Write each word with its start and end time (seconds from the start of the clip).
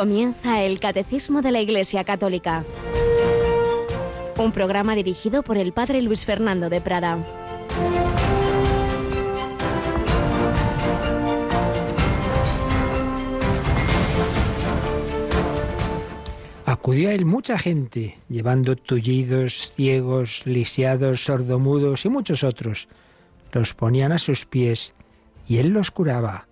Comienza 0.00 0.62
el 0.62 0.80
Catecismo 0.80 1.42
de 1.42 1.52
la 1.52 1.60
Iglesia 1.60 2.04
Católica. 2.04 2.64
Un 4.38 4.50
programa 4.50 4.94
dirigido 4.94 5.42
por 5.42 5.58
el 5.58 5.74
Padre 5.74 6.00
Luis 6.00 6.24
Fernando 6.24 6.70
de 6.70 6.80
Prada. 6.80 7.18
Acudió 16.64 17.10
a 17.10 17.12
él 17.12 17.26
mucha 17.26 17.58
gente, 17.58 18.16
llevando 18.30 18.76
tullidos, 18.76 19.70
ciegos, 19.76 20.46
lisiados, 20.46 21.24
sordomudos 21.24 22.06
y 22.06 22.08
muchos 22.08 22.42
otros. 22.42 22.88
Los 23.52 23.74
ponían 23.74 24.12
a 24.12 24.18
sus 24.18 24.46
pies 24.46 24.94
y 25.46 25.58
él 25.58 25.68
los 25.68 25.90
curaba. 25.90 26.46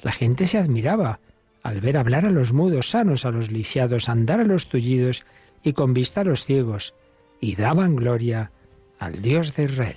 La 0.00 0.10
gente 0.10 0.46
se 0.46 0.56
admiraba 0.56 1.20
al 1.64 1.80
ver 1.80 1.96
hablar 1.96 2.26
a 2.26 2.30
los 2.30 2.52
mudos, 2.52 2.90
sanos 2.90 3.24
a 3.24 3.30
los 3.30 3.50
lisiados, 3.50 4.10
andar 4.10 4.38
a 4.38 4.44
los 4.44 4.68
tullidos 4.68 5.24
y 5.62 5.72
con 5.72 5.94
vista 5.94 6.20
a 6.20 6.24
los 6.24 6.44
ciegos, 6.44 6.94
y 7.40 7.56
daban 7.56 7.96
gloria 7.96 8.52
al 8.98 9.22
Dios 9.22 9.56
de 9.56 9.64
Israel. 9.64 9.96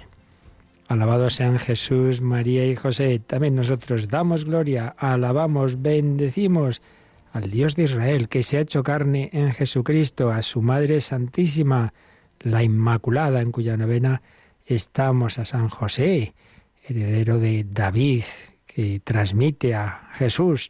Alabado 0.88 1.30
sean 1.30 1.60
Jesús, 1.60 2.22
María 2.22 2.66
y 2.66 2.78
José. 2.78 3.20
También 3.20 3.56
nosotros 3.56 4.08
damos 4.08 4.46
gloria, 4.46 4.96
alabamos, 4.98 5.82
bendecimos 5.82 6.82
al 7.34 7.52
Dios 7.52 7.76
de 7.76 7.84
Israel 7.84 8.30
que 8.30 8.44
se 8.44 8.58
ha 8.58 8.62
hecho 8.62 8.82
carne 8.82 9.30
en 9.34 9.52
Jesucristo, 9.52 10.32
a 10.32 10.44
su 10.44 10.62
Madre 10.62 11.02
Santísima, 11.02 11.94
la 12.40 12.64
Inmaculada, 12.64 13.42
en 13.42 13.52
cuya 13.52 13.76
novena 13.76 14.22
estamos 14.66 15.38
a 15.38 15.44
San 15.44 15.68
José, 15.68 16.34
heredero 16.88 17.40
de 17.40 17.66
David, 17.70 18.24
que 18.66 19.02
transmite 19.04 19.76
a 19.76 20.12
Jesús 20.14 20.70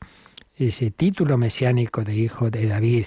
ese 0.58 0.92
título 0.92 1.38
mesiánico 1.38 2.04
de 2.04 2.16
Hijo 2.16 2.50
de 2.50 2.66
David, 2.68 3.06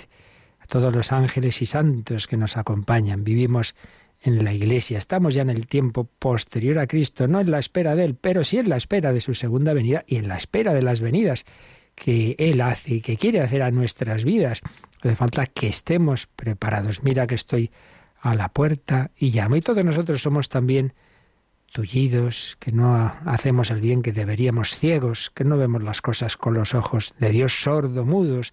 a 0.60 0.66
todos 0.66 0.94
los 0.94 1.12
ángeles 1.12 1.62
y 1.62 1.66
santos 1.66 2.26
que 2.26 2.36
nos 2.36 2.56
acompañan. 2.56 3.24
Vivimos 3.24 3.74
en 4.22 4.44
la 4.44 4.52
Iglesia, 4.52 4.98
estamos 4.98 5.34
ya 5.34 5.42
en 5.42 5.50
el 5.50 5.66
tiempo 5.66 6.04
posterior 6.18 6.78
a 6.78 6.86
Cristo, 6.86 7.26
no 7.26 7.40
en 7.40 7.50
la 7.50 7.58
espera 7.58 7.94
de 7.94 8.04
Él, 8.04 8.14
pero 8.14 8.44
sí 8.44 8.58
en 8.58 8.68
la 8.68 8.76
espera 8.76 9.12
de 9.12 9.20
su 9.20 9.34
segunda 9.34 9.72
venida 9.72 10.04
y 10.06 10.16
en 10.16 10.28
la 10.28 10.36
espera 10.36 10.74
de 10.74 10.82
las 10.82 11.00
venidas 11.00 11.44
que 11.94 12.36
Él 12.38 12.60
hace 12.60 12.94
y 12.94 13.00
que 13.00 13.16
quiere 13.16 13.40
hacer 13.40 13.62
a 13.62 13.70
nuestras 13.70 14.24
vidas. 14.24 14.60
Hace 15.00 15.16
falta 15.16 15.46
que 15.46 15.68
estemos 15.68 16.26
preparados. 16.26 17.02
Mira 17.02 17.26
que 17.26 17.34
estoy 17.34 17.70
a 18.20 18.34
la 18.34 18.50
puerta 18.50 19.10
y 19.16 19.30
llamo. 19.30 19.56
Y 19.56 19.62
todos 19.62 19.84
nosotros 19.84 20.22
somos 20.22 20.48
también 20.48 20.92
tullidos, 21.70 22.56
que 22.60 22.72
no 22.72 23.12
hacemos 23.24 23.70
el 23.70 23.80
bien 23.80 24.02
que 24.02 24.12
deberíamos, 24.12 24.76
ciegos, 24.76 25.30
que 25.30 25.44
no 25.44 25.56
vemos 25.56 25.82
las 25.82 26.02
cosas 26.02 26.36
con 26.36 26.54
los 26.54 26.74
ojos 26.74 27.14
de 27.18 27.30
Dios, 27.30 27.62
sordo, 27.62 28.04
mudos, 28.04 28.52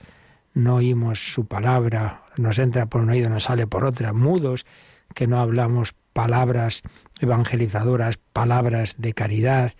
no 0.53 0.75
oímos 0.75 1.33
su 1.33 1.45
palabra, 1.45 2.23
nos 2.37 2.59
entra 2.59 2.87
por 2.87 3.01
un 3.01 3.09
oído, 3.09 3.29
nos 3.29 3.43
sale 3.43 3.67
por 3.67 3.85
otra, 3.85 4.13
mudos, 4.13 4.65
que 5.13 5.27
no 5.27 5.39
hablamos 5.39 5.93
palabras 6.13 6.83
evangelizadoras, 7.19 8.17
palabras 8.33 8.95
de 8.97 9.13
caridad. 9.13 9.73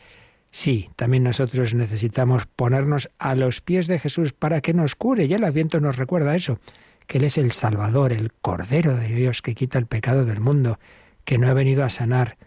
Sí, 0.52 0.90
también 0.96 1.24
nosotros 1.24 1.74
necesitamos 1.74 2.46
ponernos 2.46 3.10
a 3.20 3.36
los 3.36 3.62
pies 3.62 3.88
de 3.88 4.00
Jesús 4.00 4.34
para 4.34 4.62
que 4.62 4.74
nos 4.74 4.96
cure, 4.96 5.26
y 5.26 5.34
el 5.34 5.44
Adviento 5.44 5.80
nos 5.80 5.98
recuerda 5.98 6.36
eso, 6.36 6.60
que 7.08 7.18
Él 7.18 7.24
es 7.24 7.38
el 7.38 7.52
Salvador, 7.52 8.14
el 8.14 8.32
Cordero 8.34 8.96
de 8.96 9.08
Dios 9.08 9.42
que 9.42 9.56
quita 9.56 9.80
el 9.80 9.88
pecado 9.88 10.26
del 10.26 10.40
mundo, 10.40 10.80
que 11.24 11.38
no 11.38 11.48
ha 11.48 11.54
venido 11.54 11.84
a 11.84 11.90
sanar 11.90 12.38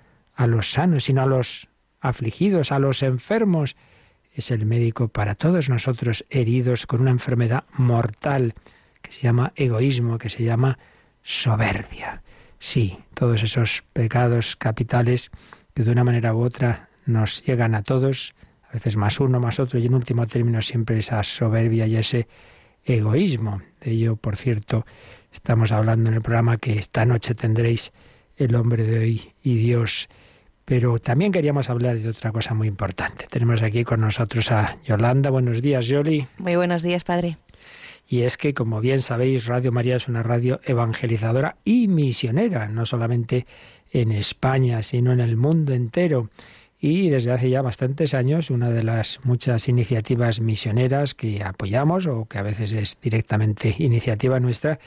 a 0.40 0.46
los 0.46 0.70
sanos, 0.70 1.04
sino 1.04 1.20
a 1.20 1.26
los 1.26 1.68
afligidos, 2.00 2.72
a 2.72 2.78
los 2.78 3.02
enfermos. 3.02 3.76
Es 4.32 4.50
el 4.50 4.64
médico 4.64 5.08
para 5.08 5.34
todos 5.34 5.68
nosotros 5.68 6.24
heridos 6.30 6.86
con 6.86 7.02
una 7.02 7.10
enfermedad 7.10 7.64
mortal 7.74 8.54
que 9.02 9.12
se 9.12 9.20
llama 9.20 9.52
egoísmo, 9.54 10.16
que 10.16 10.30
se 10.30 10.42
llama 10.42 10.78
soberbia. 11.22 12.22
Sí, 12.58 12.96
todos 13.12 13.42
esos 13.42 13.84
pecados 13.92 14.56
capitales 14.56 15.30
que 15.74 15.84
de 15.84 15.92
una 15.92 16.04
manera 16.04 16.34
u 16.34 16.40
otra 16.40 16.88
nos 17.04 17.44
llegan 17.44 17.74
a 17.74 17.82
todos, 17.82 18.34
a 18.66 18.72
veces 18.72 18.96
más 18.96 19.20
uno, 19.20 19.40
más 19.40 19.60
otro, 19.60 19.78
y 19.78 19.84
en 19.84 19.94
último 19.94 20.26
término 20.26 20.62
siempre 20.62 21.00
esa 21.00 21.22
soberbia 21.22 21.86
y 21.86 21.96
ese 21.96 22.28
egoísmo. 22.86 23.60
De 23.82 23.90
ello, 23.90 24.16
por 24.16 24.36
cierto, 24.36 24.86
estamos 25.34 25.70
hablando 25.70 26.08
en 26.08 26.16
el 26.16 26.22
programa 26.22 26.56
que 26.56 26.78
esta 26.78 27.04
noche 27.04 27.34
tendréis 27.34 27.92
el 28.36 28.54
hombre 28.54 28.84
de 28.84 29.00
hoy 29.00 29.34
y 29.42 29.56
Dios 29.56 30.08
pero 30.70 31.00
también 31.00 31.32
queríamos 31.32 31.68
hablar 31.68 31.98
de 31.98 32.10
otra 32.10 32.30
cosa 32.30 32.54
muy 32.54 32.68
importante. 32.68 33.26
Tenemos 33.28 33.60
aquí 33.60 33.82
con 33.82 34.02
nosotros 34.02 34.52
a 34.52 34.78
Yolanda. 34.84 35.28
Buenos 35.28 35.62
días, 35.62 35.88
Yoli. 35.88 36.28
Muy 36.38 36.54
buenos 36.54 36.84
días, 36.84 37.02
padre. 37.02 37.38
Y 38.08 38.20
es 38.20 38.36
que, 38.36 38.54
como 38.54 38.80
bien 38.80 39.00
sabéis, 39.00 39.46
Radio 39.46 39.72
María 39.72 39.96
es 39.96 40.06
una 40.06 40.22
radio 40.22 40.60
evangelizadora 40.62 41.56
y 41.64 41.88
misionera, 41.88 42.68
no 42.68 42.86
solamente 42.86 43.46
en 43.90 44.12
España, 44.12 44.80
sino 44.84 45.12
en 45.12 45.18
el 45.18 45.36
mundo 45.36 45.72
entero. 45.72 46.30
Y 46.78 47.08
desde 47.08 47.32
hace 47.32 47.50
ya 47.50 47.62
bastantes 47.62 48.14
años, 48.14 48.48
una 48.48 48.70
de 48.70 48.84
las 48.84 49.18
muchas 49.24 49.68
iniciativas 49.68 50.38
misioneras 50.38 51.14
que 51.14 51.42
apoyamos, 51.42 52.06
o 52.06 52.26
que 52.26 52.38
a 52.38 52.42
veces 52.42 52.70
es 52.70 52.96
directamente 53.02 53.74
iniciativa 53.80 54.38
nuestra, 54.38 54.78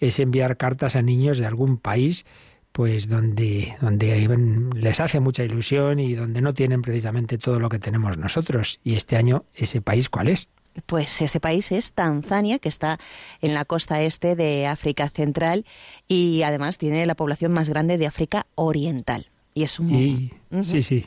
es 0.00 0.20
enviar 0.20 0.58
cartas 0.58 0.96
a 0.96 1.02
niños 1.02 1.38
de 1.38 1.46
algún 1.46 1.78
país 1.78 2.26
pues 2.72 3.08
donde, 3.08 3.76
donde 3.80 4.68
les 4.74 5.00
hace 5.00 5.20
mucha 5.20 5.44
ilusión 5.44 5.98
y 5.98 6.14
donde 6.14 6.40
no 6.40 6.54
tienen 6.54 6.82
precisamente 6.82 7.38
todo 7.38 7.58
lo 7.58 7.68
que 7.68 7.78
tenemos 7.78 8.16
nosotros. 8.16 8.80
Y 8.84 8.94
este 8.94 9.16
año, 9.16 9.44
¿ese 9.54 9.80
país 9.80 10.08
cuál 10.08 10.28
es? 10.28 10.48
Pues 10.86 11.20
ese 11.20 11.40
país 11.40 11.72
es 11.72 11.94
Tanzania, 11.94 12.58
que 12.58 12.68
está 12.68 13.00
en 13.40 13.54
la 13.54 13.64
costa 13.64 14.02
este 14.02 14.36
de 14.36 14.66
África 14.66 15.10
Central 15.10 15.66
y 16.06 16.42
además 16.42 16.78
tiene 16.78 17.04
la 17.06 17.16
población 17.16 17.52
más 17.52 17.68
grande 17.68 17.98
de 17.98 18.06
África 18.06 18.46
Oriental. 18.54 19.30
Y 19.52 19.64
es 19.64 19.80
un... 19.80 20.30
Sí, 20.62 20.82
sí, 20.82 21.06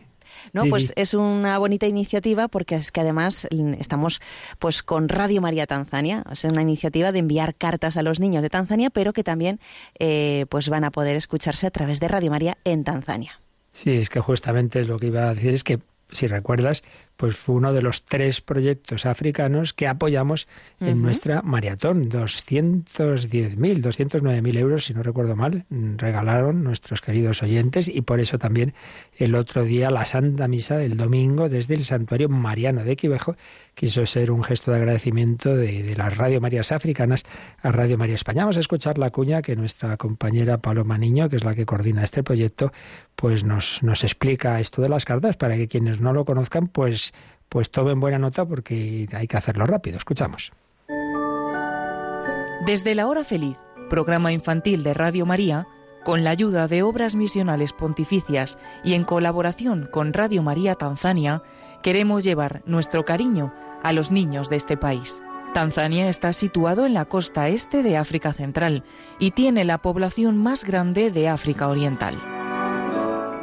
no, 0.52 0.66
pues 0.66 0.94
es 0.96 1.14
una 1.14 1.58
bonita 1.58 1.88
iniciativa 1.88 2.48
porque 2.48 2.76
es 2.76 2.92
que 2.92 3.02
además 3.02 3.48
estamos 3.80 4.22
pues 4.60 4.84
con 4.84 5.10
Radio 5.10 5.42
María 5.42 5.68
Tanzania, 5.68 6.24
es 6.32 6.44
una 6.46 6.62
iniciativa 6.62 7.12
de 7.12 7.20
enviar 7.20 7.56
cartas 7.56 7.98
a 7.98 8.04
los 8.04 8.20
niños 8.20 8.44
de 8.44 8.50
Tanzania, 8.50 8.90
pero 8.90 9.14
que 9.14 9.24
también 9.24 9.60
eh, 10.00 10.46
pues 10.50 10.70
van 10.70 10.84
a 10.84 10.92
poder 10.92 11.16
escucharse 11.16 11.68
a 11.68 11.72
través 11.72 12.00
de 12.00 12.08
Radio 12.08 12.32
María 12.32 12.58
en 12.64 12.84
Tanzania. 12.84 13.40
Sí, 13.72 13.92
es 13.92 14.10
que 14.10 14.20
justamente 14.20 14.84
lo 14.86 15.00
que 15.00 15.08
iba 15.08 15.30
a 15.30 15.34
decir 15.34 15.54
es 15.54 15.64
que 15.64 15.80
si 16.14 16.28
recuerdas, 16.28 16.84
pues 17.24 17.38
fue 17.38 17.56
uno 17.56 17.72
de 17.72 17.82
los 17.82 18.04
tres 18.04 18.42
proyectos 18.42 19.06
africanos 19.06 19.74
que 19.74 19.88
apoyamos 19.88 20.46
en 20.82 21.02
nuestra 21.02 21.42
maratón. 21.42 22.10
210.000, 22.10 23.56
209.000 23.56 24.58
euros, 24.58 24.84
si 24.84 24.94
no 24.94 25.04
recuerdo 25.04 25.38
mal, 25.38 25.64
regalaron 25.70 26.66
nuestros 26.66 27.00
queridos 27.00 27.42
oyentes 27.42 27.88
y 27.88 28.02
por 28.02 28.20
eso 28.20 28.40
también 28.40 28.74
el 29.18 29.36
otro 29.36 29.64
día 29.64 29.90
la 29.90 30.04
Santa 30.04 30.50
Misa 30.50 30.76
del 30.76 30.98
domingo 30.98 31.48
desde 31.48 31.76
el 31.76 31.86
Santuario 31.86 32.28
Mariano 32.28 32.84
de 32.84 32.98
Quivejo 32.98 33.38
quiso 33.74 34.06
ser 34.06 34.30
un 34.30 34.44
gesto 34.44 34.72
de 34.72 34.78
agradecimiento 34.78 35.56
de, 35.56 35.82
de 35.82 35.96
las 35.96 36.18
Radio 36.18 36.42
Marías 36.42 36.72
Africanas 36.72 37.24
a 37.62 37.72
Radio 37.72 37.98
María 37.98 38.16
España. 38.16 38.44
Vamos 38.44 38.58
a 38.58 38.60
escuchar 38.60 38.98
la 38.98 39.10
cuña 39.10 39.42
que 39.42 39.56
nuestra 39.56 39.98
compañera 39.98 40.60
Paloma 40.60 40.98
Niño, 40.98 41.30
que 41.30 41.38
es 41.38 41.44
la 41.44 41.56
que 41.56 41.66
coordina 41.66 42.04
este 42.04 42.22
proyecto, 42.22 42.72
pues 43.16 43.44
nos, 43.44 43.82
nos 43.82 44.04
explica 44.04 44.60
esto 44.60 44.82
de 44.82 44.90
las 44.90 45.06
cartas 45.06 45.38
para 45.38 45.56
que 45.56 45.68
quienes 45.68 46.02
no 46.02 46.14
lo 46.14 46.26
conozcan, 46.26 46.68
pues 46.68 47.13
pues 47.54 47.70
tomen 47.70 48.00
buena 48.00 48.18
nota 48.18 48.46
porque 48.46 49.08
hay 49.14 49.28
que 49.28 49.38
hacerlo 49.38 49.68
rápido. 49.68 49.98
Escuchamos. 49.98 50.52
Desde 52.66 52.96
la 52.96 53.08
hora 53.08 53.24
feliz, 53.24 53.58
programa 53.90 54.32
infantil 54.32 54.84
de 54.84 54.94
Radio 54.96 55.26
María, 55.26 55.68
con 56.04 56.24
la 56.24 56.32
ayuda 56.32 56.68
de 56.68 56.82
Obras 56.82 57.16
Misionales 57.16 57.74
Pontificias 57.74 58.58
y 58.84 58.94
en 58.94 59.04
colaboración 59.04 59.88
con 59.92 60.14
Radio 60.14 60.42
María 60.42 60.76
Tanzania, 60.76 61.44
queremos 61.84 62.24
llevar 62.24 62.64
nuestro 62.66 63.06
cariño 63.06 63.54
a 63.84 63.92
los 63.94 64.12
niños 64.12 64.50
de 64.50 64.56
este 64.56 64.78
país. 64.78 65.22
Tanzania 65.54 66.10
está 66.10 66.34
situado 66.34 66.88
en 66.88 66.96
la 66.96 67.06
costa 67.06 67.50
este 67.50 67.84
de 67.84 67.98
África 67.98 68.34
Central 68.34 68.84
y 69.20 69.32
tiene 69.32 69.64
la 69.64 69.78
población 69.78 70.38
más 70.38 70.64
grande 70.64 71.12
de 71.12 71.30
África 71.30 71.68
Oriental. 71.68 72.18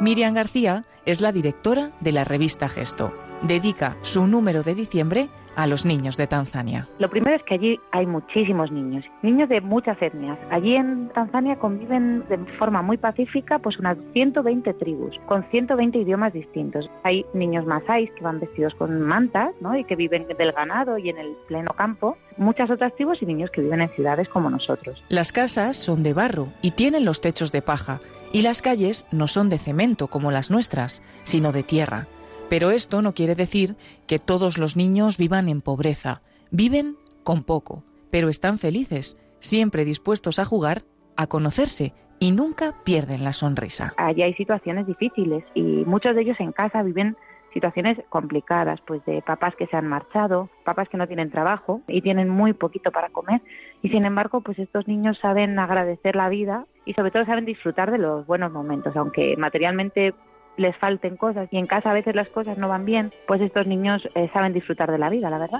Miriam 0.01 0.33
García 0.33 0.83
es 1.05 1.21
la 1.21 1.31
directora 1.31 1.91
de 2.01 2.11
la 2.11 2.25
revista 2.25 2.67
Gesto 2.67 3.13
dedica 3.43 3.95
su 4.01 4.27
número 4.27 4.63
de 4.63 4.75
diciembre 4.75 5.29
a 5.55 5.67
los 5.67 5.85
niños 5.85 6.17
de 6.17 6.27
Tanzania. 6.27 6.87
Lo 6.99 7.09
primero 7.09 7.35
es 7.35 7.43
que 7.43 7.55
allí 7.55 7.79
hay 7.91 8.05
muchísimos 8.05 8.71
niños, 8.71 9.05
niños 9.21 9.49
de 9.49 9.61
muchas 9.61 10.01
etnias. 10.01 10.37
Allí 10.49 10.75
en 10.75 11.09
Tanzania 11.09 11.57
conviven 11.57 12.23
de 12.29 12.37
forma 12.57 12.81
muy 12.81 12.97
pacífica 12.97 13.59
pues 13.59 13.77
unas 13.77 13.97
120 14.13 14.73
tribus 14.75 15.15
con 15.27 15.43
120 15.51 15.99
idiomas 15.99 16.33
distintos. 16.33 16.89
Hay 17.03 17.25
niños 17.33 17.65
masáis 17.65 18.09
que 18.11 18.23
van 18.23 18.39
vestidos 18.39 18.73
con 18.75 19.01
mantas 19.01 19.53
¿no? 19.59 19.77
y 19.77 19.83
que 19.83 19.95
viven 19.95 20.27
del 20.27 20.51
ganado 20.51 20.97
y 20.97 21.09
en 21.09 21.17
el 21.17 21.35
pleno 21.47 21.71
campo. 21.75 22.17
Muchas 22.37 22.69
otras 22.69 22.95
tribus 22.95 23.21
y 23.21 23.25
niños 23.25 23.49
que 23.51 23.61
viven 23.61 23.81
en 23.81 23.89
ciudades 23.89 24.29
como 24.29 24.49
nosotros. 24.49 25.03
Las 25.09 25.31
casas 25.31 25.75
son 25.75 26.03
de 26.03 26.13
barro 26.13 26.47
y 26.61 26.71
tienen 26.71 27.05
los 27.05 27.21
techos 27.21 27.51
de 27.51 27.61
paja 27.61 27.99
y 28.31 28.43
las 28.43 28.61
calles 28.61 29.05
no 29.11 29.27
son 29.27 29.49
de 29.49 29.57
cemento 29.57 30.07
como 30.07 30.31
las 30.31 30.49
nuestras, 30.49 31.03
sino 31.23 31.51
de 31.51 31.63
tierra. 31.63 32.07
Pero 32.51 32.71
esto 32.71 33.01
no 33.01 33.13
quiere 33.13 33.33
decir 33.33 33.77
que 34.07 34.19
todos 34.19 34.57
los 34.57 34.75
niños 34.75 35.17
vivan 35.17 35.47
en 35.47 35.61
pobreza. 35.61 36.21
Viven 36.51 36.97
con 37.23 37.45
poco, 37.45 37.85
pero 38.11 38.27
están 38.27 38.57
felices, 38.57 39.17
siempre 39.39 39.85
dispuestos 39.85 40.37
a 40.37 40.43
jugar, 40.43 40.81
a 41.15 41.27
conocerse 41.27 41.93
y 42.19 42.33
nunca 42.33 42.75
pierden 42.83 43.23
la 43.23 43.31
sonrisa. 43.31 43.93
Allí 43.95 44.23
hay 44.23 44.33
situaciones 44.33 44.85
difíciles 44.85 45.45
y 45.53 45.61
muchos 45.61 46.13
de 46.13 46.23
ellos 46.23 46.35
en 46.41 46.51
casa 46.51 46.83
viven 46.83 47.15
situaciones 47.53 47.97
complicadas, 48.09 48.81
pues 48.85 49.03
de 49.05 49.21
papás 49.21 49.55
que 49.55 49.67
se 49.67 49.77
han 49.77 49.87
marchado, 49.87 50.49
papás 50.65 50.89
que 50.89 50.97
no 50.97 51.07
tienen 51.07 51.31
trabajo 51.31 51.79
y 51.87 52.01
tienen 52.01 52.27
muy 52.27 52.51
poquito 52.51 52.91
para 52.91 53.07
comer 53.11 53.41
y 53.81 53.87
sin 53.91 54.05
embargo, 54.05 54.41
pues 54.41 54.59
estos 54.59 54.89
niños 54.89 55.17
saben 55.21 55.57
agradecer 55.57 56.17
la 56.17 56.27
vida 56.27 56.65
y 56.83 56.95
sobre 56.95 57.11
todo 57.11 57.23
saben 57.23 57.45
disfrutar 57.45 57.91
de 57.91 57.97
los 57.97 58.27
buenos 58.27 58.51
momentos, 58.51 58.93
aunque 58.97 59.37
materialmente 59.37 60.13
les 60.61 60.77
falten 60.77 61.17
cosas 61.17 61.49
y 61.51 61.57
en 61.57 61.65
casa 61.65 61.91
a 61.91 61.93
veces 61.93 62.15
las 62.15 62.29
cosas 62.29 62.57
no 62.57 62.67
van 62.67 62.85
bien, 62.85 63.11
pues 63.27 63.41
estos 63.41 63.67
niños 63.67 64.07
eh, 64.15 64.29
saben 64.31 64.53
disfrutar 64.53 64.91
de 64.91 64.97
la 64.97 65.09
vida, 65.09 65.29
la 65.29 65.39
verdad. 65.39 65.59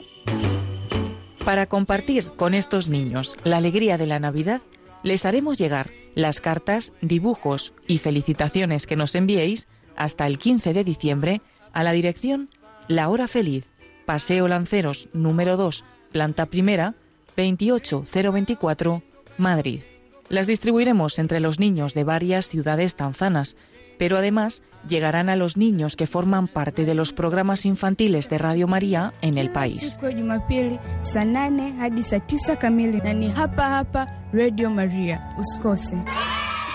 Para 1.43 1.65
compartir 1.65 2.31
con 2.35 2.53
estos 2.53 2.87
niños 2.87 3.37
la 3.43 3.57
alegría 3.57 3.97
de 3.97 4.07
la 4.07 4.19
Navidad, 4.19 4.61
les 5.03 5.25
haremos 5.25 5.57
llegar 5.57 5.89
las 6.13 6.41
cartas, 6.41 6.93
dibujos 7.01 7.73
y 7.87 7.97
felicitaciones 7.97 8.85
que 8.85 8.95
nos 8.95 9.15
enviéis 9.15 9.67
hasta 9.95 10.27
el 10.27 10.37
15 10.37 10.73
de 10.73 10.83
diciembre 10.83 11.41
a 11.73 11.83
la 11.83 11.91
dirección 11.91 12.49
La 12.87 13.09
Hora 13.09 13.27
Feliz, 13.27 13.65
Paseo 14.05 14.47
Lanceros 14.47 15.09
número 15.13 15.57
2, 15.57 15.83
planta 16.11 16.45
primera, 16.45 16.95
28024, 17.35 19.01
Madrid. 19.37 19.81
Las 20.29 20.47
distribuiremos 20.47 21.19
entre 21.19 21.39
los 21.39 21.59
niños 21.59 21.93
de 21.93 22.03
varias 22.03 22.47
ciudades 22.47 22.95
tanzanas, 22.95 23.57
pero 24.01 24.17
además 24.17 24.63
llegarán 24.89 25.29
a 25.29 25.35
los 25.35 25.57
niños 25.57 25.95
que 25.95 26.07
forman 26.07 26.47
parte 26.47 26.85
de 26.85 26.95
los 26.95 27.13
programas 27.13 27.67
infantiles 27.67 28.29
de 28.29 28.39
Radio 28.39 28.67
María 28.67 29.13
en 29.21 29.37
el 29.37 29.51
país. 29.51 29.95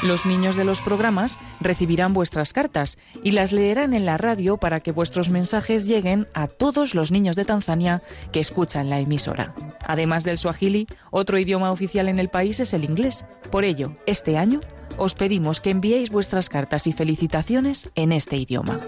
Los 0.03 0.25
niños 0.25 0.55
de 0.55 0.65
los 0.65 0.81
programas 0.81 1.37
recibirán 1.61 2.13
vuestras 2.13 2.53
cartas 2.53 2.97
y 3.25 3.33
las 3.33 3.53
leerán 3.53 3.93
en 3.93 4.07
la 4.07 4.19
radio 4.19 4.57
para 4.57 4.79
que 4.79 4.93
vuestros 4.93 5.29
mensajes 5.29 5.89
lleguen 5.89 6.29
a 6.33 6.47
todos 6.47 6.95
los 6.95 7.11
niños 7.11 7.35
de 7.35 7.45
Tanzania 7.45 8.03
que 8.31 8.39
escuchan 8.39 8.89
la 8.89 9.01
emisora. 9.01 9.53
Además 9.85 10.23
del 10.23 10.39
swahili, 10.39 10.87
otro 11.11 11.39
idioma 11.39 11.73
oficial 11.73 12.09
en 12.09 12.21
el 12.21 12.29
país 12.29 12.61
es 12.61 12.73
el 12.73 12.85
inglés. 12.85 13.25
Por 13.51 13.65
ello, 13.65 13.97
este 14.07 14.39
año 14.39 14.61
os 14.97 15.15
pedimos 15.15 15.61
que 15.61 15.71
enviéis 15.71 16.11
vuestras 16.11 16.49
cartas 16.49 16.87
y 16.87 16.93
felicitaciones 16.93 17.91
en 17.95 18.13
este 18.13 18.37
idioma. 18.37 18.81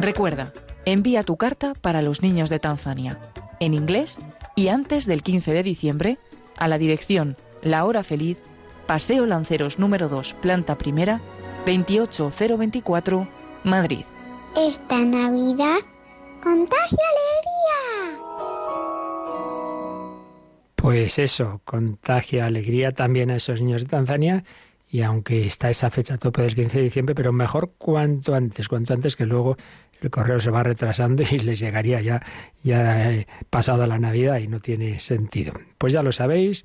Recuerda, 0.00 0.52
envía 0.84 1.22
tu 1.22 1.36
carta 1.36 1.74
para 1.74 2.02
los 2.02 2.22
niños 2.22 2.50
de 2.50 2.58
Tanzania, 2.58 3.18
en 3.60 3.74
inglés 3.74 4.18
y 4.54 4.68
antes 4.68 5.06
del 5.06 5.22
15 5.22 5.52
de 5.52 5.62
diciembre, 5.62 6.18
a 6.56 6.68
la 6.68 6.78
dirección 6.78 7.36
La 7.62 7.84
Hora 7.84 8.02
Feliz, 8.02 8.38
Paseo 8.86 9.26
Lanceros 9.26 9.78
número 9.78 10.08
2, 10.08 10.34
planta 10.34 10.76
primera, 10.76 11.20
28024, 11.64 13.28
Madrid. 13.64 14.04
Esta 14.56 14.98
Navidad 14.98 15.78
contagia 16.42 17.04
alegría. 17.10 18.23
Pues 20.84 21.18
eso, 21.18 21.62
contagia 21.64 22.44
alegría 22.44 22.92
también 22.92 23.30
a 23.30 23.36
esos 23.36 23.58
niños 23.62 23.84
de 23.84 23.88
Tanzania 23.88 24.44
y 24.86 25.00
aunque 25.00 25.46
está 25.46 25.70
esa 25.70 25.88
fecha 25.88 26.18
tope 26.18 26.42
del 26.42 26.54
15 26.54 26.76
de 26.76 26.84
diciembre, 26.84 27.14
pero 27.14 27.32
mejor 27.32 27.72
cuanto 27.78 28.34
antes, 28.34 28.68
cuanto 28.68 28.92
antes 28.92 29.16
que 29.16 29.24
luego 29.24 29.56
el 30.02 30.10
correo 30.10 30.40
se 30.40 30.50
va 30.50 30.62
retrasando 30.62 31.22
y 31.30 31.38
les 31.38 31.58
llegaría 31.58 32.02
ya, 32.02 32.22
ya 32.62 33.10
eh, 33.10 33.26
pasado 33.48 33.86
la 33.86 33.98
Navidad 33.98 34.36
y 34.40 34.46
no 34.46 34.60
tiene 34.60 35.00
sentido. 35.00 35.54
Pues 35.78 35.94
ya 35.94 36.02
lo 36.02 36.12
sabéis, 36.12 36.64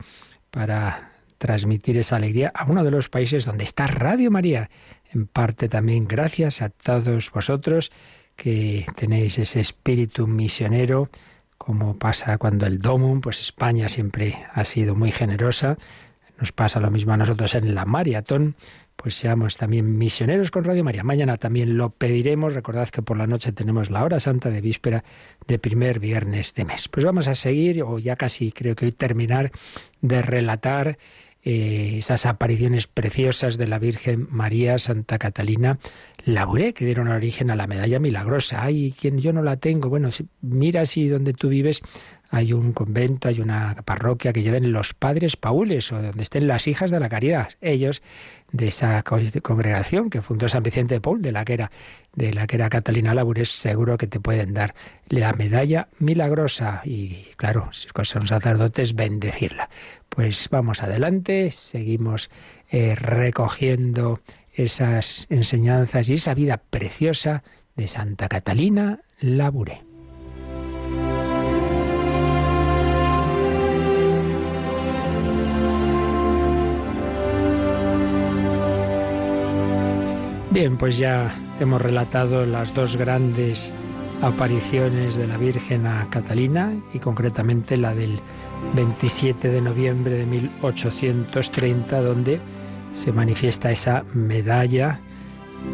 para 0.51 1.13
transmitir 1.37 1.97
esa 1.97 2.17
alegría 2.17 2.51
a 2.53 2.65
uno 2.69 2.83
de 2.83 2.91
los 2.91 3.07
países 3.07 3.45
donde 3.45 3.63
está 3.63 3.87
Radio 3.87 4.31
María. 4.31 4.69
En 5.13 5.27
parte 5.27 5.69
también 5.69 6.09
gracias 6.09 6.61
a 6.61 6.67
todos 6.67 7.31
vosotros 7.31 7.89
que 8.35 8.85
tenéis 8.97 9.39
ese 9.39 9.61
espíritu 9.61 10.27
misionero, 10.27 11.09
como 11.59 11.99
pasa 11.99 12.37
cuando 12.39 12.65
el 12.65 12.79
Domum, 12.79 13.21
pues 13.21 13.41
España 13.41 13.89
siempre 13.89 14.47
ha 14.53 14.65
sido 14.65 14.95
muy 14.95 15.11
generosa. 15.11 15.77
Nos 16.39 16.51
pasa 16.53 16.79
lo 16.79 16.89
mismo 16.89 17.11
a 17.13 17.17
nosotros 17.17 17.53
en 17.53 17.75
la 17.75 17.85
maratón, 17.85 18.55
pues 18.95 19.15
seamos 19.15 19.57
también 19.57 19.97
misioneros 19.97 20.51
con 20.51 20.63
Radio 20.63 20.85
María. 20.85 21.03
Mañana 21.03 21.35
también 21.35 21.77
lo 21.77 21.89
pediremos. 21.89 22.53
Recordad 22.53 22.87
que 22.87 23.01
por 23.01 23.17
la 23.17 23.27
noche 23.27 23.51
tenemos 23.51 23.91
la 23.91 24.03
hora 24.03 24.21
santa 24.21 24.49
de 24.49 24.61
víspera 24.61 25.03
de 25.47 25.59
primer 25.59 25.99
viernes 25.99 26.53
de 26.53 26.63
mes. 26.63 26.87
Pues 26.87 27.05
vamos 27.05 27.27
a 27.27 27.35
seguir, 27.35 27.83
o 27.83 27.99
ya 27.99 28.15
casi 28.15 28.51
creo 28.53 28.75
que 28.75 28.85
hoy 28.85 28.91
terminar, 28.93 29.51
de 30.01 30.21
relatar 30.21 30.97
eh, 31.43 31.95
esas 31.97 32.25
apariciones 32.25 32.87
preciosas 32.87 33.57
de 33.57 33.67
la 33.67 33.79
Virgen 33.79 34.27
María 34.29 34.77
Santa 34.77 35.17
Catalina 35.17 35.79
Laburé, 36.25 36.73
que 36.73 36.85
dieron 36.85 37.07
origen 37.07 37.49
a 37.49 37.55
la 37.55 37.67
medalla 37.67 37.99
milagrosa. 37.99 38.63
Ay, 38.63 38.93
quien 38.99 39.19
yo 39.19 39.31
no 39.31 39.41
la 39.41 39.57
tengo. 39.57 39.89
Bueno, 39.89 40.09
mira 40.41 40.85
si 40.85 41.07
donde 41.07 41.33
tú 41.33 41.47
vives 41.47 41.81
hay 42.29 42.53
un 42.53 42.73
convento, 42.73 43.27
hay 43.27 43.41
una 43.41 43.75
parroquia 43.85 44.31
que 44.33 44.43
lleven 44.43 44.71
los 44.71 44.93
padres 44.93 45.35
paules 45.35 45.91
o 45.91 46.01
donde 46.01 46.21
estén 46.21 46.47
las 46.47 46.67
hijas 46.67 46.91
de 46.91 46.99
la 46.99 47.09
caridad. 47.09 47.49
Ellos 47.59 48.03
de 48.51 48.67
esa 48.67 49.03
congregación 49.03 50.09
que 50.09 50.21
fundó 50.21 50.47
San 50.47 50.63
Vicente 50.63 50.95
de 50.95 51.01
Paul, 51.01 51.21
de 51.21 51.31
la 51.31 51.43
que 51.43 51.53
era, 51.53 51.71
de 52.13 52.33
la 52.33 52.45
que 52.45 52.57
era 52.57 52.69
Catalina 52.69 53.13
Labures, 53.13 53.49
seguro 53.49 53.97
que 53.97 54.07
te 54.07 54.19
pueden 54.19 54.53
dar 54.53 54.75
la 55.07 55.33
medalla 55.33 55.87
milagrosa 55.97 56.81
y 56.85 57.25
claro, 57.35 57.69
si 57.71 57.87
son 58.03 58.27
sacerdotes, 58.27 58.95
bendecirla. 58.95 59.69
Pues 60.09 60.49
vamos 60.49 60.83
adelante, 60.83 61.49
seguimos 61.51 62.29
eh, 62.69 62.95
recogiendo 62.95 64.19
esas 64.53 65.25
enseñanzas 65.29 66.09
y 66.09 66.15
esa 66.15 66.33
vida 66.33 66.57
preciosa 66.57 67.43
de 67.75 67.87
Santa 67.87 68.27
Catalina 68.27 68.99
Labure. 69.19 69.88
Bien, 80.51 80.77
pues 80.77 80.97
ya 80.97 81.31
hemos 81.59 81.79
relatado 81.79 82.43
las 82.43 82.73
dos 82.73 82.97
grandes 82.97 83.71
apariciones 84.23 85.15
de 85.15 85.27
la 85.27 85.37
Virgen 85.37 85.85
a 85.85 86.09
Catalina 86.09 86.73
y 86.91 86.97
concretamente 86.97 87.77
la 87.77 87.93
del 87.93 88.19
27 88.73 89.47
de 89.47 89.61
noviembre 89.61 90.17
de 90.17 90.25
1830 90.25 92.01
donde 92.01 92.39
se 92.93 93.11
manifiesta 93.11 93.69
esa 93.69 94.03
medalla 94.15 94.99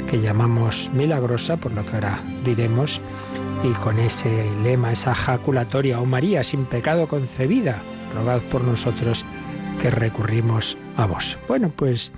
que 0.10 0.20
llamamos 0.20 0.90
milagrosa, 0.94 1.56
por 1.56 1.72
lo 1.72 1.86
que 1.86 1.94
ahora 1.94 2.20
diremos, 2.44 3.00
y 3.64 3.72
con 3.76 3.98
ese 3.98 4.52
lema, 4.62 4.92
esa 4.92 5.16
jaculatoria, 5.16 6.02
oh 6.02 6.06
María, 6.06 6.44
sin 6.44 6.66
pecado 6.66 7.08
concebida, 7.08 7.82
rogad 8.14 8.42
por 8.52 8.66
nosotros 8.66 9.24
que 9.82 9.90
recurrimos 9.90 10.78
a 10.98 11.06
vos. 11.06 11.38
Bueno, 11.48 11.72
pues 11.74 12.12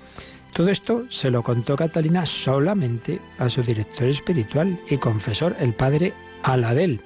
todo 0.57 0.69
esto 0.69 1.05
se 1.09 1.29
lo 1.29 1.43
contó 1.43 1.75
Catalina 1.75 2.25
solamente 2.25 3.21
a 3.37 3.47
su 3.47 3.61
director 3.61 4.07
espiritual 4.07 4.79
y 4.89 4.97
confesor, 4.97 5.55
el 5.59 5.75
padre 5.75 6.15
Aladel. 6.41 6.99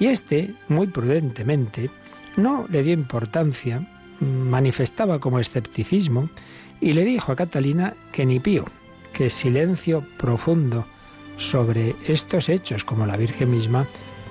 Y 0.00 0.06
este, 0.06 0.52
muy 0.66 0.88
prudentemente, 0.88 1.90
no 2.36 2.66
le 2.68 2.82
dio 2.82 2.92
importancia, 2.92 3.86
manifestaba 4.18 5.20
como 5.20 5.38
escepticismo 5.38 6.28
y 6.80 6.92
le 6.92 7.04
dijo 7.04 7.30
a 7.30 7.36
Catalina 7.36 7.94
que 8.10 8.26
ni 8.26 8.40
pío, 8.40 8.64
que 9.12 9.30
silencio 9.30 10.04
profundo 10.18 10.84
sobre 11.36 11.94
estos 12.04 12.48
hechos, 12.48 12.82
como 12.82 13.06
la 13.06 13.16
Virgen 13.16 13.52
misma 13.52 13.86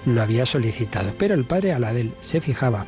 lo 0.05 0.21
había 0.21 0.45
solicitado. 0.45 1.13
Pero 1.17 1.36
el 1.36 1.45
padre 1.45 1.71
Aladel 1.71 2.12
se 2.19 2.41
fijaba 2.41 2.86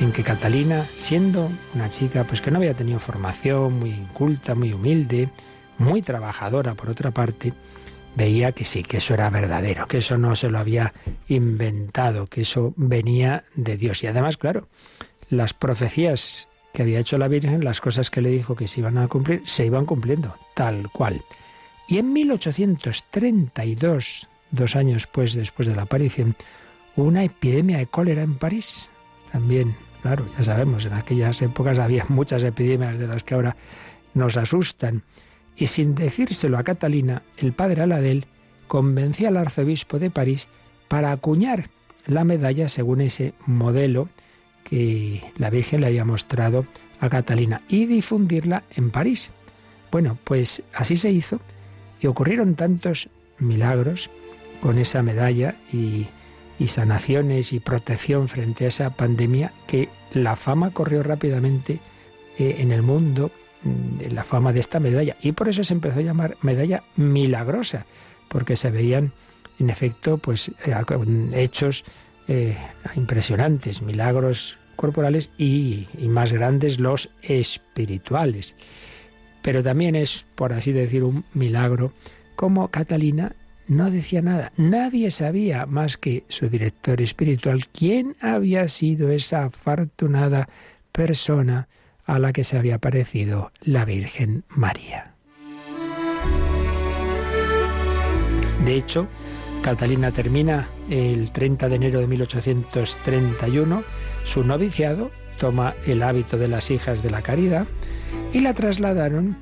en 0.00 0.12
que 0.12 0.22
Catalina, 0.22 0.88
siendo 0.96 1.50
una 1.74 1.90
chica 1.90 2.24
pues 2.24 2.40
que 2.40 2.50
no 2.50 2.58
había 2.58 2.74
tenido 2.74 3.00
formación, 3.00 3.78
muy 3.78 4.06
culta, 4.12 4.54
muy 4.54 4.72
humilde, 4.72 5.28
muy 5.78 6.02
trabajadora 6.02 6.74
por 6.74 6.90
otra 6.90 7.10
parte, 7.10 7.52
veía 8.14 8.52
que 8.52 8.64
sí, 8.64 8.82
que 8.82 8.98
eso 8.98 9.14
era 9.14 9.30
verdadero, 9.30 9.86
que 9.86 9.98
eso 9.98 10.16
no 10.16 10.36
se 10.36 10.50
lo 10.50 10.58
había 10.58 10.92
inventado, 11.28 12.26
que 12.26 12.42
eso 12.42 12.72
venía 12.76 13.44
de 13.54 13.76
Dios. 13.76 14.02
Y 14.02 14.06
además, 14.06 14.36
claro, 14.36 14.68
las 15.28 15.54
profecías 15.54 16.48
que 16.72 16.82
había 16.82 17.00
hecho 17.00 17.18
la 17.18 17.28
Virgen, 17.28 17.64
las 17.64 17.80
cosas 17.80 18.10
que 18.10 18.20
le 18.20 18.30
dijo 18.30 18.54
que 18.54 18.68
se 18.68 18.80
iban 18.80 18.98
a 18.98 19.08
cumplir, 19.08 19.42
se 19.46 19.64
iban 19.64 19.86
cumpliendo, 19.86 20.36
tal 20.54 20.90
cual. 20.90 21.22
Y 21.88 21.98
en 21.98 22.12
1832, 22.12 24.28
dos 24.50 24.76
años 24.76 25.06
pues, 25.06 25.34
después 25.34 25.68
de 25.68 25.76
la 25.76 25.82
aparición, 25.82 26.34
una 26.96 27.24
epidemia 27.24 27.78
de 27.78 27.86
cólera 27.86 28.22
en 28.22 28.34
París. 28.34 28.88
También 29.32 29.74
Claro, 30.06 30.24
ya 30.38 30.44
sabemos, 30.44 30.86
en 30.86 30.92
aquellas 30.92 31.42
épocas 31.42 31.80
había 31.80 32.04
muchas 32.08 32.44
epidemias 32.44 32.96
de 32.96 33.08
las 33.08 33.24
que 33.24 33.34
ahora 33.34 33.56
nos 34.14 34.36
asustan. 34.36 35.02
Y 35.56 35.66
sin 35.66 35.96
decírselo 35.96 36.58
a 36.58 36.62
Catalina, 36.62 37.22
el 37.38 37.52
padre 37.52 37.82
Aladel 37.82 38.26
convenció 38.68 39.26
al 39.26 39.36
arzobispo 39.36 39.98
de 39.98 40.10
París 40.10 40.46
para 40.86 41.10
acuñar 41.10 41.70
la 42.06 42.22
medalla 42.22 42.68
según 42.68 43.00
ese 43.00 43.34
modelo 43.46 44.08
que 44.62 45.24
la 45.38 45.50
Virgen 45.50 45.80
le 45.80 45.88
había 45.88 46.04
mostrado 46.04 46.66
a 47.00 47.08
Catalina 47.08 47.62
y 47.68 47.86
difundirla 47.86 48.62
en 48.76 48.90
París. 48.90 49.32
Bueno, 49.90 50.16
pues 50.22 50.62
así 50.72 50.94
se 50.94 51.10
hizo 51.10 51.40
y 52.00 52.06
ocurrieron 52.06 52.54
tantos 52.54 53.08
milagros 53.40 54.08
con 54.60 54.78
esa 54.78 55.02
medalla 55.02 55.56
y, 55.72 56.06
sanaciones 56.68 57.52
y 57.52 57.60
protección 57.60 58.28
frente 58.28 58.64
a 58.64 58.68
esa 58.68 58.90
pandemia 58.90 59.52
que 59.66 59.88
la 60.12 60.36
fama 60.36 60.70
corrió 60.70 61.02
rápidamente 61.02 61.80
eh, 62.38 62.56
en 62.58 62.72
el 62.72 62.82
mundo, 62.82 63.30
mm, 63.62 64.12
la 64.12 64.24
fama 64.24 64.52
de 64.52 64.60
esta 64.60 64.80
medalla. 64.80 65.16
Y 65.20 65.32
por 65.32 65.48
eso 65.48 65.64
se 65.64 65.74
empezó 65.74 65.98
a 65.98 66.02
llamar 66.02 66.36
medalla 66.40 66.82
milagrosa, 66.96 67.86
porque 68.28 68.56
se 68.56 68.70
veían, 68.70 69.12
en 69.58 69.70
efecto, 69.70 70.18
pues 70.18 70.50
eh, 70.64 70.74
hechos 71.34 71.84
eh, 72.28 72.56
impresionantes, 72.94 73.82
milagros 73.82 74.58
corporales 74.76 75.30
y, 75.38 75.86
y 75.98 76.08
más 76.08 76.32
grandes 76.32 76.78
los 76.78 77.10
espirituales. 77.22 78.54
Pero 79.42 79.62
también 79.62 79.94
es, 79.94 80.26
por 80.34 80.52
así 80.52 80.72
decir, 80.72 81.04
un 81.04 81.24
milagro 81.32 81.92
como 82.34 82.68
Catalina 82.68 83.32
no 83.68 83.90
decía 83.90 84.22
nada. 84.22 84.52
Nadie 84.56 85.10
sabía 85.10 85.66
más 85.66 85.96
que 85.96 86.24
su 86.28 86.48
director 86.48 87.00
espiritual 87.00 87.66
quién 87.68 88.16
había 88.20 88.68
sido 88.68 89.10
esa 89.10 89.44
afortunada 89.44 90.48
persona 90.92 91.68
a 92.04 92.18
la 92.18 92.32
que 92.32 92.44
se 92.44 92.56
había 92.56 92.78
parecido 92.78 93.52
la 93.60 93.84
Virgen 93.84 94.44
María. 94.48 95.12
De 98.64 98.74
hecho, 98.74 99.06
Catalina 99.62 100.12
termina 100.12 100.68
el 100.90 101.30
30 101.32 101.68
de 101.68 101.76
enero 101.76 102.00
de 102.00 102.06
1831 102.06 103.84
su 104.24 104.44
noviciado, 104.44 105.10
toma 105.38 105.74
el 105.86 106.02
hábito 106.02 106.36
de 106.36 106.48
las 106.48 106.70
hijas 106.70 107.02
de 107.02 107.10
la 107.10 107.22
caridad 107.22 107.66
y 108.32 108.40
la 108.40 108.54
trasladaron 108.54 109.36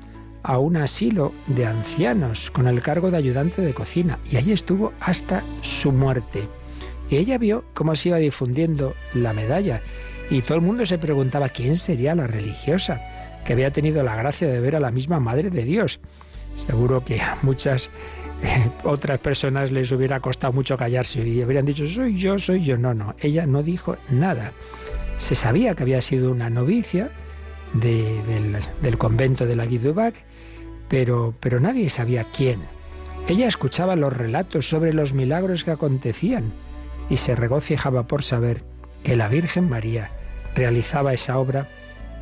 a 0.45 0.59
un 0.59 0.77
asilo 0.77 1.33
de 1.47 1.65
ancianos 1.65 2.51
con 2.51 2.67
el 2.67 2.81
cargo 2.81 3.09
de 3.09 3.17
ayudante 3.17 3.61
de 3.63 3.73
cocina 3.73 4.19
y 4.31 4.37
allí 4.37 4.51
estuvo 4.51 4.93
hasta 4.99 5.43
su 5.61 5.91
muerte. 5.91 6.47
Y 7.09 7.17
ella 7.17 7.37
vio 7.37 7.65
cómo 7.73 7.95
se 7.95 8.09
iba 8.09 8.17
difundiendo 8.17 8.93
la 9.13 9.33
medalla 9.33 9.81
y 10.29 10.41
todo 10.41 10.55
el 10.57 10.63
mundo 10.63 10.85
se 10.85 10.99
preguntaba 10.99 11.49
quién 11.49 11.75
sería 11.75 12.13
la 12.15 12.27
religiosa 12.27 13.01
que 13.45 13.53
había 13.53 13.71
tenido 13.71 14.03
la 14.03 14.15
gracia 14.15 14.47
de 14.47 14.59
ver 14.59 14.75
a 14.75 14.79
la 14.79 14.91
misma 14.91 15.19
Madre 15.19 15.49
de 15.49 15.63
Dios. 15.63 15.99
Seguro 16.55 17.03
que 17.03 17.21
a 17.21 17.37
muchas 17.41 17.89
eh, 18.43 18.69
otras 18.83 19.19
personas 19.19 19.71
les 19.71 19.91
hubiera 19.91 20.19
costado 20.19 20.53
mucho 20.53 20.77
callarse 20.77 21.27
y 21.27 21.41
habrían 21.41 21.65
dicho 21.65 21.87
soy 21.87 22.17
yo, 22.17 22.37
soy 22.37 22.63
yo. 22.63 22.77
No, 22.77 22.93
no, 22.93 23.15
ella 23.19 23.47
no 23.47 23.63
dijo 23.63 23.97
nada. 24.09 24.51
Se 25.17 25.33
sabía 25.33 25.73
que 25.73 25.83
había 25.83 26.01
sido 26.01 26.31
una 26.31 26.49
novicia 26.49 27.09
del, 27.73 28.97
convento 28.97 29.45
de 29.45 29.55
la 29.55 29.65
Guidubac 29.65 30.15
pero, 30.87 31.33
pero 31.39 31.59
nadie 31.59 31.89
sabía 31.89 32.25
quién. 32.25 32.61
Ella 33.27 33.47
escuchaba 33.47 33.95
los 33.95 34.15
relatos 34.15 34.69
sobre 34.69 34.93
los 34.93 35.13
milagros 35.13 35.63
que 35.63 35.71
acontecían 35.71 36.53
y 37.09 37.17
se 37.17 37.35
regocijaba 37.35 38.07
por 38.07 38.23
saber 38.23 38.63
que 39.03 39.15
la 39.15 39.27
Virgen 39.27 39.69
María 39.69 40.09
realizaba 40.55 41.13
esa 41.13 41.37
obra 41.37 41.67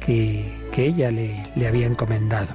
que, 0.05 0.46
que 0.72 0.86
ella 0.86 1.12
le, 1.12 1.46
le, 1.55 1.67
había 1.67 1.88
encomendado. 1.88 2.50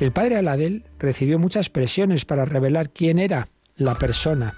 El 0.00 0.12
padre 0.12 0.36
Aladel 0.36 0.84
recibió 0.98 1.38
muchas 1.38 1.70
presiones 1.70 2.24
para 2.24 2.44
revelar 2.44 2.90
quién 2.90 3.18
era 3.18 3.48
la 3.76 3.96
persona 3.96 4.54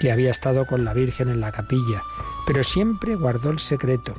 que 0.00 0.12
había 0.12 0.30
estado 0.30 0.66
con 0.66 0.84
la 0.84 0.94
Virgen 0.94 1.28
en 1.28 1.40
la 1.40 1.52
capilla, 1.52 2.02
pero 2.46 2.64
siempre 2.64 3.16
guardó 3.16 3.50
el 3.50 3.58
secreto. 3.58 4.14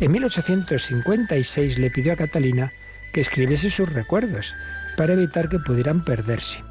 En 0.00 0.12
1856 0.12 1.78
le 1.78 1.90
pidió 1.90 2.14
a 2.14 2.16
Catalina 2.16 2.72
que 3.12 3.20
escribiese 3.20 3.70
sus 3.70 3.92
recuerdos, 3.92 4.54
para 5.02 5.14
evitar 5.14 5.48
que 5.48 5.58
pudieran 5.58 6.02
perderse. 6.02 6.62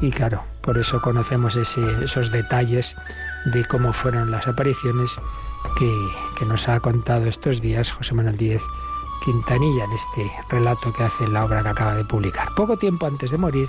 Y 0.00 0.10
claro, 0.10 0.42
por 0.62 0.78
eso 0.78 1.00
conocemos 1.00 1.54
esos 1.54 2.32
detalles 2.32 2.96
de 3.44 3.64
cómo 3.66 3.92
fueron 3.92 4.32
las 4.32 4.48
apariciones 4.48 5.16
que, 5.78 6.44
nos 6.44 6.68
ha 6.68 6.80
contado 6.80 7.26
estos 7.26 7.60
días 7.60 7.92
José 7.92 8.14
Manuel 8.14 8.36
Díez 8.36 8.62
Quintanilla 9.24 9.84
en 9.84 9.92
este 9.92 10.28
relato 10.50 10.92
que 10.92 11.04
hace 11.04 11.22
en 11.22 11.34
la 11.34 11.44
obra 11.44 11.62
que 11.62 11.68
acaba 11.68 11.94
de 11.94 12.04
publicar. 12.04 12.48
Poco 12.56 12.76
tiempo 12.76 13.06
antes 13.06 13.30
de 13.30 13.38
morir, 13.38 13.68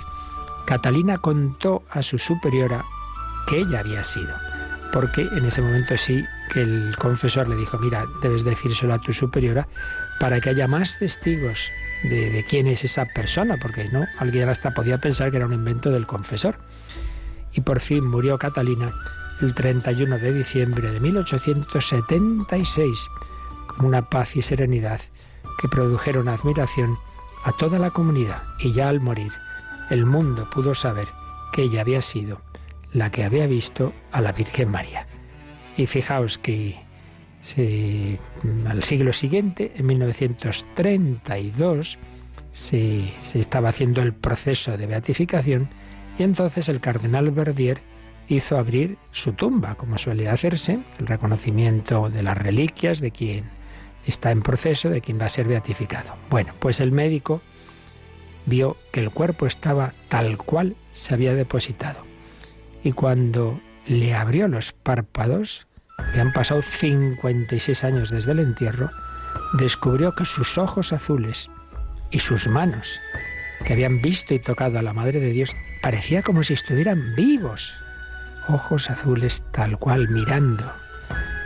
Catalina 0.64 1.18
contó 1.18 1.84
a 1.88 2.02
su 2.02 2.18
superiora 2.18 2.84
que 3.46 3.58
ella 3.58 3.78
había 3.78 4.02
sido, 4.02 4.34
porque 4.92 5.20
en 5.20 5.46
ese 5.46 5.62
momento 5.62 5.96
sí 5.96 6.24
que 6.52 6.62
el 6.62 6.96
confesor 6.98 7.48
le 7.48 7.54
dijo, 7.54 7.78
mira, 7.78 8.06
debes 8.20 8.42
decírselo 8.42 8.94
a 8.94 8.98
tu 8.98 9.12
superiora 9.12 9.68
para 10.20 10.40
que 10.40 10.50
haya 10.50 10.68
más 10.68 10.98
testigos 10.98 11.70
de, 12.02 12.44
quién 12.48 12.66
es 12.66 12.84
esa 12.84 13.06
persona, 13.06 13.56
porque 13.60 13.88
no, 13.90 14.06
alguien 14.18 14.48
hasta 14.48 14.72
podía 14.72 14.98
pensar 14.98 15.30
que 15.30 15.38
era 15.38 15.46
un 15.46 15.52
invento 15.52 15.90
del 15.90 16.06
confesor. 16.06 16.58
Y 17.52 17.62
por 17.62 17.80
fin 17.80 18.04
murió 18.04 18.38
Catalina 18.38 18.92
el 19.40 19.54
31 19.54 20.18
de 20.18 20.32
diciembre 20.32 20.90
de 20.90 21.00
1876, 21.00 23.08
con 23.66 23.86
una 23.86 24.08
paz 24.08 24.36
y 24.36 24.42
serenidad 24.42 25.00
que 25.60 25.68
produjeron 25.68 26.28
admiración 26.28 26.96
a 27.44 27.52
toda 27.52 27.78
la 27.78 27.90
comunidad. 27.90 28.42
Y 28.58 28.72
ya 28.72 28.88
al 28.88 29.00
morir, 29.00 29.32
el 29.90 30.06
mundo 30.06 30.48
pudo 30.50 30.74
saber 30.74 31.08
que 31.52 31.62
ella 31.62 31.82
había 31.82 32.02
sido 32.02 32.40
la 32.92 33.10
que 33.10 33.24
había 33.24 33.46
visto 33.46 33.92
a 34.12 34.20
la 34.20 34.32
Virgen 34.32 34.70
María. 34.70 35.06
Y 35.76 35.86
fijaos 35.86 36.38
que 36.38 36.83
al 38.66 38.82
siglo 38.82 39.12
siguiente, 39.12 39.72
en 39.76 39.86
1932, 39.86 41.98
se, 42.52 43.12
se 43.20 43.40
estaba 43.40 43.68
haciendo 43.68 44.02
el 44.02 44.14
proceso 44.14 44.76
de 44.76 44.86
beatificación 44.86 45.68
y 46.18 46.22
entonces 46.22 46.68
el 46.68 46.80
cardenal 46.80 47.30
Verdier 47.30 47.80
hizo 48.28 48.56
abrir 48.56 48.96
su 49.12 49.32
tumba, 49.32 49.74
como 49.74 49.98
suele 49.98 50.28
hacerse, 50.28 50.78
el 50.98 51.06
reconocimiento 51.06 52.08
de 52.08 52.22
las 52.22 52.38
reliquias 52.38 53.00
de 53.00 53.10
quien 53.10 53.44
está 54.06 54.30
en 54.30 54.42
proceso, 54.42 54.90
de 54.90 55.00
quien 55.00 55.20
va 55.20 55.26
a 55.26 55.30
ser 55.30 55.46
beatificado. 55.46 56.14
Bueno, 56.30 56.52
pues 56.58 56.80
el 56.80 56.92
médico 56.92 57.42
vio 58.46 58.76
que 58.92 59.00
el 59.00 59.10
cuerpo 59.10 59.46
estaba 59.46 59.94
tal 60.08 60.38
cual 60.38 60.76
se 60.92 61.14
había 61.14 61.34
depositado. 61.34 62.04
Y 62.82 62.92
cuando 62.92 63.60
le 63.86 64.14
abrió 64.14 64.48
los 64.48 64.72
párpados, 64.72 65.66
han 65.96 66.32
pasado 66.32 66.62
56 66.62 67.84
años 67.84 68.10
desde 68.10 68.32
el 68.32 68.38
entierro, 68.38 68.90
descubrió 69.54 70.14
que 70.14 70.24
sus 70.24 70.58
ojos 70.58 70.92
azules 70.92 71.50
y 72.10 72.20
sus 72.20 72.46
manos, 72.46 73.00
que 73.64 73.72
habían 73.72 74.00
visto 74.00 74.34
y 74.34 74.38
tocado 74.38 74.78
a 74.78 74.82
la 74.82 74.92
Madre 74.92 75.20
de 75.20 75.30
Dios, 75.30 75.50
parecía 75.82 76.22
como 76.22 76.42
si 76.42 76.54
estuvieran 76.54 77.14
vivos. 77.14 77.74
Ojos 78.48 78.90
azules 78.90 79.42
tal 79.52 79.78
cual 79.78 80.08
mirando. 80.08 80.72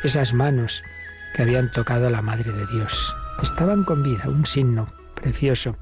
Esas 0.02 0.32
manos 0.32 0.82
que 1.34 1.42
habían 1.42 1.70
tocado 1.70 2.06
a 2.06 2.10
la 2.10 2.22
Madre 2.22 2.52
de 2.52 2.66
Dios 2.66 3.14
estaban 3.42 3.84
con 3.84 4.02
vida, 4.02 4.24
un 4.26 4.46
signo 4.46 4.92
precioso 5.14 5.76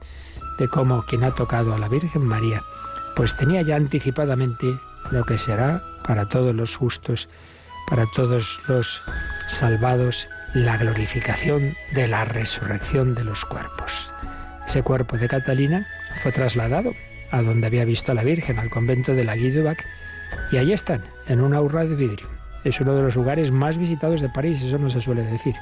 de 0.58 0.68
cómo 0.68 1.02
quien 1.02 1.24
ha 1.24 1.34
tocado 1.34 1.74
a 1.74 1.78
la 1.78 1.88
Virgen 1.88 2.26
María, 2.26 2.62
pues 3.14 3.34
tenía 3.34 3.62
ya 3.62 3.76
anticipadamente 3.76 4.78
lo 5.10 5.24
que 5.24 5.38
será 5.38 5.82
para 6.06 6.28
todos 6.28 6.54
los 6.54 6.76
justos 6.76 7.28
para 7.88 8.06
todos 8.14 8.60
los 8.68 9.02
salvados 9.46 10.28
la 10.54 10.76
glorificación 10.76 11.74
de 11.94 12.08
la 12.08 12.24
resurrección 12.24 13.14
de 13.14 13.24
los 13.24 13.44
cuerpos. 13.44 14.10
Ese 14.66 14.82
cuerpo 14.82 15.16
de 15.16 15.28
Catalina 15.28 15.86
fue 16.22 16.32
trasladado 16.32 16.92
a 17.30 17.42
donde 17.42 17.66
había 17.66 17.84
visto 17.84 18.12
a 18.12 18.14
la 18.14 18.22
Virgen, 18.22 18.58
al 18.58 18.70
convento 18.70 19.14
de 19.14 19.24
la 19.24 19.36
Guidubac, 19.36 19.84
y 20.50 20.56
allí 20.56 20.72
están, 20.72 21.04
en 21.28 21.40
una 21.40 21.60
urra 21.60 21.84
de 21.84 21.94
vidrio. 21.94 22.26
Es 22.64 22.80
uno 22.80 22.94
de 22.94 23.02
los 23.02 23.14
lugares 23.14 23.52
más 23.52 23.76
visitados 23.78 24.20
de 24.20 24.28
París, 24.28 24.62
eso 24.62 24.78
no 24.78 24.90
se 24.90 25.00
suele 25.00 25.22
decir. 25.22 25.54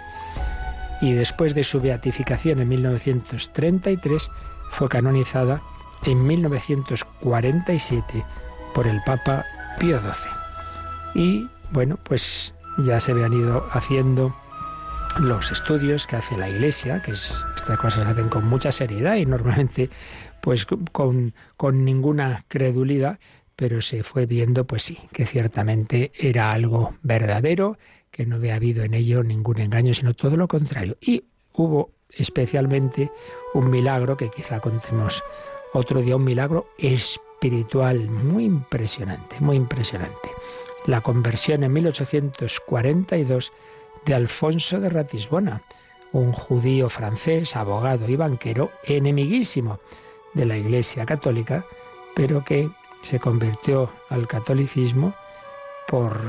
Y 1.01 1.13
después 1.13 1.55
de 1.55 1.65
su 1.65 1.81
beatificación 1.81 2.61
en 2.61 2.69
1933, 2.69 4.31
fue 4.71 4.89
canonizada 4.89 5.61
en 6.05 6.27
1947 6.27 8.25
por 8.75 8.87
el 8.87 9.03
Papa 9.05 9.45
Pío 9.79 10.01
XII. 10.01 11.23
Y 11.23 11.49
bueno, 11.75 11.99
pues 12.05 12.55
ya 12.79 13.01
se 13.01 13.13
habían 13.13 13.33
ido 13.33 13.67
haciendo 13.73 14.35
los 15.19 15.51
estudios 15.51 16.07
que 16.07 16.15
hace 16.17 16.37
la 16.37 16.49
Iglesia, 16.49 17.03
que 17.03 17.11
es, 17.11 17.43
estas 17.57 17.79
cosas 17.79 18.05
se 18.05 18.11
hacen 18.11 18.29
con 18.29 18.47
mucha 18.47 18.71
seriedad 18.71 19.17
y 19.17 19.27
normalmente 19.27 19.91
pues 20.41 20.67
con, 20.67 21.35
con 21.57 21.85
ninguna 21.85 22.45
credulidad, 22.47 23.19
pero 23.57 23.81
se 23.81 24.05
fue 24.05 24.25
viendo 24.25 24.67
pues 24.67 24.85
sí, 24.85 24.99
que 25.13 25.27
ciertamente 25.27 26.13
era 26.17 26.53
algo 26.53 26.95
verdadero, 27.03 27.77
que 28.13 28.25
no 28.25 28.37
había 28.37 28.55
habido 28.55 28.85
en 28.85 28.95
ello 28.95 29.25
ningún 29.25 29.59
engaño, 29.59 29.95
sino 29.95 30.15
todo 30.15 30.37
lo 30.37 30.47
contrario. 30.47 30.97
Y 31.01 31.25
hubo 31.55 31.91
especialmente 32.11 33.11
un 33.53 33.69
milagro 33.69 34.17
que 34.17 34.31
quizá 34.31 34.61
contemos 34.61 35.25
otro 35.73 36.03
día, 36.03 36.15
un 36.15 36.25
milagro 36.25 36.69
espiritual 36.79 38.09
muy 38.09 38.45
impresionante, 38.45 39.41
muy 39.41 39.57
impresionante 39.57 40.31
la 40.85 41.01
conversión 41.01 41.65
en 41.65 41.73
1842 41.73 43.53
de 44.05 44.15
Alfonso 44.15 44.81
de 44.81 44.91
Ratisbona, 44.91 45.63
un 46.13 46.33
judío 46.33 46.89
francés, 46.89 47.57
abogado 47.57 48.09
y 48.09 48.17
banquero, 48.17 48.71
enemiguísimo 48.85 49.81
de 50.35 50.45
la 50.45 50.57
Iglesia 50.57 51.07
católica, 51.07 51.65
pero 52.15 52.45
que 52.45 52.71
se 53.03 53.19
convirtió 53.19 53.91
al 54.09 54.27
catolicismo 54.27 55.15
por 55.89 56.21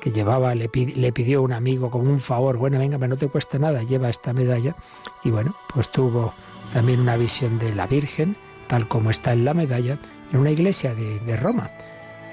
que 0.00 0.10
llevaba, 0.10 0.54
le, 0.54 0.68
pidió 0.68 1.42
un 1.42 1.52
amigo 1.52 1.90
como 1.90 2.10
un 2.10 2.20
favor, 2.20 2.56
bueno, 2.56 2.78
venga, 2.78 2.98
no 3.06 3.16
te 3.16 3.28
cuesta 3.28 3.58
nada, 3.58 3.82
lleva 3.82 4.08
esta 4.08 4.32
medalla. 4.32 4.74
Y 5.22 5.30
bueno, 5.30 5.54
pues 5.72 5.90
tuvo 5.90 6.32
también 6.72 7.00
una 7.00 7.16
visión 7.16 7.58
de 7.58 7.74
la 7.74 7.86
Virgen, 7.86 8.36
tal 8.66 8.88
como 8.88 9.10
está 9.10 9.32
en 9.32 9.44
la 9.44 9.54
medalla, 9.54 9.98
en 10.32 10.38
una 10.38 10.50
iglesia 10.50 10.94
de, 10.94 11.36
Roma. 11.36 11.70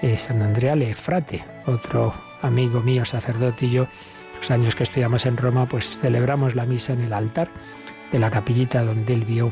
Eh, 0.02 0.18
San 0.18 0.42
Andrea 0.42 0.76
Lefrate, 0.76 1.44
otro 1.66 2.14
amigo 2.42 2.82
mío, 2.82 3.04
sacerdote 3.06 3.66
y 3.66 3.72
yo, 3.72 3.88
los 4.38 4.52
años 4.52 4.76
que 4.76 4.84
estudiamos 4.84 5.26
en 5.26 5.38
Roma, 5.38 5.66
pues 5.68 5.98
celebramos 5.98 6.56
la 6.56 6.66
misa 6.66 6.94
en 6.94 7.02
el 7.02 7.14
altar 7.14 7.50
de 8.12 8.20
la 8.20 8.30
capillita 8.30 8.84
donde 8.84 9.14
él 9.14 9.26
vio 9.26 9.52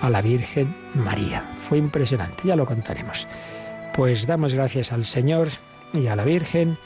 a 0.00 0.10
la 0.10 0.20
Virgen 0.20 0.74
María. 0.94 1.42
Fue 1.68 1.78
impresionante, 1.78 2.42
ya 2.44 2.56
lo 2.56 2.66
contaremos. 2.66 3.26
Pues 3.94 4.26
damos 4.26 4.54
gracias 4.54 4.92
al 4.92 5.04
Señor 5.04 5.48
y 5.94 6.06
a 6.08 6.16
la 6.16 6.24
Virgen 6.24 6.76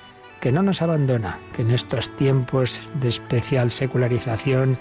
que 0.40 0.52
no 0.52 0.62
nos 0.62 0.80
abandona, 0.80 1.38
que 1.54 1.62
en 1.62 1.72
estos 1.72 2.08
tiempos 2.16 2.80
de 3.00 3.08
especial 3.08 3.70
secularización, 3.70 4.78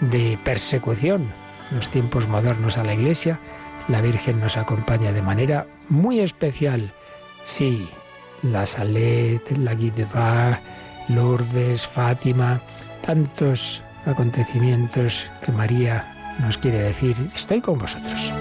de 0.00 0.38
persecución, 0.44 1.26
los 1.72 1.88
tiempos 1.88 2.28
modernos 2.28 2.78
a 2.78 2.84
la 2.84 2.94
Iglesia, 2.94 3.38
la 3.88 4.00
Virgen 4.00 4.40
nos 4.40 4.56
acompaña 4.56 5.12
de 5.12 5.22
manera 5.22 5.66
muy 5.88 6.20
especial. 6.20 6.92
Sí, 7.44 7.88
la 8.42 8.66
Salet, 8.66 9.42
la 9.58 9.74
Guideva, 9.74 10.60
Lourdes, 11.08 11.86
Fátima, 11.86 12.60
tantos 13.02 13.82
acontecimientos 14.06 15.26
que 15.44 15.52
María 15.52 16.36
nos 16.38 16.56
quiere 16.58 16.78
decir, 16.78 17.16
estoy 17.34 17.60
con 17.60 17.78
vosotros. 17.78 18.32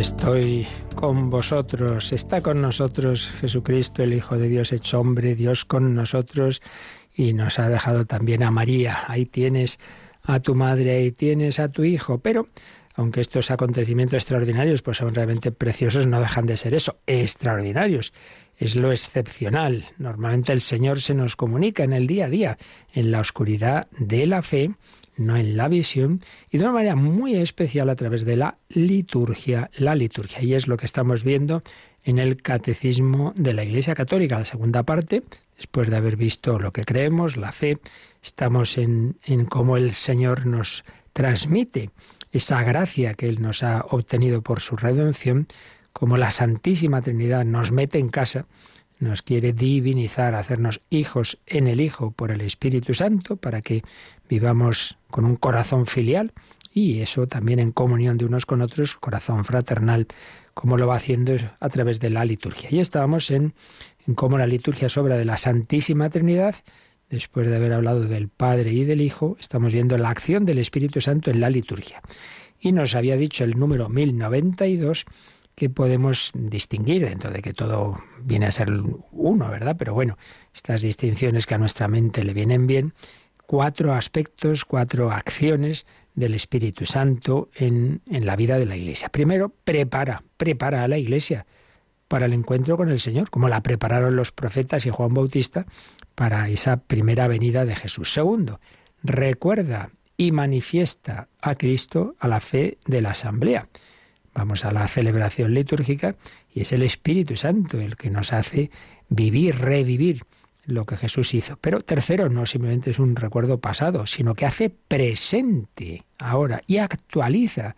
Estoy 0.00 0.66
con 0.94 1.28
vosotros, 1.28 2.12
está 2.14 2.40
con 2.40 2.62
nosotros 2.62 3.30
Jesucristo, 3.38 4.02
el 4.02 4.14
Hijo 4.14 4.38
de 4.38 4.48
Dios 4.48 4.72
hecho 4.72 4.98
hombre, 4.98 5.34
Dios 5.34 5.66
con 5.66 5.94
nosotros 5.94 6.62
y 7.14 7.34
nos 7.34 7.58
ha 7.58 7.68
dejado 7.68 8.06
también 8.06 8.42
a 8.42 8.50
María. 8.50 9.00
Ahí 9.08 9.26
tienes 9.26 9.78
a 10.22 10.40
tu 10.40 10.54
madre, 10.54 10.92
ahí 10.92 11.12
tienes 11.12 11.60
a 11.60 11.68
tu 11.68 11.84
hijo, 11.84 12.16
pero 12.16 12.48
aunque 12.94 13.20
estos 13.20 13.50
acontecimientos 13.50 14.16
extraordinarios 14.16 14.80
pues 14.80 14.96
son 14.96 15.14
realmente 15.14 15.52
preciosos, 15.52 16.06
no 16.06 16.18
dejan 16.18 16.46
de 16.46 16.56
ser 16.56 16.72
eso, 16.72 16.96
extraordinarios. 17.06 18.14
Es 18.56 18.76
lo 18.76 18.92
excepcional. 18.92 19.84
Normalmente 19.98 20.52
el 20.52 20.62
Señor 20.62 21.02
se 21.02 21.12
nos 21.12 21.36
comunica 21.36 21.84
en 21.84 21.92
el 21.92 22.06
día 22.06 22.24
a 22.24 22.30
día, 22.30 22.58
en 22.94 23.10
la 23.10 23.20
oscuridad 23.20 23.86
de 23.98 24.26
la 24.26 24.40
fe 24.40 24.70
no 25.20 25.36
en 25.36 25.56
la 25.56 25.68
visión, 25.68 26.20
y 26.50 26.58
de 26.58 26.64
una 26.64 26.72
manera 26.72 26.96
muy 26.96 27.36
especial 27.36 27.88
a 27.90 27.96
través 27.96 28.24
de 28.24 28.36
la 28.36 28.58
liturgia, 28.68 29.70
la 29.74 29.94
liturgia. 29.94 30.42
Y 30.42 30.54
es 30.54 30.66
lo 30.66 30.76
que 30.76 30.86
estamos 30.86 31.22
viendo 31.22 31.62
en 32.02 32.18
el 32.18 32.42
Catecismo 32.42 33.32
de 33.36 33.54
la 33.54 33.64
Iglesia 33.64 33.94
Católica, 33.94 34.38
la 34.38 34.44
segunda 34.44 34.82
parte, 34.82 35.22
después 35.56 35.90
de 35.90 35.96
haber 35.96 36.16
visto 36.16 36.58
lo 36.58 36.72
que 36.72 36.84
creemos, 36.84 37.36
la 37.36 37.52
fe, 37.52 37.78
estamos 38.22 38.78
en, 38.78 39.18
en 39.24 39.44
cómo 39.44 39.76
el 39.76 39.92
Señor 39.92 40.46
nos 40.46 40.84
transmite 41.12 41.90
esa 42.32 42.62
gracia 42.62 43.14
que 43.14 43.28
Él 43.28 43.42
nos 43.42 43.62
ha 43.62 43.84
obtenido 43.90 44.42
por 44.42 44.60
su 44.60 44.76
redención, 44.76 45.46
como 45.92 46.16
la 46.16 46.30
Santísima 46.30 47.02
Trinidad 47.02 47.44
nos 47.44 47.72
mete 47.72 47.98
en 47.98 48.08
casa, 48.08 48.46
nos 49.00 49.22
quiere 49.22 49.52
divinizar, 49.52 50.34
hacernos 50.34 50.82
hijos 50.90 51.38
en 51.46 51.66
el 51.66 51.80
Hijo 51.80 52.12
por 52.12 52.30
el 52.30 52.42
Espíritu 52.42 52.94
Santo, 52.94 53.36
para 53.36 53.62
que 53.62 53.82
vivamos 54.30 54.96
con 55.10 55.24
un 55.24 55.36
corazón 55.36 55.86
filial 55.86 56.32
y 56.72 57.00
eso 57.00 57.26
también 57.26 57.58
en 57.58 57.72
comunión 57.72 58.16
de 58.16 58.24
unos 58.24 58.46
con 58.46 58.62
otros, 58.62 58.94
corazón 58.94 59.44
fraternal, 59.44 60.06
como 60.54 60.78
lo 60.78 60.86
va 60.86 60.96
haciendo 60.96 61.36
a 61.58 61.68
través 61.68 61.98
de 61.98 62.10
la 62.10 62.24
liturgia. 62.24 62.68
Y 62.70 62.78
estábamos 62.78 63.30
en, 63.32 63.54
en 64.06 64.14
cómo 64.14 64.38
la 64.38 64.46
liturgia 64.46 64.86
es 64.86 64.96
obra 64.96 65.16
de 65.16 65.24
la 65.24 65.36
Santísima 65.36 66.08
Trinidad. 66.10 66.54
Después 67.08 67.48
de 67.48 67.56
haber 67.56 67.72
hablado 67.72 68.02
del 68.02 68.28
Padre 68.28 68.70
y 68.72 68.84
del 68.84 69.00
Hijo, 69.00 69.36
estamos 69.40 69.72
viendo 69.72 69.98
la 69.98 70.10
acción 70.10 70.46
del 70.46 70.58
Espíritu 70.58 71.00
Santo 71.00 71.32
en 71.32 71.40
la 71.40 71.50
liturgia. 71.50 72.00
Y 72.60 72.70
nos 72.70 72.94
había 72.94 73.16
dicho 73.16 73.42
el 73.42 73.58
número 73.58 73.88
1092 73.88 75.06
que 75.56 75.68
podemos 75.68 76.30
distinguir, 76.34 77.06
dentro 77.06 77.30
de 77.30 77.42
que 77.42 77.52
todo 77.52 78.00
viene 78.22 78.46
a 78.46 78.52
ser 78.52 78.70
uno, 79.10 79.50
¿verdad? 79.50 79.76
Pero 79.78 79.92
bueno, 79.92 80.16
estas 80.54 80.82
distinciones 80.82 81.46
que 81.46 81.54
a 81.54 81.58
nuestra 81.58 81.88
mente 81.88 82.22
le 82.22 82.32
vienen 82.32 82.66
bien, 82.66 82.94
cuatro 83.50 83.94
aspectos, 83.94 84.64
cuatro 84.64 85.10
acciones 85.10 85.84
del 86.14 86.34
Espíritu 86.34 86.86
Santo 86.86 87.48
en, 87.56 88.00
en, 88.08 88.24
la 88.24 88.36
vida 88.36 88.60
de 88.60 88.64
la 88.64 88.76
Iglesia. 88.76 89.08
Primero, 89.08 89.52
prepara, 89.64 90.22
prepara 90.36 90.84
a 90.84 90.86
la 90.86 90.98
Iglesia 90.98 91.46
para 92.06 92.26
el 92.26 92.32
encuentro 92.32 92.76
con 92.76 92.90
el 92.90 93.00
Señor, 93.00 93.28
como 93.28 93.48
la 93.48 93.60
prepararon 93.60 94.14
los 94.14 94.30
profetas 94.30 94.86
y 94.86 94.90
Juan 94.90 95.14
Bautista 95.14 95.66
para 96.14 96.48
esa 96.48 96.76
primera 96.76 97.26
venida 97.26 97.64
de 97.64 97.74
Jesús. 97.74 98.12
Segundo, 98.12 98.60
recuerda 99.02 99.90
y 100.16 100.30
manifiesta 100.30 101.26
a 101.42 101.56
Cristo 101.56 102.14
a 102.20 102.28
la 102.28 102.38
fe 102.38 102.78
de 102.86 103.02
la 103.02 103.10
asamblea. 103.10 103.66
Vamos 104.32 104.64
a 104.64 104.70
la 104.70 104.86
celebración 104.86 105.54
litúrgica 105.54 106.14
y 106.54 106.60
es 106.60 106.70
el 106.70 106.84
Espíritu 106.84 107.34
Santo 107.34 107.80
el 107.80 107.96
que 107.96 108.10
nos 108.10 108.32
hace 108.32 108.70
vivir, 109.08 109.58
revivir 109.58 110.22
lo 110.70 110.86
que 110.86 110.96
Jesús 110.96 111.34
hizo. 111.34 111.56
Pero 111.60 111.80
tercero, 111.80 112.28
no 112.28 112.46
simplemente 112.46 112.90
es 112.90 112.98
un 112.98 113.16
recuerdo 113.16 113.60
pasado, 113.60 114.06
sino 114.06 114.34
que 114.34 114.46
hace 114.46 114.70
presente 114.70 116.04
ahora 116.18 116.62
y 116.66 116.78
actualiza 116.78 117.76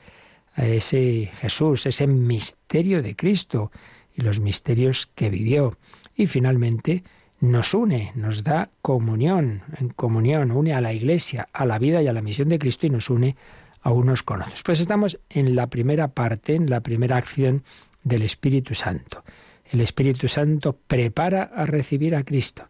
a 0.55 0.67
ese 0.67 1.31
Jesús, 1.41 1.87
ese 1.87 2.07
misterio 2.07 3.03
de 3.03 3.17
Cristo 3.17 3.71
y 4.15 4.23
los 4.23 4.41
misterios 4.41 5.09
que 5.15 5.31
vivió. 5.31 5.79
Y 6.15 6.27
finalmente 6.27 7.05
nos 7.41 7.75
une, 7.75 8.13
nos 8.15 8.45
da 8.45 8.71
comunión, 8.83 9.63
en 9.79 9.89
comunión, 9.89 10.53
une 10.53 10.75
a 10.75 10.81
la 10.81 10.93
Iglesia, 10.93 11.49
a 11.53 11.67
la 11.67 11.79
vida 11.79 12.03
y 12.03 12.07
a 12.07 12.13
la 12.13 12.23
misión 12.23 12.49
de 12.49 12.59
Cristo 12.59 12.87
y 12.87 12.91
nos 12.91 13.11
une 13.11 13.37
a 13.81 13.91
unos 13.91 14.23
con 14.23 14.43
otros. 14.43 14.63
Pues 14.63 14.81
estamos 14.81 15.19
en 15.29 15.57
la 15.57 15.67
primera 15.67 16.09
parte, 16.09 16.55
en 16.55 16.71
la 16.71 16.81
primera 16.81 17.17
acción 17.17 17.65
del 18.05 18.23
Espíritu 18.23 18.75
Santo. 18.75 19.25
El 19.71 19.81
Espíritu 19.81 20.29
Santo 20.29 20.79
prepara 20.87 21.45
a 21.45 21.67
recibir 21.67 22.15
a 22.15 22.25
Cristo. 22.25 22.69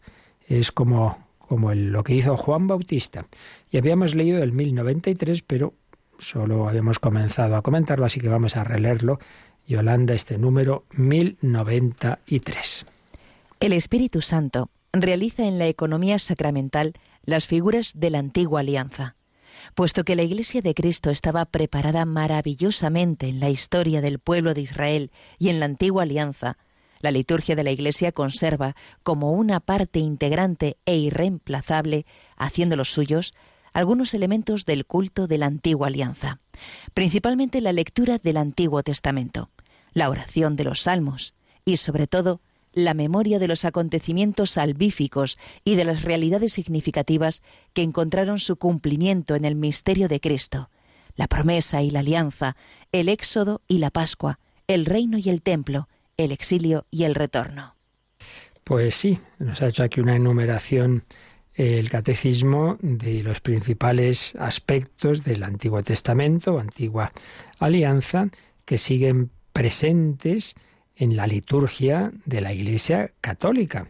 Es 0.52 0.70
como, 0.70 1.16
como 1.38 1.72
lo 1.72 2.04
que 2.04 2.14
hizo 2.14 2.36
Juan 2.36 2.66
Bautista. 2.66 3.26
Y 3.70 3.78
habíamos 3.78 4.14
leído 4.14 4.42
el 4.42 4.52
1093, 4.52 5.42
pero 5.42 5.72
solo 6.18 6.68
habíamos 6.68 6.98
comenzado 6.98 7.56
a 7.56 7.62
comentarlo, 7.62 8.04
así 8.04 8.20
que 8.20 8.28
vamos 8.28 8.56
a 8.56 8.64
releerlo. 8.64 9.18
Yolanda, 9.66 10.12
este 10.12 10.36
número 10.36 10.84
1093. 10.92 12.84
El 13.60 13.72
Espíritu 13.72 14.20
Santo 14.20 14.68
realiza 14.92 15.46
en 15.46 15.58
la 15.58 15.68
economía 15.68 16.18
sacramental 16.18 16.92
las 17.24 17.46
figuras 17.46 17.92
de 17.96 18.10
la 18.10 18.18
antigua 18.18 18.60
alianza 18.60 19.16
puesto 19.74 20.04
que 20.04 20.16
la 20.16 20.22
Iglesia 20.22 20.60
de 20.60 20.74
Cristo 20.74 21.10
estaba 21.10 21.44
preparada 21.44 22.04
maravillosamente 22.04 23.28
en 23.28 23.38
la 23.38 23.50
historia 23.50 24.00
del 24.00 24.18
pueblo 24.18 24.54
de 24.54 24.62
Israel 24.62 25.10
y 25.38 25.50
en 25.50 25.60
la 25.60 25.66
antigua 25.66 26.02
alianza, 26.02 26.56
la 27.02 27.10
liturgia 27.10 27.54
de 27.54 27.64
la 27.64 27.70
Iglesia 27.70 28.12
conserva 28.12 28.74
como 29.02 29.32
una 29.32 29.60
parte 29.60 29.98
integrante 29.98 30.78
e 30.86 30.96
irreemplazable, 30.96 32.06
haciendo 32.36 32.76
los 32.76 32.90
suyos, 32.90 33.34
algunos 33.74 34.14
elementos 34.14 34.64
del 34.64 34.86
culto 34.86 35.26
de 35.26 35.38
la 35.38 35.46
antigua 35.46 35.88
alianza, 35.88 36.40
principalmente 36.94 37.60
la 37.60 37.72
lectura 37.72 38.18
del 38.18 38.36
Antiguo 38.38 38.82
Testamento, 38.82 39.50
la 39.92 40.08
oración 40.08 40.56
de 40.56 40.64
los 40.64 40.82
salmos 40.82 41.34
y, 41.64 41.76
sobre 41.76 42.06
todo, 42.06 42.40
la 42.72 42.94
memoria 42.94 43.38
de 43.38 43.48
los 43.48 43.64
acontecimientos 43.64 44.52
salvíficos 44.52 45.38
y 45.64 45.74
de 45.74 45.84
las 45.84 46.02
realidades 46.02 46.52
significativas 46.52 47.42
que 47.74 47.82
encontraron 47.82 48.38
su 48.38 48.56
cumplimiento 48.56 49.34
en 49.34 49.44
el 49.44 49.56
misterio 49.56 50.08
de 50.08 50.20
Cristo, 50.20 50.70
la 51.14 51.28
promesa 51.28 51.82
y 51.82 51.90
la 51.90 52.00
alianza, 52.00 52.56
el 52.92 53.08
éxodo 53.08 53.60
y 53.68 53.78
la 53.78 53.90
Pascua, 53.90 54.38
el 54.68 54.86
reino 54.86 55.18
y 55.18 55.28
el 55.28 55.42
templo, 55.42 55.88
el 56.16 56.32
exilio 56.32 56.86
y 56.90 57.04
el 57.04 57.14
retorno. 57.14 57.76
Pues 58.64 58.94
sí, 58.94 59.18
nos 59.38 59.60
ha 59.62 59.68
hecho 59.68 59.82
aquí 59.82 60.00
una 60.00 60.16
enumeración 60.16 61.04
el 61.54 61.90
catecismo 61.90 62.78
de 62.80 63.22
los 63.22 63.40
principales 63.40 64.34
aspectos 64.36 65.22
del 65.22 65.42
Antiguo 65.42 65.82
Testamento, 65.82 66.58
antigua 66.58 67.12
alianza, 67.58 68.28
que 68.64 68.78
siguen 68.78 69.30
presentes 69.52 70.54
en 70.96 71.16
la 71.16 71.26
liturgia 71.26 72.10
de 72.24 72.40
la 72.40 72.52
Iglesia 72.52 73.12
católica. 73.20 73.88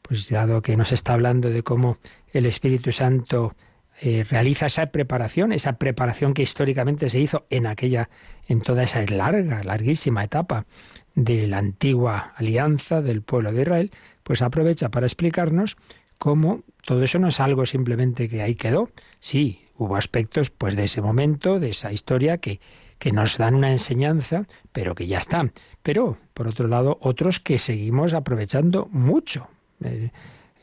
Pues 0.00 0.28
dado 0.30 0.62
que 0.62 0.76
nos 0.76 0.92
está 0.92 1.12
hablando 1.12 1.50
de 1.50 1.62
cómo 1.62 1.98
el 2.32 2.46
Espíritu 2.46 2.92
Santo 2.92 3.54
eh, 4.00 4.24
realiza 4.24 4.66
esa 4.66 4.86
preparación, 4.86 5.52
esa 5.52 5.74
preparación 5.74 6.34
que 6.34 6.42
históricamente 6.42 7.10
se 7.10 7.20
hizo 7.20 7.46
en 7.50 7.66
aquella, 7.66 8.08
en 8.48 8.62
toda 8.62 8.84
esa 8.84 9.02
larga, 9.02 9.62
larguísima 9.62 10.24
etapa 10.24 10.66
de 11.14 11.46
la 11.46 11.58
antigua 11.58 12.32
alianza 12.36 13.02
del 13.02 13.22
pueblo 13.22 13.52
de 13.52 13.62
Israel, 13.62 13.90
pues 14.22 14.42
aprovecha 14.42 14.90
para 14.90 15.06
explicarnos 15.06 15.76
cómo 16.18 16.62
todo 16.84 17.02
eso 17.02 17.18
no 17.18 17.28
es 17.28 17.40
algo 17.40 17.66
simplemente 17.66 18.28
que 18.28 18.42
ahí 18.42 18.54
quedó. 18.54 18.90
Sí, 19.18 19.62
hubo 19.76 19.96
aspectos 19.96 20.50
pues 20.50 20.76
de 20.76 20.84
ese 20.84 21.02
momento, 21.02 21.58
de 21.60 21.70
esa 21.70 21.92
historia 21.92 22.38
que, 22.38 22.60
que 22.98 23.12
nos 23.12 23.38
dan 23.38 23.56
una 23.56 23.72
enseñanza, 23.72 24.46
pero 24.70 24.94
que 24.94 25.08
ya 25.08 25.18
están. 25.18 25.52
Pero, 25.82 26.18
por 26.34 26.46
otro 26.46 26.68
lado, 26.68 26.98
otros 27.00 27.40
que 27.40 27.58
seguimos 27.58 28.14
aprovechando 28.14 28.88
mucho. 28.92 29.48
Eh, 29.82 30.10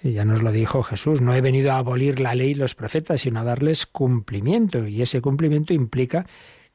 ya 0.02 0.24
nos 0.24 0.42
lo 0.42 0.54
dijo 0.54 0.82
Jesús, 0.82 1.22
no 1.22 1.34
he 1.34 1.42
venido 1.42 1.74
a 1.74 1.78
abolir 1.78 2.22
la 2.22 2.36
ley 2.36 2.52
y 2.52 2.56
los 2.56 2.76
profetas, 2.76 3.22
sino 3.22 3.42
a 3.42 3.44
darles 3.44 3.86
cumplimiento. 3.86 4.88
Y 4.88 5.02
ese 5.02 5.20
cumplimiento 5.20 5.74
implica 5.74 6.26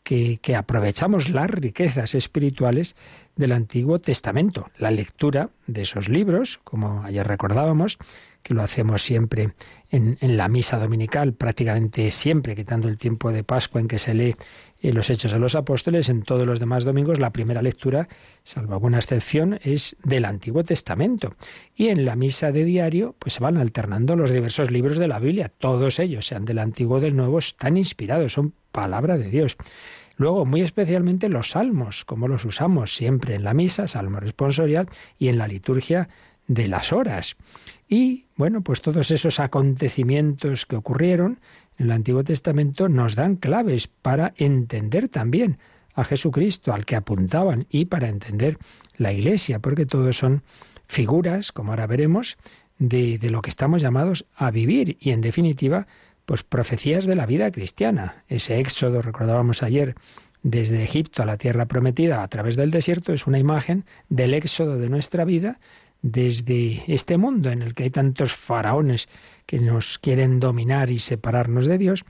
que, 0.02 0.38
que, 0.42 0.54
aprovechamos 0.54 1.30
las 1.30 1.48
riquezas 1.48 2.14
espirituales 2.14 2.94
del 3.36 3.52
Antiguo 3.52 4.00
Testamento, 4.00 4.70
la 4.78 4.90
lectura 4.90 5.50
de 5.66 5.82
esos 5.82 6.08
libros, 6.08 6.60
como 6.64 7.02
ayer 7.04 7.26
recordábamos, 7.26 7.98
que 8.42 8.54
lo 8.54 8.62
hacemos 8.62 9.02
siempre 9.02 9.54
en, 9.90 10.18
en, 10.20 10.36
la 10.36 10.48
misa 10.48 10.78
dominical, 10.78 11.32
prácticamente 11.32 12.10
siempre, 12.10 12.54
quitando 12.54 12.88
el 12.88 12.98
tiempo 12.98 13.32
de 13.32 13.42
Pascua 13.42 13.80
en 13.80 13.88
que 13.88 13.98
se 13.98 14.12
lee 14.12 14.36
los 14.92 15.08
Hechos 15.08 15.32
de 15.32 15.38
los 15.38 15.54
Apóstoles, 15.54 16.08
en 16.08 16.22
todos 16.22 16.46
los 16.46 16.60
demás 16.60 16.84
domingos 16.84 17.18
la 17.18 17.32
primera 17.32 17.62
lectura, 17.62 18.08
salvo 18.42 18.74
alguna 18.74 18.98
excepción, 18.98 19.58
es 19.62 19.96
del 20.04 20.26
Antiguo 20.26 20.64
Testamento. 20.64 21.34
Y 21.74 21.88
en 21.88 22.04
la 22.04 22.16
misa 22.16 22.52
de 22.52 22.64
diario, 22.64 23.14
pues 23.18 23.34
se 23.34 23.42
van 23.42 23.56
alternando 23.56 24.16
los 24.16 24.30
diversos 24.30 24.70
libros 24.70 24.98
de 24.98 25.08
la 25.08 25.18
Biblia. 25.18 25.50
Todos 25.56 25.98
ellos, 25.98 26.26
sean 26.26 26.44
del 26.44 26.58
Antiguo 26.58 26.98
o 26.98 27.00
del 27.00 27.16
Nuevo, 27.16 27.38
están 27.38 27.76
inspirados, 27.76 28.32
son 28.32 28.52
palabra 28.72 29.16
de 29.16 29.30
Dios. 29.30 29.56
Luego, 30.16 30.44
muy 30.44 30.60
especialmente 30.60 31.28
los 31.28 31.50
salmos, 31.50 32.04
como 32.04 32.28
los 32.28 32.44
usamos 32.44 32.94
siempre 32.94 33.34
en 33.34 33.44
la 33.44 33.54
misa, 33.54 33.86
salmo 33.86 34.20
responsorial, 34.20 34.88
y 35.18 35.28
en 35.28 35.38
la 35.38 35.48
liturgia 35.48 36.08
de 36.46 36.68
las 36.68 36.92
horas. 36.92 37.36
Y 37.88 38.26
bueno, 38.36 38.62
pues 38.62 38.80
todos 38.80 39.10
esos 39.10 39.40
acontecimientos 39.40 40.66
que 40.66 40.76
ocurrieron 40.76 41.40
en 41.78 41.86
el 41.86 41.92
Antiguo 41.92 42.22
Testamento 42.22 42.88
nos 42.88 43.14
dan 43.16 43.36
claves 43.36 43.88
para 43.88 44.34
entender 44.36 45.08
también 45.08 45.58
a 45.94 46.04
Jesucristo, 46.04 46.72
al 46.72 46.84
que 46.84 46.96
apuntaban, 46.96 47.66
y 47.70 47.86
para 47.86 48.08
entender 48.08 48.58
la 48.96 49.12
Iglesia, 49.12 49.58
porque 49.60 49.86
todos 49.86 50.16
son 50.16 50.42
figuras, 50.86 51.52
como 51.52 51.72
ahora 51.72 51.86
veremos, 51.86 52.36
de, 52.78 53.18
de 53.18 53.30
lo 53.30 53.42
que 53.42 53.50
estamos 53.50 53.80
llamados 53.80 54.26
a 54.36 54.50
vivir 54.50 54.96
y, 55.00 55.10
en 55.10 55.20
definitiva, 55.20 55.86
pues 56.26 56.42
profecías 56.42 57.06
de 57.06 57.16
la 57.16 57.26
vida 57.26 57.50
cristiana. 57.50 58.24
Ese 58.28 58.58
éxodo, 58.58 59.02
recordábamos 59.02 59.62
ayer, 59.62 59.94
desde 60.42 60.82
Egipto 60.82 61.22
a 61.22 61.26
la 61.26 61.38
tierra 61.38 61.66
prometida 61.66 62.22
a 62.22 62.28
través 62.28 62.56
del 62.56 62.70
desierto, 62.70 63.12
es 63.12 63.26
una 63.26 63.38
imagen 63.38 63.84
del 64.08 64.34
éxodo 64.34 64.78
de 64.78 64.88
nuestra 64.88 65.24
vida 65.24 65.58
desde 66.02 66.84
este 66.86 67.16
mundo 67.16 67.50
en 67.50 67.62
el 67.62 67.74
que 67.74 67.84
hay 67.84 67.90
tantos 67.90 68.34
faraones 68.34 69.08
que 69.46 69.58
nos 69.58 69.98
quieren 69.98 70.40
dominar 70.40 70.90
y 70.90 70.98
separarnos 70.98 71.64
de 71.64 71.78
Dios, 71.78 72.04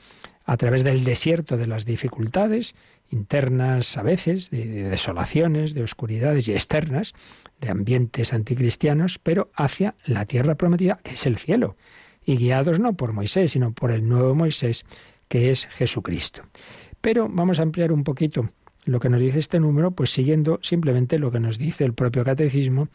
a 0.45 0.57
través 0.57 0.85
del 0.85 1.05
desierto 1.05 1.57
de 1.57 1.67
las 1.67 1.85
dificultades 1.85 2.75
internas 3.11 3.97
a 3.97 4.03
veces, 4.03 4.51
de, 4.51 4.85
desolaciones, 4.85 5.75
de 5.75 5.83
oscuridades 5.83 6.49
y 6.49 6.53
externas, 6.53 7.15
de 7.61 7.71
ambientes 7.71 8.33
anticristianos, 8.33 9.19
pero 9.19 9.51
hacia 9.55 9.95
la 10.05 10.27
tierra 10.27 10.57
prometida, 10.57 10.99
que 11.03 11.13
es 11.13 11.27
el 11.27 11.39
cielo, 11.39 11.77
y 12.25 12.37
guiados 12.37 12.81
no 12.81 12.95
por 12.95 13.13
Moisés, 13.13 13.53
sino 13.53 13.73
por 13.73 13.91
el 13.91 14.09
nuevo 14.09 14.35
Moisés, 14.35 14.85
que 15.29 15.51
es 15.51 15.67
Jesucristo. 15.67 16.43
Pero 17.01 17.29
vamos 17.31 17.59
a 17.59 17.63
ampliar 17.63 17.93
un 17.93 18.05
poquito 18.05 18.49
lo 18.85 19.01
que 19.01 19.09
nos 19.09 19.21
dice 19.21 19.39
este 19.39 19.61
número, 19.61 19.93
pues 19.93 20.11
siguiendo 20.11 20.59
simplemente 20.63 21.19
lo 21.19 21.31
que 21.31 21.41
nos 21.41 21.59
dice 21.59 21.85
el 21.85 21.95
propio 21.95 22.25
catecismo, 22.25 22.89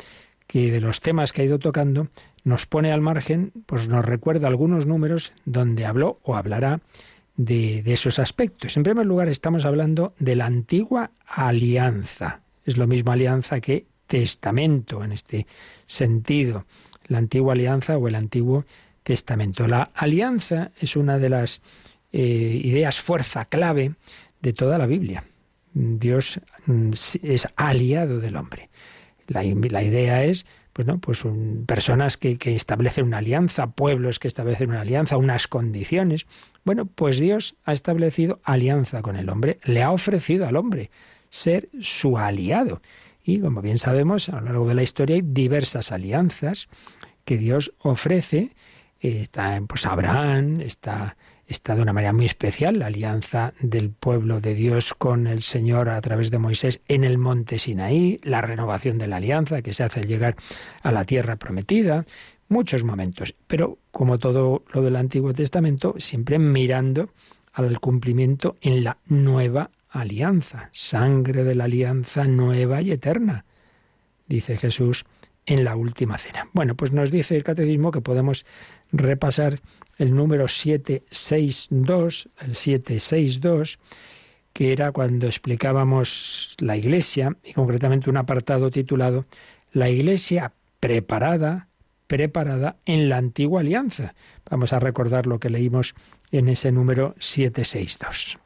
que 0.47 0.71
de 0.71 0.81
los 0.81 1.01
temas 1.01 1.31
que 1.31 1.41
ha 1.41 1.45
ido 1.45 1.59
tocando 1.59 2.07
nos 2.43 2.65
pone 2.65 2.91
al 2.91 3.01
margen, 3.01 3.51
pues 3.65 3.87
nos 3.87 4.05
recuerda 4.05 4.47
algunos 4.47 4.85
números 4.85 5.33
donde 5.45 5.85
habló 5.85 6.19
o 6.23 6.35
hablará 6.35 6.81
de, 7.37 7.83
de, 7.83 7.93
esos 7.93 8.17
aspectos. 8.17 8.75
En 8.77 8.83
primer 8.83 9.05
lugar, 9.05 9.29
estamos 9.29 9.65
hablando 9.65 10.13
de 10.19 10.35
la 10.35 10.45
antigua 10.45 11.11
alianza. 11.27 12.41
Es 12.65 12.77
lo 12.77 12.87
mismo 12.87 13.11
alianza 13.11 13.59
que 13.59 13.85
testamento 14.07 15.03
en 15.03 15.11
este 15.11 15.45
sentido. 15.85 16.65
La 17.07 17.19
antigua 17.19 17.53
alianza 17.53 17.97
o 17.97 18.07
el 18.07 18.15
antiguo 18.15 18.65
testamento. 19.03 19.67
La 19.67 19.91
alianza 19.93 20.71
es 20.79 20.95
una 20.95 21.17
de 21.19 21.29
las 21.29 21.62
eh, 22.12 22.62
ideas 22.63 22.99
fuerza 22.99 23.45
clave 23.45 23.93
de 24.41 24.53
toda 24.53 24.77
la 24.77 24.85
Biblia. 24.85 25.23
Dios 25.73 26.39
mm, 26.65 26.91
es 27.23 27.47
aliado 27.55 28.19
del 28.19 28.35
hombre. 28.35 28.69
La, 29.27 29.43
idea 29.43 30.23
es 30.23 30.47
pues 30.73 30.88
no, 30.88 30.99
pues 30.99 31.23
personas 31.67 32.17
que, 32.17 32.38
que, 32.38 32.55
establecen 32.55 33.05
una 33.05 33.19
alianza, 33.19 33.67
pueblos 33.67 34.17
que 34.17 34.27
establecen 34.27 34.69
una 34.69 34.81
alianza, 34.81 35.17
unas 35.17 35.47
condiciones. 35.47 36.25
Bueno, 36.63 36.85
pues 36.85 37.19
Dios 37.19 37.55
ha 37.63 37.73
establecido 37.73 38.39
alianza 38.43 39.01
con 39.01 39.15
el 39.15 39.29
hombre, 39.29 39.59
le 39.63 39.83
ha 39.83 39.91
ofrecido 39.91 40.47
al 40.47 40.55
hombre 40.55 40.89
ser 41.29 41.69
su 41.81 42.17
aliado. 42.17 42.81
Y 43.23 43.39
como 43.39 43.62
bien 43.62 43.77
sabemos, 43.77 44.29
a 44.29 44.39
lo 44.39 44.45
largo 44.45 44.67
de 44.67 44.75
la 44.75 44.83
historia 44.83 45.15
hay 45.15 45.21
diversas 45.23 45.91
alianzas 45.91 46.67
que 47.25 47.38
Dios 47.38 47.73
ofrece. 47.79 48.55
Está 48.99 49.62
pues 49.67 49.85
Abraham, 49.85 50.62
está 50.62 51.15
está 51.49 51.75
de 51.75 51.81
una 51.81 51.93
manera 51.93 52.13
muy 52.13 52.25
especial 52.25 52.77
la 52.77 52.85
alianza 52.85 53.53
del 53.59 53.89
pueblo 53.89 54.39
de 54.39 54.53
Dios 54.53 54.93
con 54.93 55.25
el 55.25 55.41
Señor 55.41 55.89
a 55.89 55.99
través 55.99 56.29
de 56.29 56.38
Moisés 56.38 56.79
en 56.88 57.03
el 57.03 57.17
monte 57.17 57.57
Sinaí, 57.57 58.19
la 58.23 58.41
renovación 58.41 58.99
de 58.99 59.07
la 59.07 59.17
alianza 59.17 59.63
que 59.63 59.73
se 59.73 59.83
hace 59.83 60.01
al 60.01 60.07
llegar 60.07 60.35
a 60.83 60.91
la 60.91 61.05
tierra 61.05 61.38
prometida, 61.38 62.05
muchos 62.49 62.83
momentos. 62.83 63.35
Pero 63.47 63.79
como 63.91 64.19
todo 64.19 64.63
lo 64.71 64.81
del 64.83 64.95
Antiguo 64.95 65.33
Testamento, 65.33 65.95
siempre 65.97 66.38
mirando 66.38 67.09
al 67.51 67.79
cumplimiento 67.79 68.57
en 68.62 68.83
la 68.83 68.99
nueva 69.07 69.71
alianza, 69.89 70.69
sangre 70.71 71.43
de 71.43 71.55
la 71.55 71.63
alianza 71.63 72.25
nueva 72.25 72.83
y 72.83 72.91
eterna, 72.91 73.45
dice 74.27 74.55
Jesús 74.55 75.03
en 75.47 75.63
la 75.63 75.75
última 75.75 76.19
cena. 76.19 76.47
Bueno, 76.53 76.75
pues 76.75 76.91
nos 76.91 77.09
dice 77.09 77.35
el 77.35 77.43
catecismo 77.43 77.89
que 77.89 78.01
podemos 78.01 78.45
repasar 78.91 79.62
el 79.97 80.15
número 80.15 80.47
762, 80.47 82.30
el 82.39 82.56
762, 82.56 83.80
que 84.54 84.71
era 84.71 84.91
cuando 84.91 85.28
explicábamos 85.28 86.56
la 86.60 86.78
Iglesia, 86.78 87.38
y 87.43 87.54
concretamente 87.54 88.10
un 88.10 88.17
apartado 88.17 88.71
titulado 88.71 89.25
La 89.71 89.89
Iglesia 89.89 90.54
preparada, 90.80 91.67
preparada 92.08 92.78
en 92.86 93.10
la 93.10 93.17
antigua 93.17 93.62
alianza. 93.62 94.15
Vamos 94.49 94.73
a 94.73 94.80
recordar 94.80 95.28
lo 95.28 95.39
que 95.39 95.49
leímos 95.49 95.93
en 96.32 96.47
ese 96.47 96.71
número 96.71 97.15
762. 97.19 98.39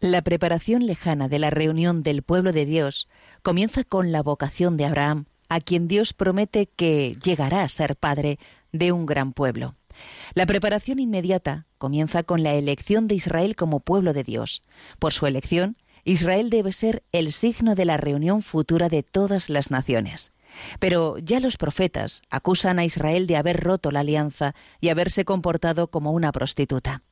La 0.00 0.22
preparación 0.22 0.86
lejana 0.86 1.28
de 1.28 1.38
la 1.38 1.50
reunión 1.50 2.02
del 2.02 2.22
pueblo 2.22 2.52
de 2.52 2.66
Dios 2.66 3.08
comienza 3.42 3.84
con 3.84 4.12
la 4.12 4.22
vocación 4.22 4.76
de 4.76 4.84
Abraham, 4.84 5.24
a 5.48 5.60
quien 5.60 5.88
Dios 5.88 6.12
promete 6.12 6.66
que 6.66 7.16
llegará 7.22 7.62
a 7.62 7.68
ser 7.68 7.96
padre 7.96 8.38
de 8.74 8.92
un 8.92 9.06
gran 9.06 9.32
pueblo. 9.32 9.76
La 10.34 10.44
preparación 10.44 10.98
inmediata 10.98 11.66
comienza 11.78 12.24
con 12.24 12.42
la 12.42 12.54
elección 12.54 13.06
de 13.06 13.14
Israel 13.14 13.54
como 13.54 13.80
pueblo 13.80 14.12
de 14.12 14.24
Dios. 14.24 14.62
Por 14.98 15.12
su 15.12 15.26
elección, 15.26 15.76
Israel 16.02 16.50
debe 16.50 16.72
ser 16.72 17.04
el 17.12 17.32
signo 17.32 17.76
de 17.76 17.84
la 17.84 17.96
reunión 17.96 18.42
futura 18.42 18.88
de 18.88 19.02
todas 19.02 19.48
las 19.48 19.70
naciones. 19.70 20.32
Pero 20.80 21.18
ya 21.18 21.40
los 21.40 21.56
profetas 21.56 22.22
acusan 22.30 22.78
a 22.78 22.84
Israel 22.84 23.26
de 23.26 23.36
haber 23.36 23.60
roto 23.60 23.90
la 23.90 24.00
alianza 24.00 24.54
y 24.80 24.88
haberse 24.88 25.24
comportado 25.24 25.88
como 25.88 26.12
una 26.12 26.32
prostituta. 26.32 27.02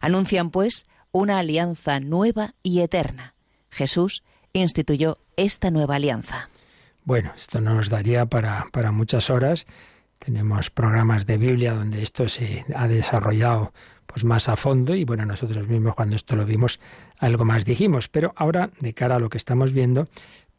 Anuncian, 0.00 0.50
pues, 0.50 0.86
una 1.12 1.38
alianza 1.38 2.00
nueva 2.00 2.54
y 2.62 2.80
eterna. 2.80 3.34
Jesús 3.70 4.22
instituyó 4.52 5.18
esta 5.36 5.70
nueva 5.70 5.96
alianza. 5.96 6.50
Bueno, 7.04 7.32
esto 7.36 7.60
nos 7.60 7.88
daría 7.88 8.26
para, 8.26 8.66
para 8.72 8.92
muchas 8.92 9.30
horas. 9.30 9.66
Tenemos 10.24 10.70
programas 10.70 11.26
de 11.26 11.36
Biblia 11.36 11.74
donde 11.74 12.00
esto 12.00 12.28
se 12.28 12.64
ha 12.76 12.86
desarrollado 12.86 13.72
pues 14.06 14.24
más 14.24 14.48
a 14.48 14.54
fondo 14.54 14.94
y 14.94 15.04
bueno, 15.04 15.26
nosotros 15.26 15.66
mismos 15.66 15.96
cuando 15.96 16.14
esto 16.14 16.36
lo 16.36 16.46
vimos 16.46 16.78
algo 17.18 17.44
más 17.44 17.64
dijimos, 17.64 18.06
pero 18.06 18.32
ahora 18.36 18.70
de 18.78 18.94
cara 18.94 19.16
a 19.16 19.18
lo 19.18 19.30
que 19.30 19.38
estamos 19.38 19.72
viendo, 19.72 20.06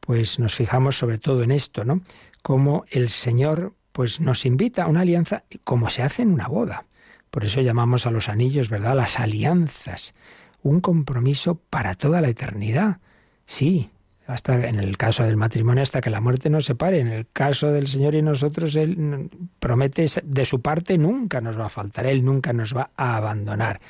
pues 0.01 0.37
nos 0.37 0.53
fijamos 0.53 0.97
sobre 0.97 1.17
todo 1.17 1.43
en 1.43 1.51
esto, 1.51 1.85
¿no? 1.85 2.01
Cómo 2.41 2.83
el 2.89 3.07
Señor 3.07 3.73
pues 3.93 4.19
nos 4.19 4.45
invita 4.45 4.83
a 4.83 4.87
una 4.87 5.01
alianza 5.01 5.45
como 5.63 5.89
se 5.89 6.03
hace 6.03 6.23
en 6.23 6.33
una 6.33 6.49
boda. 6.49 6.85
Por 7.31 7.45
eso 7.45 7.61
llamamos 7.61 8.05
a 8.05 8.11
los 8.11 8.27
anillos, 8.27 8.69
¿verdad? 8.69 8.97
Las 8.97 9.17
alianzas, 9.17 10.13
un 10.61 10.81
compromiso 10.81 11.55
para 11.55 11.95
toda 11.95 12.19
la 12.19 12.27
eternidad. 12.27 12.97
Sí, 13.45 13.91
hasta 14.25 14.67
en 14.67 14.79
el 14.79 14.97
caso 14.97 15.23
del 15.23 15.37
matrimonio 15.37 15.83
hasta 15.83 16.01
que 16.01 16.09
la 16.09 16.21
muerte 16.21 16.49
nos 16.49 16.65
separe. 16.65 16.99
En 16.99 17.07
el 17.07 17.27
caso 17.31 17.71
del 17.71 17.87
Señor 17.87 18.15
y 18.15 18.21
nosotros, 18.21 18.75
Él 18.75 19.29
promete 19.59 20.05
de 20.23 20.45
su 20.45 20.61
parte 20.61 20.97
nunca 20.97 21.41
nos 21.41 21.59
va 21.59 21.65
a 21.65 21.69
faltar, 21.69 22.05
Él 22.05 22.23
nunca 22.23 22.53
nos 22.53 22.75
va 22.75 22.91
a 22.95 23.17
abandonar. 23.17 23.81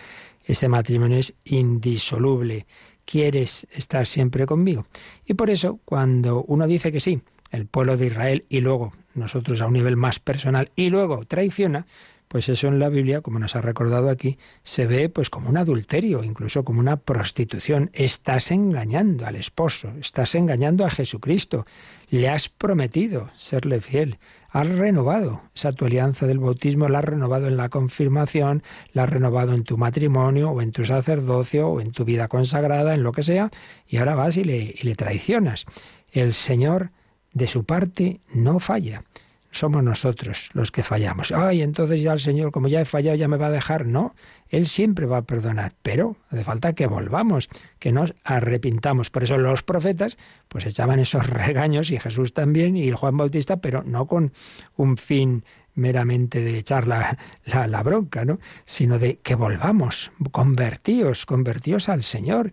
Ese 0.45 0.67
matrimonio 0.67 1.17
es 1.17 1.33
indisoluble. 1.45 2.65
¿Quieres 3.05 3.67
estar 3.71 4.05
siempre 4.05 4.45
conmigo? 4.45 4.85
Y 5.25 5.33
por 5.33 5.49
eso, 5.49 5.79
cuando 5.85 6.43
uno 6.43 6.67
dice 6.67 6.91
que 6.91 6.99
sí, 6.99 7.21
el 7.51 7.67
pueblo 7.67 7.97
de 7.97 8.07
Israel 8.07 8.45
y 8.49 8.61
luego 8.61 8.93
nosotros 9.13 9.61
a 9.61 9.67
un 9.67 9.73
nivel 9.73 9.97
más 9.97 10.19
personal 10.19 10.71
y 10.75 10.89
luego 10.89 11.23
traiciona, 11.25 11.85
pues 12.33 12.49
eso 12.49 12.67
en 12.67 12.79
la 12.79 12.89
Biblia, 12.89 13.21
como 13.21 13.37
nos 13.37 13.55
ha 13.55 13.61
recordado 13.61 14.09
aquí, 14.09 14.39
se 14.63 14.87
ve 14.87 15.07
pues 15.07 15.29
como 15.29 15.49
un 15.49 15.57
adulterio, 15.57 16.23
incluso 16.23 16.63
como 16.65 16.79
una 16.79 16.97
prostitución. 16.97 17.91
Estás 17.93 18.49
engañando 18.49 19.27
al 19.27 19.35
esposo, 19.35 19.93
estás 20.01 20.33
engañando 20.33 20.83
a 20.83 20.89
Jesucristo. 20.89 21.67
Le 22.09 22.29
has 22.29 22.49
prometido 22.49 23.29
serle 23.35 23.81
fiel. 23.81 24.17
Has 24.49 24.67
renovado 24.67 25.43
esa 25.53 25.73
tu 25.73 25.85
alianza 25.85 26.25
del 26.25 26.39
bautismo, 26.39 26.89
la 26.89 26.99
has 26.99 27.05
renovado 27.05 27.45
en 27.45 27.55
la 27.55 27.69
confirmación, 27.69 28.63
la 28.93 29.03
has 29.03 29.11
renovado 29.11 29.53
en 29.53 29.63
tu 29.63 29.77
matrimonio 29.77 30.49
o 30.49 30.61
en 30.63 30.71
tu 30.71 30.85
sacerdocio 30.85 31.67
o 31.67 31.81
en 31.81 31.91
tu 31.91 32.03
vida 32.03 32.29
consagrada, 32.29 32.95
en 32.95 33.03
lo 33.03 33.11
que 33.11 33.21
sea, 33.21 33.51
y 33.87 33.97
ahora 33.97 34.15
vas 34.15 34.37
y 34.37 34.43
le, 34.43 34.57
y 34.57 34.79
le 34.81 34.95
traicionas. 34.95 35.67
El 36.11 36.33
Señor, 36.33 36.89
de 37.31 37.45
su 37.45 37.63
parte, 37.63 38.21
no 38.33 38.57
falla 38.57 39.03
somos 39.53 39.83
nosotros 39.83 40.49
los 40.53 40.71
que 40.71 40.83
fallamos. 40.83 41.31
Ay, 41.31 41.61
entonces 41.61 42.01
ya 42.01 42.13
el 42.13 42.19
Señor, 42.19 42.51
como 42.51 42.67
ya 42.67 42.81
he 42.81 42.85
fallado, 42.85 43.15
ya 43.15 43.27
me 43.27 43.37
va 43.37 43.47
a 43.47 43.51
dejar. 43.51 43.85
No, 43.85 44.15
Él 44.49 44.67
siempre 44.67 45.05
va 45.05 45.17
a 45.17 45.21
perdonar, 45.21 45.73
pero 45.81 46.17
hace 46.29 46.43
falta 46.43 46.73
que 46.73 46.87
volvamos, 46.87 47.49
que 47.79 47.91
nos 47.91 48.13
arrepintamos. 48.23 49.09
Por 49.09 49.23
eso 49.23 49.37
los 49.37 49.63
profetas, 49.63 50.17
pues 50.47 50.65
echaban 50.65 50.99
esos 50.99 51.27
regaños, 51.29 51.91
y 51.91 51.99
Jesús 51.99 52.33
también, 52.33 52.75
y 52.75 52.91
Juan 52.91 53.15
Bautista, 53.15 53.57
pero 53.57 53.83
no 53.83 54.07
con 54.07 54.33
un 54.75 54.97
fin 54.97 55.43
meramente 55.75 56.43
de 56.43 56.57
echar 56.57 56.87
la, 56.87 57.17
la, 57.45 57.83
bronca, 57.83 58.25
¿no? 58.25 58.39
sino 58.65 58.99
de 58.99 59.17
que 59.17 59.35
volvamos, 59.35 60.11
convertíos, 60.31 61.25
convertíos 61.25 61.89
al 61.89 62.03
Señor, 62.03 62.51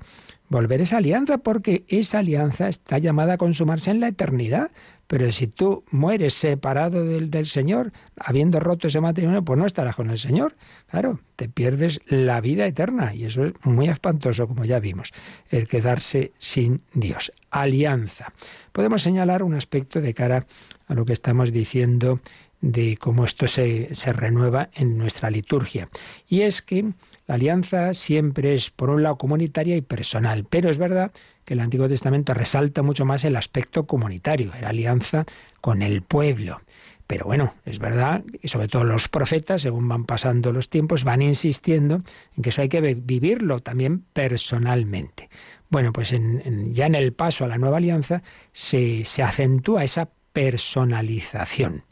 volver 0.48 0.80
esa 0.80 0.98
alianza, 0.98 1.38
porque 1.38 1.84
esa 1.88 2.18
alianza 2.18 2.68
está 2.68 2.98
llamada 2.98 3.34
a 3.34 3.38
consumarse 3.38 3.90
en 3.90 4.00
la 4.00 4.08
eternidad. 4.08 4.70
Pero 5.10 5.32
si 5.32 5.48
tú 5.48 5.82
mueres 5.90 6.34
separado 6.34 7.04
del, 7.04 7.32
del, 7.32 7.46
Señor, 7.46 7.92
habiendo 8.16 8.60
roto 8.60 8.86
ese 8.86 9.00
matrimonio, 9.00 9.44
pues 9.44 9.58
no 9.58 9.66
estarás 9.66 9.96
con 9.96 10.08
el 10.08 10.18
Señor. 10.18 10.54
Claro, 10.88 11.18
te 11.34 11.48
pierdes 11.48 12.00
la 12.06 12.40
vida 12.40 12.64
eterna 12.64 13.12
y 13.12 13.24
eso 13.24 13.44
es 13.44 13.54
muy 13.64 13.88
espantoso, 13.88 14.46
como 14.46 14.64
ya 14.64 14.78
vimos, 14.78 15.12
el 15.48 15.66
quedarse 15.66 16.30
sin 16.38 16.82
Dios. 16.94 17.32
Alianza. 17.50 18.32
Podemos 18.70 19.02
señalar 19.02 19.42
un 19.42 19.54
aspecto 19.54 20.00
de 20.00 20.14
cara 20.14 20.46
a 20.86 20.94
lo 20.94 21.04
que 21.04 21.12
estamos 21.12 21.50
diciendo 21.50 22.20
de 22.60 22.96
cómo 22.96 23.24
esto 23.24 23.48
se, 23.48 23.92
se 23.96 24.12
renueva 24.12 24.70
en 24.74 24.96
nuestra 24.96 25.28
liturgia. 25.28 25.88
Y 26.28 26.42
es 26.42 26.62
que 26.62 26.84
la 27.26 27.34
alianza 27.34 27.94
siempre 27.94 28.54
es, 28.54 28.70
por 28.70 28.90
un 28.90 29.02
lado, 29.02 29.18
comunitaria 29.18 29.74
y 29.74 29.80
personal, 29.80 30.46
pero 30.48 30.70
es 30.70 30.78
verdad 30.78 31.10
el 31.50 31.60
Antiguo 31.60 31.88
Testamento 31.88 32.32
resalta 32.32 32.82
mucho 32.82 33.04
más 33.04 33.24
el 33.24 33.36
aspecto 33.36 33.86
comunitario, 33.86 34.52
era 34.54 34.68
alianza 34.68 35.26
con 35.60 35.82
el 35.82 36.02
pueblo. 36.02 36.60
Pero 37.06 37.26
bueno, 37.26 37.54
es 37.64 37.80
verdad, 37.80 38.22
y 38.40 38.46
sobre 38.46 38.68
todo 38.68 38.84
los 38.84 39.08
profetas, 39.08 39.62
según 39.62 39.88
van 39.88 40.04
pasando 40.04 40.52
los 40.52 40.70
tiempos, 40.70 41.02
van 41.02 41.22
insistiendo 41.22 42.02
en 42.36 42.42
que 42.42 42.50
eso 42.50 42.62
hay 42.62 42.68
que 42.68 42.80
vivirlo 42.94 43.58
también 43.58 44.04
personalmente. 44.12 45.28
Bueno, 45.70 45.92
pues 45.92 46.10
ya 46.10 46.86
en 46.86 46.94
el 46.94 47.12
paso 47.12 47.44
a 47.44 47.48
la 47.48 47.58
nueva 47.58 47.78
alianza 47.78 48.22
se, 48.52 49.04
se 49.04 49.24
acentúa 49.24 49.82
esa 49.82 50.08
personalización, 50.32 51.82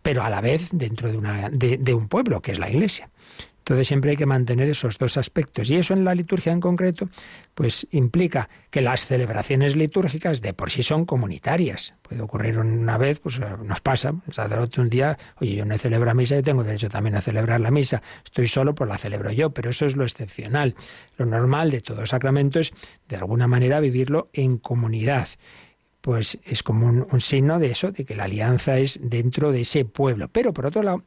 pero 0.00 0.22
a 0.22 0.30
la 0.30 0.40
vez 0.40 0.68
dentro 0.72 1.10
de, 1.10 1.18
una, 1.18 1.50
de 1.50 1.94
un 1.94 2.08
pueblo, 2.08 2.40
que 2.40 2.52
es 2.52 2.58
la 2.58 2.70
Iglesia. 2.70 3.10
Entonces 3.66 3.88
siempre 3.88 4.12
hay 4.12 4.16
que 4.16 4.26
mantener 4.26 4.68
esos 4.68 4.96
dos 4.96 5.16
aspectos. 5.16 5.68
Y 5.70 5.74
eso 5.74 5.92
en 5.92 6.04
la 6.04 6.14
liturgia 6.14 6.52
en 6.52 6.60
concreto, 6.60 7.08
pues 7.52 7.84
implica 7.90 8.48
que 8.70 8.80
las 8.80 9.06
celebraciones 9.06 9.74
litúrgicas 9.74 10.40
de 10.40 10.54
por 10.54 10.70
sí 10.70 10.84
son 10.84 11.04
comunitarias. 11.04 11.96
Puede 12.00 12.22
ocurrir 12.22 12.60
una 12.60 12.96
vez, 12.96 13.18
pues 13.18 13.40
nos 13.40 13.80
pasa, 13.80 14.14
el 14.24 14.32
sacerdote 14.32 14.80
un 14.80 14.88
día, 14.88 15.18
oye, 15.40 15.56
yo 15.56 15.64
no 15.64 15.76
celebro 15.78 16.14
misa, 16.14 16.36
yo 16.36 16.44
tengo 16.44 16.62
derecho 16.62 16.88
también 16.88 17.16
a 17.16 17.20
celebrar 17.20 17.60
la 17.60 17.72
misa. 17.72 18.00
Estoy 18.24 18.46
solo, 18.46 18.72
pues 18.72 18.88
la 18.88 18.98
celebro 18.98 19.32
yo, 19.32 19.50
pero 19.50 19.70
eso 19.70 19.84
es 19.84 19.96
lo 19.96 20.04
excepcional. 20.04 20.76
Lo 21.16 21.26
normal 21.26 21.72
de 21.72 21.80
todo 21.80 22.06
sacramento 22.06 22.60
es, 22.60 22.72
de 23.08 23.16
alguna 23.16 23.48
manera, 23.48 23.80
vivirlo 23.80 24.30
en 24.32 24.58
comunidad 24.58 25.26
pues 26.00 26.38
es 26.44 26.62
como 26.62 26.86
un, 26.86 27.20
signo 27.20 27.58
de 27.58 27.72
eso, 27.72 27.90
de 27.90 28.04
que 28.04 28.14
la 28.14 28.24
alianza 28.24 28.78
es 28.78 29.00
dentro 29.02 29.50
de 29.50 29.62
ese 29.62 29.84
pueblo. 29.84 30.28
Pero 30.28 30.52
por 30.52 30.66
otro 30.66 30.84
lado, 30.84 31.02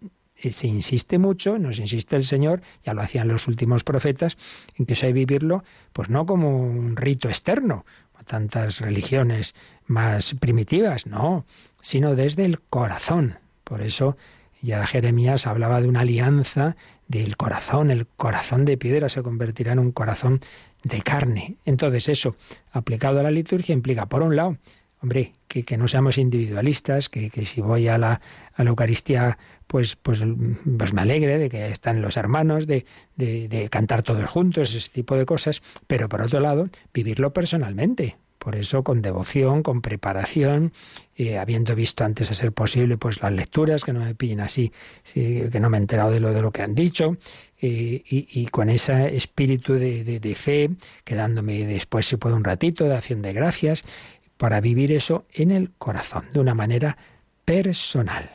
se 0.51 0.67
insiste 0.67 1.17
mucho, 1.17 1.59
nos 1.59 1.79
insiste 1.79 2.15
el 2.15 2.23
Señor, 2.23 2.61
ya 2.83 2.93
lo 2.93 3.01
hacían 3.01 3.27
los 3.27 3.47
últimos 3.47 3.83
profetas, 3.83 4.37
en 4.75 4.85
que 4.85 4.93
eso 4.93 5.05
hay 5.05 5.13
vivirlo, 5.13 5.63
pues 5.93 6.09
no 6.09 6.25
como 6.25 6.57
un 6.57 6.95
rito 6.95 7.27
externo, 7.29 7.85
como 8.11 8.23
tantas 8.23 8.79
religiones 8.81 9.55
más 9.85 10.35
primitivas, 10.35 11.05
no, 11.05 11.45
sino 11.81 12.15
desde 12.15 12.45
el 12.45 12.59
corazón. 12.61 13.39
Por 13.63 13.81
eso 13.81 14.17
ya 14.61 14.85
Jeremías 14.85 15.47
hablaba 15.47 15.81
de 15.81 15.87
una 15.87 16.01
alianza 16.01 16.75
del 17.07 17.37
corazón, 17.37 17.91
el 17.91 18.07
corazón 18.07 18.65
de 18.65 18.77
piedra 18.77 19.09
se 19.09 19.23
convertirá 19.23 19.73
en 19.73 19.79
un 19.79 19.91
corazón 19.91 20.41
de 20.83 21.01
carne. 21.01 21.57
Entonces 21.65 22.07
eso, 22.07 22.35
aplicado 22.71 23.19
a 23.19 23.23
la 23.23 23.31
liturgia, 23.31 23.73
implica, 23.73 24.05
por 24.07 24.21
un 24.21 24.35
lado, 24.35 24.57
hombre, 25.01 25.33
que, 25.47 25.77
no 25.77 25.87
seamos 25.87 26.17
individualistas, 26.17 27.09
que, 27.09 27.29
si 27.45 27.61
voy 27.61 27.87
a 27.87 27.97
la, 27.97 28.21
Eucaristía 28.57 29.37
pues, 29.67 29.95
pues, 29.95 30.23
pues 30.77 30.93
me 30.93 31.01
alegre 31.01 31.37
de 31.37 31.49
que 31.49 31.67
están 31.67 32.01
los 32.01 32.17
hermanos, 32.17 32.67
de, 32.67 32.85
cantar 33.71 34.03
todos 34.03 34.29
juntos, 34.29 34.75
ese 34.75 34.89
tipo 34.89 35.15
de 35.15 35.25
cosas, 35.25 35.61
pero 35.87 36.09
por 36.09 36.21
otro 36.21 36.39
lado, 36.39 36.69
vivirlo 36.93 37.31
personalmente. 37.33 38.17
Por 38.39 38.55
eso, 38.55 38.83
con 38.85 39.01
devoción, 39.01 39.63
con 39.63 39.81
preparación, 39.81 40.71
eh, 41.17 41.37
habiendo 41.37 41.75
visto 41.75 42.05
antes 42.05 42.31
a 42.31 42.35
ser 42.35 42.53
posible 42.53 42.95
pues 42.95 43.21
las 43.21 43.33
lecturas, 43.33 43.83
que 43.83 43.91
no 43.91 43.99
me 43.99 44.15
pillen 44.15 44.39
así, 44.39 44.71
que 45.13 45.59
no 45.59 45.69
me 45.69 45.75
he 45.75 45.81
enterado 45.81 46.11
de 46.11 46.21
lo, 46.21 46.33
de 46.33 46.41
lo 46.41 46.51
que 46.51 46.61
han 46.61 46.73
dicho, 46.73 47.17
eh, 47.61 48.03
y, 48.07 48.45
con 48.45 48.69
ese 48.69 49.17
espíritu 49.17 49.73
de, 49.73 50.19
de, 50.21 50.35
fe, 50.35 50.69
quedándome 51.03 51.65
después, 51.65 52.05
si 52.05 52.15
puedo, 52.15 52.37
un 52.37 52.45
ratito 52.45 52.85
de 52.85 52.95
acción 52.95 53.21
de 53.21 53.33
gracias, 53.33 53.83
para 54.39 54.61
vivir 54.61 54.93
eso 54.93 55.25
en 55.33 55.51
el 55.51 55.71
corazón, 55.71 56.23
de 56.31 56.39
una 56.39 56.55
manera 56.55 56.97
personal. 57.43 58.31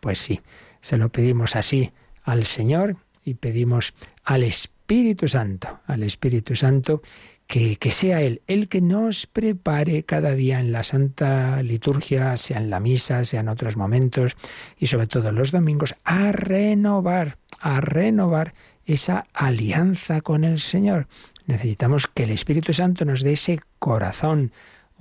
Pues 0.00 0.18
sí, 0.18 0.40
se 0.80 0.96
lo 0.96 1.10
pedimos 1.10 1.56
así 1.56 1.92
al 2.22 2.44
Señor 2.44 2.96
y 3.22 3.34
pedimos 3.34 3.92
al 4.24 4.44
Espíritu 4.44 5.28
Santo, 5.28 5.80
al 5.86 6.04
Espíritu 6.04 6.56
Santo, 6.56 7.02
que, 7.46 7.76
que, 7.76 7.90
sea 7.90 8.22
Él, 8.22 8.40
el 8.46 8.68
que 8.68 8.80
nos 8.80 9.26
prepare 9.26 10.04
cada 10.04 10.32
día 10.32 10.58
en 10.58 10.72
la 10.72 10.84
Santa 10.84 11.62
Liturgia, 11.62 12.34
sea 12.38 12.56
en 12.56 12.70
la 12.70 12.80
misa, 12.80 13.22
sea 13.24 13.40
en 13.40 13.50
otros 13.50 13.76
momentos 13.76 14.38
y 14.78 14.86
sobre 14.86 15.06
todo 15.06 15.32
los 15.32 15.50
domingos, 15.50 15.94
a 16.04 16.32
renovar, 16.32 17.36
a 17.60 17.82
renovar 17.82 18.54
esa 18.86 19.26
alianza 19.34 20.22
con 20.22 20.44
el 20.44 20.60
Señor. 20.60 21.08
Necesitamos 21.44 22.06
que 22.06 22.22
el 22.22 22.30
Espíritu 22.30 22.72
Santo 22.72 23.04
nos 23.04 23.22
dé 23.22 23.32
ese 23.32 23.60
corazón, 23.78 24.50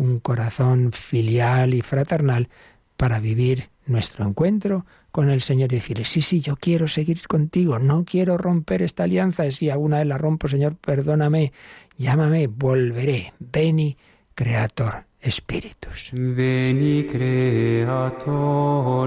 un 0.01 0.19
corazón 0.19 0.91
filial 0.93 1.73
y 1.75 1.81
fraternal 1.81 2.49
para 2.97 3.19
vivir 3.19 3.69
nuestro 3.85 4.27
encuentro 4.27 4.85
con 5.11 5.29
el 5.29 5.41
Señor 5.41 5.71
y 5.71 5.75
decirle, 5.75 6.05
sí, 6.05 6.21
sí, 6.21 6.41
yo 6.41 6.55
quiero 6.55 6.87
seguir 6.87 7.27
contigo, 7.27 7.77
no 7.77 8.03
quiero 8.03 8.37
romper 8.37 8.81
esta 8.81 9.03
alianza, 9.03 9.51
si 9.51 9.69
alguna 9.69 9.99
vez 9.99 10.07
la 10.07 10.17
rompo, 10.17 10.47
Señor, 10.47 10.75
perdóname, 10.77 11.53
llámame, 11.97 12.47
volveré, 12.47 13.33
veni 13.39 13.95
Creator 14.33 15.05
Spiritus. 15.23 16.09
Veni 16.13 17.05
Creator 17.07 18.23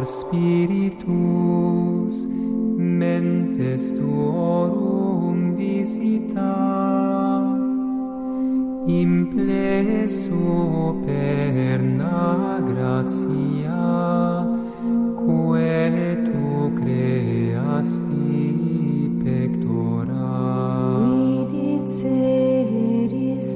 Spiritus, 0.07 1.05
mentes 2.77 3.97
tuorum 3.97 5.57
implesso 8.87 10.37
per 11.05 11.83
na 11.83 12.61
gratia 12.61 14.45
quae 15.17 16.23
tu 16.23 16.73
creasti 16.75 18.43
pectora. 19.23 20.29
Vidi 21.01 21.81
ceris 21.89 23.55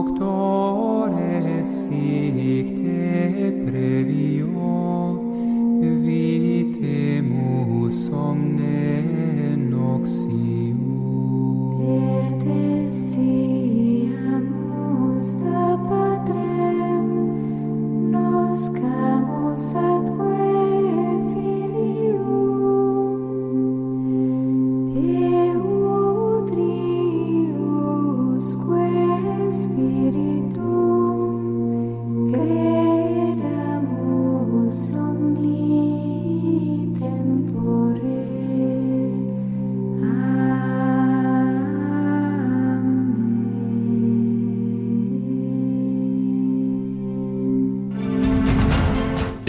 Doctore 0.00 1.62
sic 1.62 2.72
te 2.80 3.52
previ. 3.66 4.39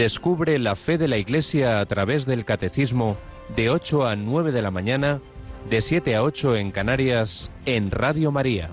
Descubre 0.02 0.58
la 0.58 0.74
fe 0.74 0.98
de 0.98 1.06
la 1.06 1.16
Iglesia 1.16 1.78
a 1.78 1.86
través 1.86 2.26
del 2.26 2.44
Catecismo 2.44 3.16
de 3.54 3.70
8 3.70 4.04
a 4.04 4.16
9 4.16 4.50
de 4.50 4.60
la 4.60 4.72
mañana, 4.72 5.20
de 5.70 5.80
7 5.80 6.16
a 6.16 6.24
8 6.24 6.56
en 6.56 6.72
Canarias, 6.72 7.52
en 7.66 7.92
Radio 7.92 8.32
María. 8.32 8.68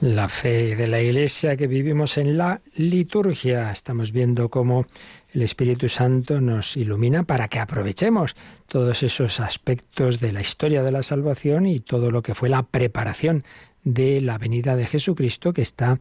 La 0.00 0.28
fe 0.28 0.76
de 0.76 0.86
la 0.86 1.02
Iglesia 1.02 1.56
que 1.56 1.66
vivimos 1.66 2.16
en 2.16 2.38
la 2.38 2.60
liturgia. 2.76 3.72
Estamos 3.72 4.12
viendo 4.12 4.50
cómo 4.50 4.86
el 5.32 5.42
Espíritu 5.42 5.88
Santo 5.88 6.40
nos 6.40 6.76
ilumina 6.76 7.24
para 7.24 7.48
que 7.48 7.58
aprovechemos 7.58 8.36
todos 8.68 9.02
esos 9.02 9.40
aspectos 9.40 10.20
de 10.20 10.32
la 10.32 10.42
historia 10.42 10.84
de 10.84 10.92
la 10.92 11.02
salvación 11.02 11.66
y 11.66 11.80
todo 11.80 12.12
lo 12.12 12.22
que 12.22 12.36
fue 12.36 12.48
la 12.48 12.62
preparación 12.62 13.42
de 13.82 14.20
la 14.20 14.38
venida 14.38 14.76
de 14.76 14.86
Jesucristo 14.86 15.52
que 15.52 15.62
está 15.62 15.98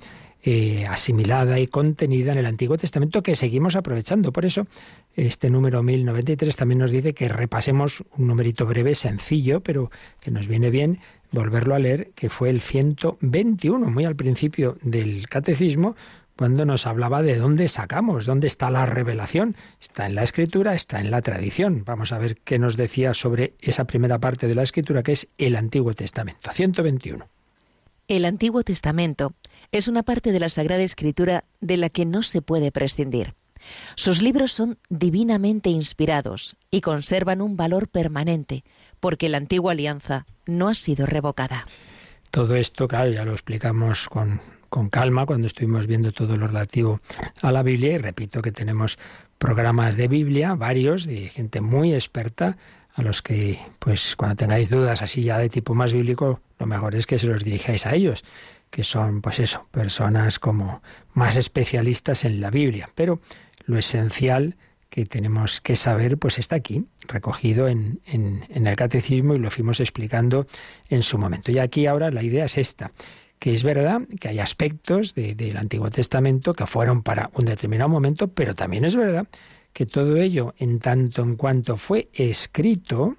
eh, 0.48 0.86
asimilada 0.88 1.60
y 1.60 1.66
contenida 1.66 2.32
en 2.32 2.38
el 2.38 2.46
Antiguo 2.46 2.78
Testamento 2.78 3.24
que 3.24 3.36
seguimos 3.36 3.76
aprovechando. 3.76 4.32
Por 4.32 4.46
eso, 4.46 4.68
este 5.16 5.50
número 5.50 5.82
1093 5.82 6.56
también 6.56 6.78
nos 6.78 6.92
dice 6.92 7.16
que 7.16 7.28
repasemos 7.28 8.04
un 8.16 8.28
numerito 8.28 8.68
breve, 8.68 8.94
sencillo, 8.94 9.62
pero 9.62 9.90
que 10.20 10.30
nos 10.30 10.48
viene 10.48 10.70
bien 10.70 11.00
volverlo 11.32 11.74
a 11.74 11.80
leer, 11.80 12.12
que 12.14 12.30
fue 12.30 12.52
el 12.52 12.62
121, 12.62 13.90
muy 13.90 14.06
al 14.06 14.16
principio 14.16 14.78
del 14.84 15.28
Catecismo, 15.28 15.96
cuando 16.38 16.64
nos 16.64 16.86
hablaba 16.86 17.24
de 17.24 17.38
dónde 17.38 17.68
sacamos, 17.68 18.28
dónde 18.28 18.46
está 18.46 18.70
la 18.70 18.86
revelación. 18.86 19.56
Está 19.82 20.06
en 20.06 20.14
la 20.14 20.22
Escritura, 20.22 20.76
está 20.76 21.00
en 21.00 21.10
la 21.10 21.22
tradición. 21.22 21.84
Vamos 21.86 22.12
a 22.12 22.20
ver 22.20 22.38
qué 22.38 22.60
nos 22.60 22.78
decía 22.78 23.16
sobre 23.16 23.56
esa 23.62 23.86
primera 23.86 24.20
parte 24.20 24.48
de 24.48 24.54
la 24.54 24.62
Escritura, 24.62 25.02
que 25.02 25.14
es 25.14 25.28
el 25.40 25.56
Antiguo 25.56 25.96
Testamento. 25.96 26.52
121. 26.52 27.28
El 28.08 28.26
Antiguo 28.26 28.62
Testamento 28.62 29.34
es 29.72 29.88
una 29.88 30.04
parte 30.04 30.32
de 30.32 30.40
la 30.40 30.50
Sagrada 30.50 30.84
Escritura 30.84 31.46
de 31.62 31.78
la 31.78 31.90
que 31.90 32.06
no 32.06 32.24
se 32.24 32.42
puede 32.42 32.72
prescindir. 32.72 33.36
Sus 33.96 34.22
libros 34.22 34.52
son 34.52 34.78
divinamente 34.90 35.70
inspirados 35.70 36.58
y 36.70 36.82
conservan 36.82 37.42
un 37.42 37.58
valor 37.58 37.88
permanente, 37.88 38.64
porque 39.00 39.30
la 39.30 39.38
antigua 39.38 39.72
alianza 39.72 40.26
no 40.46 40.68
ha 40.68 40.74
sido 40.74 41.06
revocada. 41.06 41.66
Todo 42.32 42.56
esto, 42.56 42.88
claro, 42.88 43.12
ya 43.12 43.26
lo 43.26 43.32
explicamos 43.32 44.10
con, 44.10 44.42
con 44.70 44.90
calma 44.90 45.26
cuando 45.26 45.48
estuvimos 45.48 45.88
viendo 45.88 46.12
todo 46.12 46.38
lo 46.38 46.48
relativo 46.48 47.00
a 47.42 47.52
la 47.52 47.64
Biblia 47.64 47.94
y 47.94 47.98
repito 47.98 48.42
que 48.42 48.52
tenemos 48.52 48.98
programas 49.38 49.96
de 49.96 50.08
Biblia, 50.08 50.56
varios, 50.56 51.06
de 51.06 51.30
gente 51.30 51.62
muy 51.62 51.94
experta, 51.94 52.58
a 52.94 53.02
los 53.02 53.22
que, 53.22 53.60
pues, 53.80 54.16
cuando 54.16 54.38
tengáis 54.38 54.70
dudas 54.70 55.02
así 55.02 55.24
ya 55.24 55.38
de 55.38 55.50
tipo 55.50 55.76
más 55.76 55.92
bíblico, 55.92 56.40
lo 56.60 56.66
mejor 56.66 56.96
es 56.96 57.06
que 57.06 57.20
se 57.20 57.28
los 57.28 57.44
dirijáis 57.44 57.86
a 57.86 57.94
ellos, 57.94 58.24
que 58.76 58.84
son, 58.84 59.22
pues 59.22 59.40
eso, 59.40 59.66
personas 59.72 60.38
como 60.38 60.82
más 61.14 61.38
especialistas 61.38 62.26
en 62.26 62.42
la 62.42 62.50
Biblia. 62.50 62.90
Pero 62.94 63.22
lo 63.68 63.78
esencial 63.78 64.58
que 64.90 65.06
tenemos 65.06 65.62
que 65.62 65.78
saber, 65.78 66.18
pues 66.18 66.40
está 66.40 66.58
aquí, 66.58 66.84
recogido 67.08 67.70
en, 67.70 68.02
en, 68.06 68.44
en 68.50 68.68
el 68.68 68.76
catecismo 68.76 69.34
y 69.34 69.40
lo 69.40 69.50
fuimos 69.50 69.80
explicando 69.80 70.46
en 70.90 71.04
su 71.04 71.18
momento. 71.18 71.54
Y 71.54 71.60
aquí 71.60 71.86
ahora 71.86 72.12
la 72.12 72.22
idea 72.22 72.44
es 72.44 72.58
esta 72.58 72.92
que 73.40 73.54
es 73.54 73.64
verdad 73.64 74.02
que 74.20 74.28
hay 74.28 74.40
aspectos 74.40 75.16
de, 75.16 75.36
del 75.36 75.56
Antiguo 75.56 75.90
Testamento 75.90 76.54
que 76.54 76.66
fueron 76.66 77.02
para 77.02 77.30
un 77.34 77.46
determinado 77.46 77.88
momento, 77.90 78.28
pero 78.28 78.56
también 78.56 78.84
es 78.84 78.98
verdad 78.98 79.26
que 79.72 79.86
todo 79.86 80.18
ello, 80.18 80.54
en 80.58 80.80
tanto 80.80 81.22
en 81.22 81.38
cuanto 81.38 81.78
fue 81.78 82.10
escrito, 82.14 83.16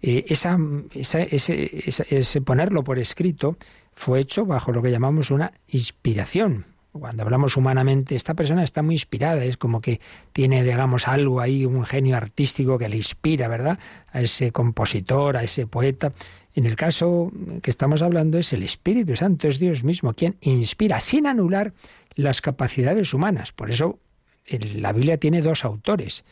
eh, 0.00 0.24
esa, 0.28 0.58
esa, 0.94 1.20
ese, 1.20 1.82
esa, 1.86 2.04
ese 2.08 2.40
ponerlo 2.40 2.84
por 2.84 2.98
escrito 2.98 3.58
fue 3.98 4.20
hecho 4.20 4.46
bajo 4.46 4.70
lo 4.70 4.80
que 4.80 4.92
llamamos 4.92 5.32
una 5.32 5.52
inspiración. 5.66 6.66
Cuando 6.92 7.24
hablamos 7.24 7.56
humanamente, 7.56 8.14
esta 8.14 8.34
persona 8.34 8.62
está 8.62 8.80
muy 8.80 8.94
inspirada, 8.94 9.44
es 9.44 9.56
como 9.56 9.80
que 9.80 10.00
tiene, 10.32 10.62
digamos, 10.62 11.08
algo 11.08 11.40
ahí, 11.40 11.66
un 11.66 11.84
genio 11.84 12.16
artístico 12.16 12.78
que 12.78 12.88
le 12.88 12.96
inspira, 12.96 13.48
¿verdad? 13.48 13.78
A 14.12 14.20
ese 14.20 14.52
compositor, 14.52 15.36
a 15.36 15.42
ese 15.42 15.66
poeta. 15.66 16.12
En 16.54 16.64
el 16.64 16.76
caso 16.76 17.32
que 17.60 17.70
estamos 17.70 18.00
hablando 18.00 18.38
es 18.38 18.52
el 18.52 18.62
Espíritu 18.62 19.16
Santo, 19.16 19.48
es 19.48 19.58
Dios 19.58 19.82
mismo 19.82 20.14
quien 20.14 20.36
inspira 20.42 21.00
sin 21.00 21.26
anular 21.26 21.72
las 22.14 22.40
capacidades 22.40 23.12
humanas. 23.12 23.50
Por 23.50 23.70
eso 23.70 23.98
la 24.46 24.92
Biblia 24.92 25.18
tiene 25.18 25.42
dos 25.42 25.64
autores, 25.64 26.24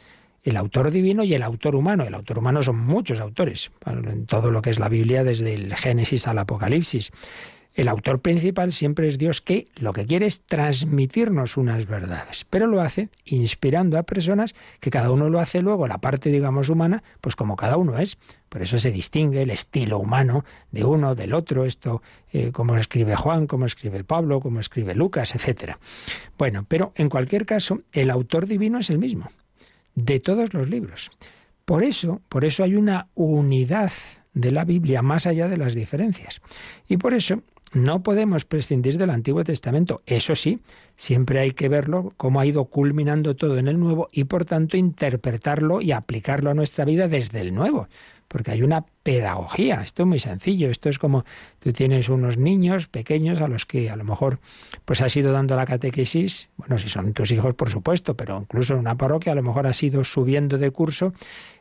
el 0.45 0.57
autor 0.57 0.93
divino 0.93 1.25
y 1.25 1.35
el 1.35 1.43
autor 1.43 1.75
humano. 1.75 2.05
El 2.05 2.15
autor 2.15 2.39
humano 2.39 2.63
son 2.63 2.79
muchos 2.79 3.19
autores, 3.19 3.73
en 3.85 4.27
todo 4.27 4.53
lo 4.53 4.63
que 4.63 4.71
es 4.71 4.79
la 4.79 4.89
Biblia, 4.89 5.25
desde 5.25 5.55
el 5.55 5.75
Génesis 5.75 6.29
al 6.29 6.39
Apocalipsis. 6.39 7.11
El 7.77 7.89
autor 7.89 8.21
principal 8.21 8.73
siempre 8.73 9.07
es 9.07 9.19
Dios 9.19 9.43
que 9.43 9.69
lo 9.77 9.93
que 9.93 10.07
quiere 10.07 10.25
es 10.25 10.41
transmitirnos 10.41 11.59
unas 11.59 11.87
verdades, 11.87 12.47
pero 12.49 12.67
lo 12.67 12.81
hace 12.81 13.11
inspirando 13.27 13.99
a 13.99 14.03
personas 14.05 14.55
que 14.81 14.89
cada 14.89 15.11
uno 15.11 15.29
lo 15.29 15.41
hace 15.41 15.61
luego, 15.61 15.87
la 15.87 15.99
parte, 15.99 16.31
digamos, 16.31 16.71
humana, 16.71 17.03
pues 17.21 17.37
como 17.37 17.55
cada 17.55 17.77
uno 17.77 17.99
es. 17.99 18.17
Por 18.49 18.63
eso 18.63 18.79
se 18.79 18.91
distingue 18.91 19.43
el 19.43 19.51
estilo 19.51 19.99
humano 19.99 20.47
de 20.71 20.85
uno, 20.85 21.15
del 21.15 21.35
otro, 21.35 21.67
esto, 21.67 22.01
eh, 22.33 22.51
como 22.51 22.79
escribe 22.79 23.15
Juan, 23.15 23.47
como 23.47 23.67
escribe 23.67 24.05
Pablo, 24.05 24.41
como 24.41 24.59
escribe 24.59 24.95
Lucas, 24.95 25.35
etcétera. 25.35 25.79
Bueno, 26.39 26.65
pero 26.67 26.93
en 26.95 27.11
cualquier 27.11 27.45
caso, 27.45 27.83
el 27.93 28.09
autor 28.09 28.47
divino 28.47 28.79
es 28.79 28.89
el 28.89 28.97
mismo, 28.97 29.29
de 29.95 30.19
todos 30.19 30.55
los 30.55 30.71
libros. 30.71 31.11
Por 31.67 31.83
eso, 31.83 32.23
por 32.31 32.47
eso 32.47 32.65
hay 32.65 32.75
una 32.75 33.09
unidad 33.15 33.93
de 34.33 34.51
la 34.51 34.65
Biblia 34.65 35.03
más 35.03 35.27
allá 35.27 35.47
de 35.49 35.59
las 35.59 35.75
diferencias. 35.75 36.41
Y 36.89 36.97
por 36.97 37.13
eso 37.13 37.43
no 37.77 38.03
podemos 38.03 38.47
prescindir 38.47 38.97
del 38.97 39.11
Antiguo 39.11 39.45
Testamento. 39.45 40.01
Eso 40.07 40.35
sí, 40.35 40.61
siempre 40.97 41.41
hay 41.41 41.53
que 41.53 41.69
verlo 41.69 42.15
cómo 42.17 42.41
ha 42.41 42.47
ido 42.47 42.65
culminando 42.65 43.37
todo 43.37 43.59
en 43.59 43.69
el 43.69 43.79
Nuevo 43.79 44.09
y 44.13 44.25
por 44.25 44.47
tanto 44.47 44.79
interpretarlo 44.79 45.83
y 45.83 45.93
aplicarlo 45.93 46.51
a 46.51 46.55
nuestra 46.55 46.87
vida 46.87 47.07
desde 47.07 47.41
el 47.41 47.55
Nuevo. 47.55 47.89
Porque 48.29 48.51
hay 48.51 48.63
una 48.63 48.85
pedagogía, 49.03 49.83
esto 49.83 50.03
es 50.03 50.09
muy 50.09 50.19
sencillo, 50.19 50.69
esto 50.69 50.89
es 50.89 50.99
como 50.99 51.25
tú 51.61 51.73
tienes 51.73 52.09
unos 52.09 52.39
niños 52.39 52.89
pequeños 52.89 53.41
a 53.41 53.47
los 53.47 53.65
que 53.65 53.89
a 53.89 53.97
lo 53.97 54.03
mejor 54.03 54.41
pues 54.85 55.01
has 55.01 55.17
ido 55.17 55.31
dando 55.31 55.55
la 55.55 55.65
catequesis, 55.65 56.51
bueno, 56.57 56.77
si 56.77 56.89
son 56.89 57.13
tus 57.13 57.31
hijos 57.31 57.55
por 57.55 57.71
supuesto, 57.71 58.17
pero 58.17 58.41
incluso 58.41 58.75
en 58.75 58.81
una 58.81 58.97
parroquia 58.97 59.33
a 59.33 59.37
lo 59.37 59.43
mejor 59.43 59.69
has 59.69 59.81
ido 59.83 60.03
subiendo 60.03 60.59
de 60.59 60.71
curso 60.73 61.13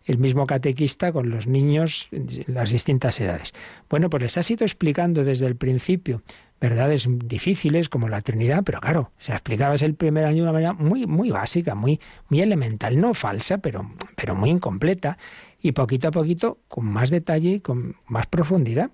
el 0.05 0.17
mismo 0.17 0.47
catequista 0.47 1.11
con 1.11 1.29
los 1.29 1.45
niños 1.45 2.09
las 2.47 2.71
distintas 2.71 3.19
edades. 3.19 3.53
Bueno, 3.89 4.09
pues 4.09 4.23
les 4.23 4.37
has 4.37 4.49
ido 4.49 4.65
explicando 4.65 5.23
desde 5.23 5.45
el 5.45 5.55
principio 5.55 6.23
verdades 6.59 7.07
difíciles 7.09 7.89
como 7.89 8.07
la 8.07 8.21
Trinidad, 8.21 8.63
pero 8.63 8.79
claro, 8.79 9.11
se 9.17 9.31
la 9.31 9.37
explicabas 9.37 9.81
el 9.81 9.95
primer 9.95 10.25
año 10.25 10.37
de 10.37 10.41
una 10.43 10.51
manera 10.53 10.73
muy, 10.73 11.05
muy 11.05 11.29
básica, 11.29 11.75
muy, 11.75 11.99
muy 12.29 12.41
elemental, 12.41 12.99
no 12.99 13.13
falsa, 13.13 13.57
pero, 13.57 13.91
pero 14.15 14.35
muy 14.35 14.49
incompleta, 14.49 15.17
y 15.65 15.71
poquito 15.71 16.09
a 16.09 16.11
poquito, 16.11 16.59
con 16.67 16.85
más 16.85 17.09
detalle 17.09 17.59
con 17.63 17.95
más 18.05 18.27
profundidad. 18.27 18.91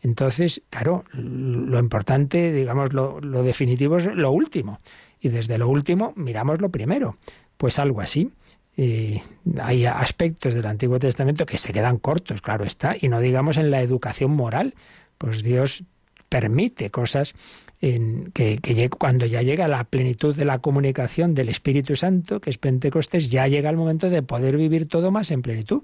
Entonces, 0.00 0.62
claro, 0.70 1.04
lo 1.12 1.78
importante, 1.78 2.52
digamos, 2.52 2.94
lo, 2.94 3.20
lo 3.20 3.42
definitivo 3.42 3.98
es 3.98 4.06
lo 4.06 4.30
último. 4.30 4.80
Y 5.20 5.28
desde 5.28 5.58
lo 5.58 5.68
último 5.68 6.14
miramos 6.16 6.62
lo 6.62 6.70
primero. 6.70 7.18
Pues 7.58 7.78
algo 7.78 8.00
así. 8.00 8.30
Eh, 8.78 9.20
hay 9.60 9.84
aspectos 9.84 10.54
del 10.54 10.64
Antiguo 10.64 10.98
Testamento 10.98 11.44
que 11.44 11.58
se 11.58 11.74
quedan 11.74 11.98
cortos, 11.98 12.40
claro 12.40 12.64
está, 12.64 12.96
y 12.98 13.08
no 13.08 13.20
digamos 13.20 13.58
en 13.58 13.70
la 13.70 13.82
educación 13.82 14.30
moral. 14.30 14.72
Pues 15.18 15.42
Dios 15.42 15.84
permite 16.30 16.88
cosas 16.88 17.34
que, 17.80 18.90
cuando 18.98 19.26
ya 19.26 19.42
llega 19.42 19.68
la 19.68 19.84
plenitud 19.84 20.34
de 20.34 20.44
la 20.44 20.58
comunicación 20.58 21.34
del 21.34 21.48
Espíritu 21.48 21.96
Santo, 21.96 22.40
que 22.40 22.50
es 22.50 22.58
Pentecostés, 22.58 23.30
ya 23.30 23.46
llega 23.48 23.70
el 23.70 23.76
momento 23.76 24.10
de 24.10 24.22
poder 24.22 24.56
vivir 24.56 24.88
todo 24.88 25.10
más 25.10 25.30
en 25.30 25.42
plenitud. 25.42 25.82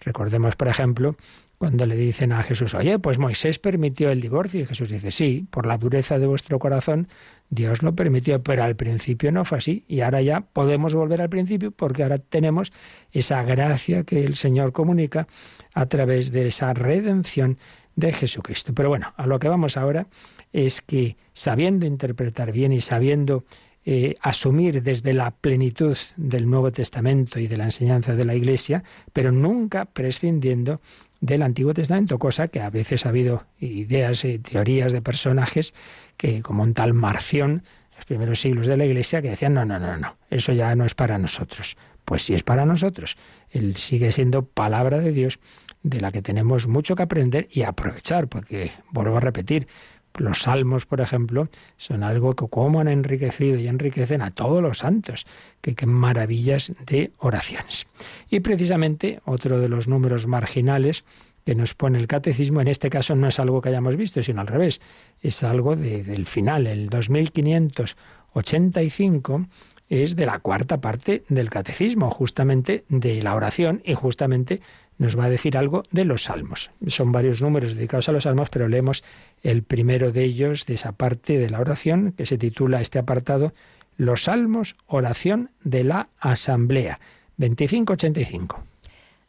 Recordemos, 0.00 0.56
por 0.56 0.68
ejemplo, 0.68 1.16
cuando 1.58 1.86
le 1.86 1.96
dicen 1.96 2.32
a 2.32 2.42
Jesús, 2.42 2.74
oye, 2.74 2.98
pues 2.98 3.18
Moisés 3.18 3.58
permitió 3.58 4.10
el 4.10 4.20
divorcio, 4.20 4.60
y 4.60 4.66
Jesús 4.66 4.88
dice, 4.88 5.10
sí, 5.10 5.46
por 5.50 5.66
la 5.66 5.78
dureza 5.78 6.18
de 6.18 6.26
vuestro 6.26 6.58
corazón, 6.58 7.08
Dios 7.48 7.82
lo 7.82 7.94
permitió, 7.94 8.42
pero 8.42 8.64
al 8.64 8.74
principio 8.74 9.30
no 9.30 9.44
fue 9.44 9.58
así, 9.58 9.84
y 9.86 10.00
ahora 10.00 10.20
ya 10.22 10.40
podemos 10.40 10.94
volver 10.94 11.22
al 11.22 11.28
principio 11.28 11.70
porque 11.70 12.02
ahora 12.02 12.18
tenemos 12.18 12.72
esa 13.12 13.42
gracia 13.44 14.02
que 14.02 14.24
el 14.24 14.34
Señor 14.34 14.72
comunica 14.72 15.26
a 15.74 15.86
través 15.86 16.32
de 16.32 16.48
esa 16.48 16.74
redención 16.74 17.58
de 17.96 18.12
Jesucristo. 18.12 18.72
Pero 18.74 18.88
bueno, 18.88 19.12
a 19.16 19.26
lo 19.26 19.38
que 19.38 19.48
vamos 19.48 19.76
ahora 19.76 20.06
es 20.52 20.80
que 20.82 21.16
sabiendo 21.32 21.86
interpretar 21.86 22.52
bien 22.52 22.72
y 22.72 22.80
sabiendo 22.80 23.44
eh, 23.86 24.14
asumir 24.22 24.82
desde 24.82 25.12
la 25.12 25.30
plenitud 25.30 25.96
del 26.16 26.48
Nuevo 26.48 26.72
Testamento 26.72 27.38
y 27.38 27.48
de 27.48 27.58
la 27.58 27.64
enseñanza 27.64 28.14
de 28.14 28.24
la 28.24 28.34
Iglesia, 28.34 28.82
pero 29.12 29.30
nunca 29.30 29.84
prescindiendo 29.84 30.80
del 31.20 31.42
Antiguo 31.42 31.74
Testamento, 31.74 32.18
cosa 32.18 32.48
que 32.48 32.60
a 32.60 32.70
veces 32.70 33.04
ha 33.04 33.10
habido 33.10 33.44
ideas 33.58 34.24
y 34.24 34.38
teorías 34.38 34.92
de 34.92 35.02
personajes 35.02 35.74
que, 36.16 36.42
como 36.42 36.62
un 36.62 36.72
tal 36.72 36.94
Marción, 36.94 37.62
los 37.96 38.04
primeros 38.06 38.40
siglos 38.40 38.66
de 38.66 38.76
la 38.76 38.86
Iglesia, 38.86 39.20
que 39.20 39.30
decían, 39.30 39.54
no, 39.54 39.64
no, 39.64 39.78
no, 39.78 39.98
no, 39.98 40.16
eso 40.30 40.52
ya 40.52 40.74
no 40.74 40.84
es 40.84 40.94
para 40.94 41.18
nosotros. 41.18 41.76
Pues 42.04 42.22
sí 42.22 42.34
es 42.34 42.42
para 42.42 42.66
nosotros. 42.66 43.16
Él 43.50 43.76
sigue 43.76 44.12
siendo 44.12 44.44
palabra 44.44 44.98
de 44.98 45.12
Dios 45.12 45.38
de 45.84 46.00
la 46.00 46.10
que 46.10 46.22
tenemos 46.22 46.66
mucho 46.66 46.96
que 46.96 47.04
aprender 47.04 47.46
y 47.52 47.62
aprovechar, 47.62 48.26
porque, 48.26 48.72
vuelvo 48.90 49.18
a 49.18 49.20
repetir, 49.20 49.68
los 50.16 50.42
salmos, 50.42 50.86
por 50.86 51.00
ejemplo, 51.00 51.48
son 51.76 52.02
algo 52.04 52.34
que 52.34 52.46
como 52.48 52.78
han 52.80 52.86
enriquecido 52.88 53.58
y 53.58 53.66
enriquecen 53.68 54.22
a 54.22 54.30
todos 54.30 54.62
los 54.62 54.78
santos. 54.78 55.26
Que 55.60 55.74
maravillas 55.86 56.72
de 56.86 57.10
oraciones. 57.18 57.86
Y 58.30 58.38
precisamente 58.40 59.20
otro 59.24 59.58
de 59.58 59.68
los 59.68 59.88
números 59.88 60.26
marginales 60.28 61.04
que 61.44 61.54
nos 61.56 61.74
pone 61.74 61.98
el 61.98 62.06
catecismo, 62.06 62.60
en 62.60 62.68
este 62.68 62.88
caso 62.90 63.14
no 63.16 63.26
es 63.28 63.38
algo 63.40 63.60
que 63.60 63.68
hayamos 63.70 63.96
visto, 63.96 64.22
sino 64.22 64.40
al 64.40 64.46
revés, 64.46 64.80
es 65.20 65.42
algo 65.44 65.74
de- 65.76 66.02
del 66.04 66.24
final, 66.26 66.66
el 66.68 66.88
2585 66.88 69.46
es 69.90 70.16
de 70.16 70.24
la 70.26 70.38
cuarta 70.38 70.80
parte 70.80 71.24
del 71.28 71.50
catecismo, 71.50 72.10
justamente 72.10 72.84
de 72.88 73.20
la 73.22 73.34
oración 73.34 73.82
y 73.84 73.92
justamente 73.94 74.60
nos 74.98 75.18
va 75.18 75.24
a 75.24 75.30
decir 75.30 75.56
algo 75.56 75.82
de 75.90 76.04
los 76.04 76.24
salmos. 76.24 76.70
Son 76.86 77.12
varios 77.12 77.42
números 77.42 77.74
dedicados 77.74 78.08
a 78.08 78.12
los 78.12 78.24
salmos, 78.24 78.50
pero 78.50 78.68
leemos 78.68 79.04
el 79.42 79.62
primero 79.62 80.12
de 80.12 80.24
ellos, 80.24 80.66
de 80.66 80.74
esa 80.74 80.92
parte 80.92 81.38
de 81.38 81.50
la 81.50 81.60
oración, 81.60 82.12
que 82.12 82.26
se 82.26 82.38
titula 82.38 82.80
este 82.80 82.98
apartado, 82.98 83.52
Los 83.96 84.24
salmos, 84.24 84.76
oración 84.86 85.50
de 85.62 85.84
la 85.84 86.08
asamblea, 86.18 87.00
2585. 87.36 88.62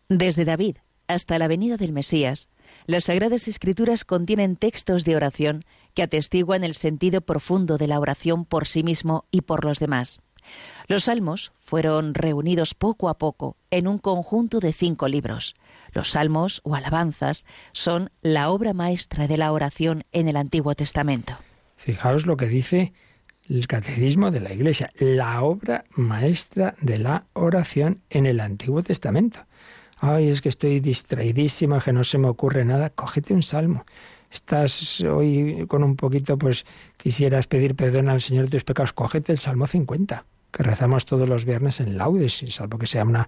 Desde 0.10 0.46
David 0.46 0.78
hasta 1.08 1.38
la 1.38 1.48
venida 1.48 1.78
del 1.78 1.94
Mesías, 1.94 2.50
las 2.88 3.06
Sagradas 3.06 3.48
Escrituras 3.48 4.06
contienen 4.06 4.56
textos 4.56 5.06
de 5.06 5.16
oración 5.16 5.64
que 5.94 6.04
atestiguan 6.04 6.64
el 6.64 6.74
sentido 6.74 7.22
profundo 7.22 7.78
de 7.78 7.88
la 7.88 8.00
oración 8.00 8.46
por 8.46 8.68
sí 8.68 8.84
mismo 8.84 9.26
y 9.32 9.42
por 9.42 9.66
los 9.66 9.80
demás. 9.80 10.20
Los 10.88 11.06
salmos 11.06 11.52
fueron 11.62 12.14
reunidos 12.14 12.74
poco 12.74 13.10
a 13.10 13.18
poco 13.18 13.58
en 13.72 13.88
un 13.88 13.98
conjunto 13.98 14.60
de 14.60 14.74
cinco 14.74 15.08
libros. 15.08 15.56
Los 15.92 16.12
salmos 16.12 16.62
o 16.64 16.76
alabanzas 16.76 17.46
son 17.72 18.12
la 18.22 18.50
obra 18.50 18.74
maestra 18.74 19.28
de 19.28 19.38
la 19.38 19.52
oración 19.52 20.04
en 20.12 20.28
el 20.28 20.38
Antiguo 20.38 20.76
Testamento. 20.76 21.38
Fijaos 21.78 22.26
lo 22.26 22.38
que 22.38 22.48
dice 22.48 22.94
el 23.50 23.68
catecismo 23.68 24.32
de 24.32 24.40
la 24.40 24.54
Iglesia, 24.54 24.92
la 24.98 25.42
obra 25.44 25.86
maestra 25.92 26.76
de 26.82 26.98
la 26.98 27.26
oración 27.34 28.02
en 28.10 28.26
el 28.26 28.40
Antiguo 28.40 28.84
Testamento. 28.84 29.46
Ay, 30.00 30.30
es 30.30 30.42
que 30.42 30.50
estoy 30.50 30.80
distraidísima, 30.80 31.82
que 31.82 31.94
no 31.94 32.04
se 32.04 32.18
me 32.18 32.28
ocurre 32.28 32.66
nada. 32.66 32.90
Cógete 32.90 33.34
un 33.34 33.44
salmo. 33.44 33.86
Estás 34.32 35.02
hoy 35.02 35.66
con 35.68 35.84
un 35.84 35.96
poquito, 35.96 36.38
pues 36.38 36.66
quisieras 36.98 37.48
pedir 37.48 37.76
perdón 37.76 38.10
al 38.10 38.22
Señor 38.22 38.46
de 38.46 38.52
tus 38.52 38.64
pecados. 38.64 38.94
Cógete 38.94 39.32
el 39.32 39.40
Salmo 39.40 39.68
50, 39.68 40.26
que 40.56 40.64
rezamos 40.64 41.06
todos 41.06 41.28
los 41.28 41.44
viernes 41.44 41.82
en 41.82 41.98
laudes, 41.98 42.46
salvo 42.48 42.78
que 42.78 42.88
sea 42.88 43.04
una, 43.04 43.28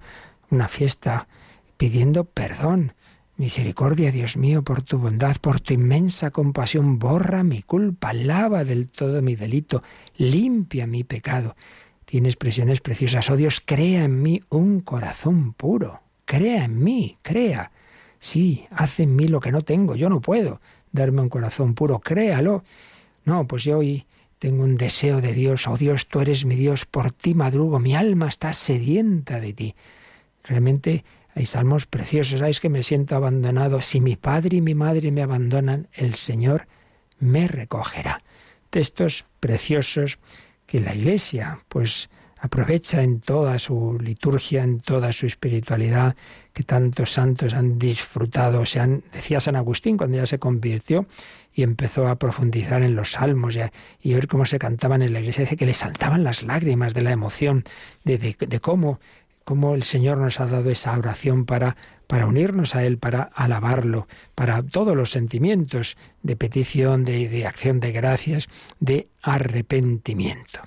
una 0.50 0.70
fiesta, 0.70 1.28
pidiendo 1.76 2.24
perdón. 2.24 2.94
Misericordia, 3.36 4.12
Dios 4.12 4.38
mío, 4.38 4.64
por 4.64 4.82
tu 4.82 4.98
bondad, 4.98 5.36
por 5.42 5.60
tu 5.60 5.74
inmensa 5.74 6.32
compasión, 6.32 6.98
borra 7.00 7.44
mi 7.44 7.62
culpa, 7.62 8.14
lava 8.14 8.64
del 8.64 8.90
todo 8.90 9.22
mi 9.22 9.36
delito, 9.36 9.84
limpia 10.16 10.88
mi 10.88 11.04
pecado. 11.04 11.58
Tiene 12.06 12.30
expresiones 12.30 12.80
preciosas. 12.80 13.30
Oh 13.30 13.36
Dios, 13.36 13.62
crea 13.64 14.06
en 14.06 14.22
mí 14.22 14.42
un 14.50 14.80
corazón 14.80 15.52
puro. 15.52 16.00
Crea 16.24 16.64
en 16.64 16.82
mí, 16.82 17.18
crea. 17.22 17.72
Sí, 18.20 18.66
haz 18.72 19.02
en 19.02 19.16
mí 19.18 19.28
lo 19.28 19.42
que 19.42 19.52
no 19.52 19.64
tengo. 19.64 19.96
Yo 19.96 20.10
no 20.10 20.22
puedo 20.22 20.62
darme 20.94 21.22
un 21.22 21.30
corazón 21.30 21.76
puro. 21.76 22.00
Créalo. 22.00 22.64
No, 23.26 23.46
pues 23.46 23.66
yo 23.66 23.80
hoy 23.80 24.06
tengo 24.40 24.64
un 24.64 24.78
deseo 24.78 25.22
de 25.22 25.34
Dios. 25.34 25.68
Oh 25.68 25.78
Dios, 25.78 26.08
tú 26.08 26.20
eres 26.20 26.46
mi 26.46 26.56
Dios, 26.56 26.86
por 26.86 27.12
ti 27.12 27.34
madrugo. 27.34 27.80
Mi 27.80 27.96
alma 27.96 28.28
está 28.28 28.54
sedienta 28.54 29.40
de 29.40 29.54
ti. 29.54 29.76
Realmente 30.44 31.04
hay 31.34 31.46
salmos 31.46 31.86
preciosos. 31.86 32.40
Sabes 32.40 32.60
que 32.60 32.70
me 32.70 32.84
siento 32.84 33.16
abandonado. 33.16 33.82
Si 33.82 34.02
mi 34.02 34.16
padre 34.16 34.58
y 34.58 34.62
mi 34.62 34.76
madre 34.76 35.12
me 35.12 35.22
abandonan, 35.22 35.88
el 35.94 36.16
Señor 36.16 36.68
me 37.20 37.48
recogerá. 37.48 38.24
Textos 38.70 39.26
preciosos 39.40 40.20
que 40.66 40.82
la 40.82 40.94
Iglesia, 40.94 41.60
pues, 41.70 42.10
aprovecha 42.40 43.02
en 43.02 43.20
toda 43.20 43.58
su 43.58 43.98
liturgia, 44.00 44.64
en 44.64 44.80
toda 44.80 45.12
su 45.14 45.26
espiritualidad, 45.26 46.16
que 46.54 46.64
tantos 46.64 47.12
santos 47.12 47.54
han 47.54 47.80
disfrutado, 47.80 48.66
se 48.66 48.80
han, 48.80 49.04
decía 49.12 49.40
San 49.40 49.56
Agustín 49.56 49.98
cuando 49.98 50.18
ya 50.18 50.26
se 50.26 50.40
convirtió 50.40 51.08
y 51.58 51.64
empezó 51.64 52.08
a 52.08 52.18
profundizar 52.18 52.84
en 52.84 52.96
los 52.96 53.14
salmos 53.14 53.56
y, 53.56 53.62
a, 53.62 53.72
ver 54.16 54.28
cómo 54.28 54.46
se 54.46 54.60
cantaban 54.60 55.02
en 55.02 55.12
la 55.12 55.20
iglesia, 55.20 55.44
dice 55.44 55.58
que 55.58 55.66
le 55.66 55.74
saltaban 55.74 56.24
las 56.24 56.44
lágrimas 56.44 56.94
de 56.94 57.02
la 57.02 57.12
emoción, 57.12 57.64
de, 58.04 58.20
de, 58.20 58.36
de 58.40 58.60
cómo, 58.60 59.00
cómo 59.44 59.74
el 59.74 59.82
Señor 59.82 60.20
nos 60.20 60.40
ha 60.40 60.46
dado 60.46 60.70
esa 60.70 60.96
oración 60.96 61.46
para 61.46 61.76
para 62.06 62.26
unirnos 62.26 62.74
a 62.74 62.86
Él, 62.86 63.00
para 63.00 63.24
alabarlo, 63.34 64.08
para 64.34 64.64
todos 64.64 64.96
los 64.96 65.12
sentimientos 65.12 65.98
de 66.24 66.38
petición, 66.38 67.04
de, 67.04 67.28
de, 67.28 67.46
acción 67.46 67.82
de 67.82 67.92
gracias, 67.92 68.48
de 68.80 69.10
arrepentimiento. 69.22 70.62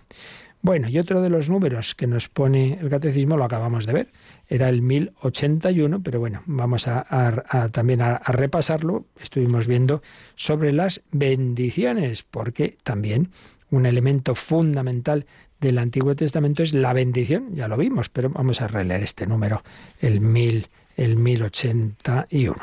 Bueno, 0.61 0.91
y 0.91 0.99
otro 0.99 1.22
de 1.22 1.30
los 1.30 1.49
números 1.49 1.95
que 1.95 2.07
nos 2.07 2.28
pone 2.28 2.78
el 2.78 2.91
catecismo 2.91 3.38
lo 3.38 3.45
acabamos 3.45 3.86
de 3.86 3.95
ver, 3.95 4.12
era 4.51 4.68
el 4.68 4.82
1081, 4.82 6.03
pero 6.03 6.20
bueno, 6.20 6.42
vamos 6.44 6.86
a, 6.86 7.70
también 7.72 8.03
a, 8.03 8.16
a 8.16 8.32
repasarlo. 8.32 9.07
Estuvimos 9.18 9.66
viendo 9.66 10.03
sobre 10.34 10.72
las 10.72 11.03
bendiciones, 11.11 12.22
porque 12.22 12.76
también 12.82 13.30
un 13.70 13.86
elemento 13.86 14.34
fundamental 14.34 15.24
del 15.61 15.78
Antiguo 15.78 16.14
Testamento 16.14 16.62
es 16.62 16.74
la 16.74 16.92
bendición, 16.92 17.55
ya 17.55 17.68
lo 17.68 17.78
vimos, 17.78 18.11
pero 18.11 18.28
vamos 18.28 18.61
a 18.61 18.68
releer 18.68 19.03
este 19.03 19.26
número, 19.26 19.62
el 20.01 20.20
1000 20.20 20.68
el 21.01 21.16
1081. 21.16 22.57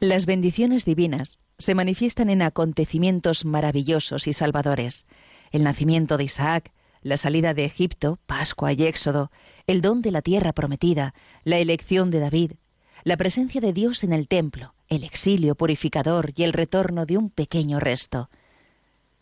Las 0.00 0.26
bendiciones 0.26 0.84
divinas 0.84 1.38
se 1.58 1.74
manifiestan 1.74 2.30
en 2.30 2.40
acontecimientos 2.40 3.44
maravillosos 3.44 4.26
y 4.26 4.32
salvadores. 4.32 5.04
El 5.50 5.62
nacimiento 5.62 6.16
de 6.16 6.24
Isaac, 6.24 6.72
la 7.02 7.16
salida 7.16 7.54
de 7.54 7.64
Egipto, 7.64 8.18
Pascua 8.26 8.72
y 8.72 8.84
Éxodo, 8.84 9.30
el 9.66 9.82
don 9.82 10.02
de 10.02 10.10
la 10.10 10.22
tierra 10.22 10.52
prometida, 10.52 11.14
la 11.44 11.58
elección 11.58 12.10
de 12.10 12.20
David, 12.20 12.52
la 13.04 13.16
presencia 13.16 13.60
de 13.60 13.72
Dios 13.72 14.04
en 14.04 14.12
el 14.12 14.28
templo, 14.28 14.74
el 14.88 15.04
exilio 15.04 15.54
purificador 15.54 16.32
y 16.36 16.44
el 16.44 16.52
retorno 16.52 17.06
de 17.06 17.18
un 17.18 17.30
pequeño 17.30 17.80
resto. 17.80 18.30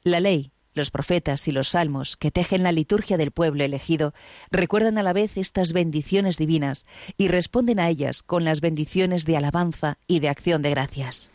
La 0.03 0.21
ley, 0.21 0.53
los 0.75 0.91
profetas 0.91 1.49
y 1.49 1.53
los 1.53 1.69
salmos 1.69 2.17
que 2.17 2.31
tejen 2.31 2.63
la 2.63 2.73
liturgia 2.73 3.17
del 3.17 3.33
pueblo 3.33 3.65
elegido 3.65 4.15
recuerdan 4.51 4.99
a 4.99 5.03
la 5.03 5.13
vez 5.13 5.37
estas 5.37 5.73
bendiciones 5.73 6.37
divinas 6.37 6.87
y 7.17 7.29
responden 7.29 7.81
a 7.81 7.89
ellas 7.89 8.23
con 8.23 8.45
las 8.45 8.61
bendiciones 8.61 9.25
de 9.25 9.37
alabanza 9.37 9.99
y 10.07 10.21
de 10.21 10.29
acción 10.29 10.63
de 10.63 10.71
gracias. 10.71 11.31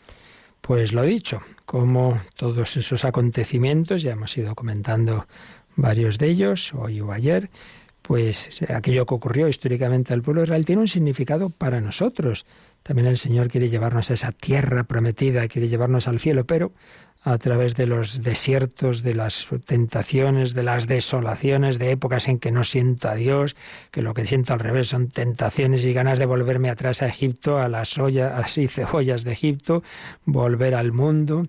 Pues 0.60 0.92
lo 0.92 1.02
dicho, 1.02 1.42
como 1.64 2.20
todos 2.34 2.76
esos 2.76 3.04
acontecimientos, 3.04 4.02
ya 4.02 4.12
hemos 4.12 4.36
ido 4.36 4.54
comentando 4.54 5.26
varios 5.76 6.18
de 6.18 6.28
ellos, 6.28 6.74
hoy 6.74 7.00
o 7.00 7.12
ayer, 7.12 7.50
pues 8.02 8.62
aquello 8.68 9.04
que 9.04 9.14
ocurrió 9.14 9.48
históricamente 9.48 10.12
al 10.12 10.22
pueblo 10.22 10.40
de 10.40 10.46
Israel 10.46 10.64
tiene 10.64 10.82
un 10.82 10.88
significado 10.88 11.50
para 11.50 11.80
nosotros. 11.80 12.46
También 12.82 13.08
el 13.08 13.18
Señor 13.18 13.48
quiere 13.48 13.68
llevarnos 13.68 14.10
a 14.10 14.14
esa 14.14 14.32
tierra 14.32 14.84
prometida, 14.84 15.48
quiere 15.48 15.68
llevarnos 15.68 16.06
al 16.06 16.20
cielo, 16.20 16.44
pero 16.44 16.72
a 17.26 17.38
través 17.38 17.74
de 17.74 17.88
los 17.88 18.22
desiertos, 18.22 19.02
de 19.02 19.16
las 19.16 19.48
tentaciones, 19.66 20.54
de 20.54 20.62
las 20.62 20.86
desolaciones, 20.86 21.80
de 21.80 21.90
épocas 21.90 22.28
en 22.28 22.38
que 22.38 22.52
no 22.52 22.62
siento 22.62 23.08
a 23.08 23.16
Dios, 23.16 23.56
que 23.90 24.02
lo 24.02 24.14
que 24.14 24.24
siento 24.24 24.52
al 24.52 24.60
revés 24.60 24.86
son 24.86 25.08
tentaciones 25.08 25.84
y 25.84 25.92
ganas 25.92 26.20
de 26.20 26.26
volverme 26.26 26.70
atrás 26.70 27.02
a 27.02 27.08
Egipto, 27.08 27.58
a 27.58 27.68
las 27.68 27.98
ollas, 27.98 28.32
así 28.32 28.68
cebollas 28.68 29.24
de 29.24 29.32
Egipto, 29.32 29.82
volver 30.24 30.76
al 30.76 30.92
mundo 30.92 31.42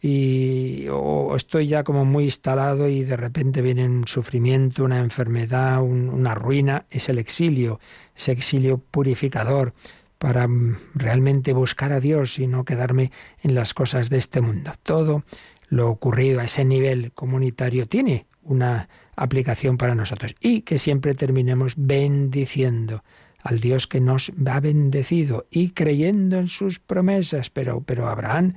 y 0.00 0.86
o 0.90 1.36
estoy 1.36 1.66
ya 1.66 1.84
como 1.84 2.04
muy 2.04 2.24
instalado 2.24 2.88
y 2.88 3.04
de 3.04 3.16
repente 3.16 3.60
viene 3.60 3.86
un 3.86 4.06
sufrimiento, 4.06 4.84
una 4.84 4.98
enfermedad, 4.98 5.82
un, 5.82 6.08
una 6.08 6.34
ruina, 6.34 6.86
es 6.90 7.08
el 7.08 7.18
exilio, 7.18 7.80
ese 8.16 8.32
exilio 8.32 8.78
purificador 8.78 9.74
para 10.18 10.48
realmente 10.94 11.52
buscar 11.52 11.92
a 11.92 12.00
Dios 12.00 12.38
y 12.38 12.46
no 12.46 12.64
quedarme 12.64 13.10
en 13.42 13.54
las 13.54 13.72
cosas 13.74 14.10
de 14.10 14.18
este 14.18 14.40
mundo. 14.40 14.72
Todo 14.82 15.24
lo 15.68 15.88
ocurrido 15.88 16.40
a 16.40 16.44
ese 16.44 16.64
nivel 16.64 17.12
comunitario 17.12 17.86
tiene 17.86 18.26
una 18.42 18.88
aplicación 19.16 19.78
para 19.78 19.94
nosotros 19.94 20.34
y 20.40 20.62
que 20.62 20.78
siempre 20.78 21.14
terminemos 21.14 21.74
bendiciendo 21.76 23.02
al 23.42 23.60
Dios 23.60 23.86
que 23.86 24.00
nos 24.00 24.32
ha 24.46 24.60
bendecido 24.60 25.46
y 25.50 25.70
creyendo 25.70 26.38
en 26.38 26.48
sus 26.48 26.78
promesas. 26.78 27.50
Pero, 27.50 27.82
pero 27.82 28.08
Abraham, 28.08 28.54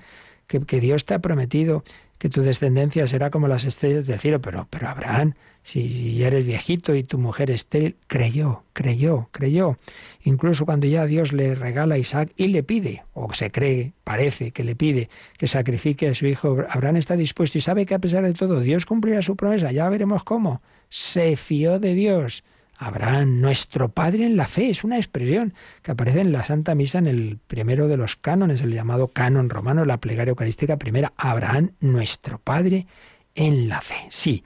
que, 0.62 0.80
Dios 0.80 1.06
te 1.06 1.14
ha 1.14 1.20
prometido 1.20 1.84
que 2.18 2.30
tu 2.30 2.42
descendencia 2.42 3.08
será 3.08 3.30
como 3.32 3.48
las 3.48 3.66
estrellas 3.66 4.08
del 4.08 4.20
cielo, 4.20 4.42
pero, 4.42 4.68
pero 4.70 4.88
Abraham, 4.88 5.34
si, 5.62 5.90
si 5.90 6.16
ya 6.16 6.28
eres 6.28 6.46
viejito 6.46 6.96
y 6.96 7.04
tu 7.04 7.18
mujer 7.18 7.52
estéril, 7.52 7.98
creyó, 8.08 8.64
creyó, 8.74 9.30
creyó. 9.32 9.78
Incluso 10.24 10.66
cuando 10.66 10.88
ya 10.88 11.06
Dios 11.06 11.34
le 11.34 11.56
regala 11.56 11.96
a 11.96 11.98
Isaac 11.98 12.32
y 12.38 12.48
le 12.48 12.64
pide, 12.64 13.04
o 13.14 13.34
se 13.34 13.52
cree, 13.52 13.94
parece 14.04 14.52
que 14.52 14.64
le 14.64 14.76
pide 14.76 15.10
que 15.38 15.48
sacrifique 15.48 16.08
a 16.08 16.16
su 16.16 16.26
hijo, 16.28 16.58
Abraham 16.70 16.98
está 16.98 17.16
dispuesto 17.16 17.58
y 17.58 17.62
sabe 17.62 17.86
que 17.86 17.96
a 17.96 18.00
pesar 18.00 18.24
de 18.24 18.34
todo 18.34 18.62
Dios 18.62 18.86
cumplirá 18.86 19.22
su 19.22 19.36
promesa, 19.36 19.72
ya 19.72 19.90
veremos 19.90 20.24
cómo. 20.24 20.62
Se 20.90 21.36
fió 21.36 21.80
de 21.80 21.94
Dios. 21.94 22.44
Abraham, 22.86 23.42
nuestro 23.42 23.90
Padre 23.90 24.26
en 24.26 24.38
la 24.38 24.48
fe, 24.48 24.70
es 24.70 24.84
una 24.84 24.98
expresión 24.98 25.54
que 25.82 25.92
aparece 25.92 26.22
en 26.22 26.32
la 26.32 26.44
Santa 26.44 26.76
Misa 26.76 27.00
en 27.00 27.08
el 27.08 27.40
primero 27.48 27.88
de 27.88 27.98
los 27.98 28.16
cánones, 28.16 28.62
el 28.62 28.74
llamado 28.74 29.08
canon 29.08 29.50
romano, 29.50 29.86
la 29.86 30.00
plegaria 30.00 30.32
eucarística 30.32 30.78
primera. 30.78 31.14
Abraham, 31.18 31.72
nuestro 31.80 32.40
Padre 32.40 32.88
en 33.36 33.70
la 33.70 33.82
fe. 33.82 34.08
Sí, 34.10 34.44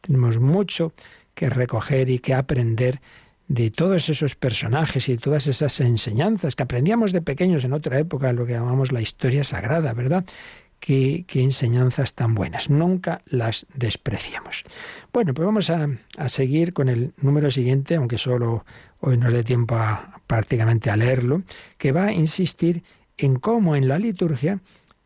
tenemos 0.00 0.38
mucho 0.38 0.92
que 1.34 1.50
recoger 1.50 2.10
y 2.10 2.18
que 2.18 2.34
aprender 2.34 3.00
de 3.48 3.72
todos 3.72 4.08
esos 4.08 4.36
personajes 4.36 5.08
y 5.08 5.16
todas 5.16 5.48
esas 5.48 5.80
enseñanzas 5.80 6.54
que 6.54 6.62
aprendíamos 6.62 7.10
de 7.12 7.20
pequeños 7.20 7.64
en 7.64 7.72
otra 7.72 7.98
época, 7.98 8.32
lo 8.32 8.46
que 8.46 8.52
llamamos 8.52 8.92
la 8.92 9.00
historia 9.00 9.42
sagrada, 9.42 9.92
¿verdad? 9.92 10.24
Qué, 10.80 11.26
enseñanzas 11.34 12.14
tan 12.14 12.34
buenas. 12.34 12.70
Nunca 12.70 13.20
las 13.26 13.66
despreciamos. 13.74 14.64
Bueno, 15.12 15.34
pues 15.34 15.44
vamos 15.44 15.68
a, 15.68 15.88
a, 16.16 16.28
seguir 16.28 16.72
con 16.72 16.88
el 16.88 17.12
número 17.18 17.50
siguiente, 17.50 17.96
aunque 17.96 18.16
solo 18.16 18.64
hoy 19.00 19.18
nos 19.18 19.32
dé 19.32 19.44
tiempo 19.44 19.76
a, 19.76 20.22
prácticamente 20.26 20.90
a 20.90 20.96
leerlo, 20.96 21.42
que 21.76 21.92
va 21.92 22.06
a 22.06 22.12
insistir 22.12 22.82
en 23.18 23.36
cómo 23.36 23.76
en 23.76 23.88
la 23.88 23.98
liturgia 23.98 24.60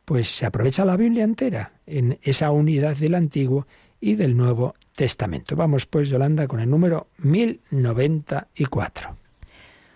pues 0.05 0.29
se 0.29 0.47
aprovecha 0.47 0.85
la 0.85 0.97
Biblia 0.97 1.25
entera, 1.25 1.73
en 1.87 2.19
esa 2.23 2.51
unidad 2.51 2.97
del 2.97 3.15
Antiguo 3.15 3.67
y 4.01 4.15
del 4.15 4.37
Nuevo 4.37 4.75
Testamento. 4.95 5.57
Vamos 5.57 5.87
pues, 5.87 6.09
Yolanda, 6.09 6.47
con 6.47 6.61
el 6.61 6.71
número 6.71 7.09
1094. 7.19 9.17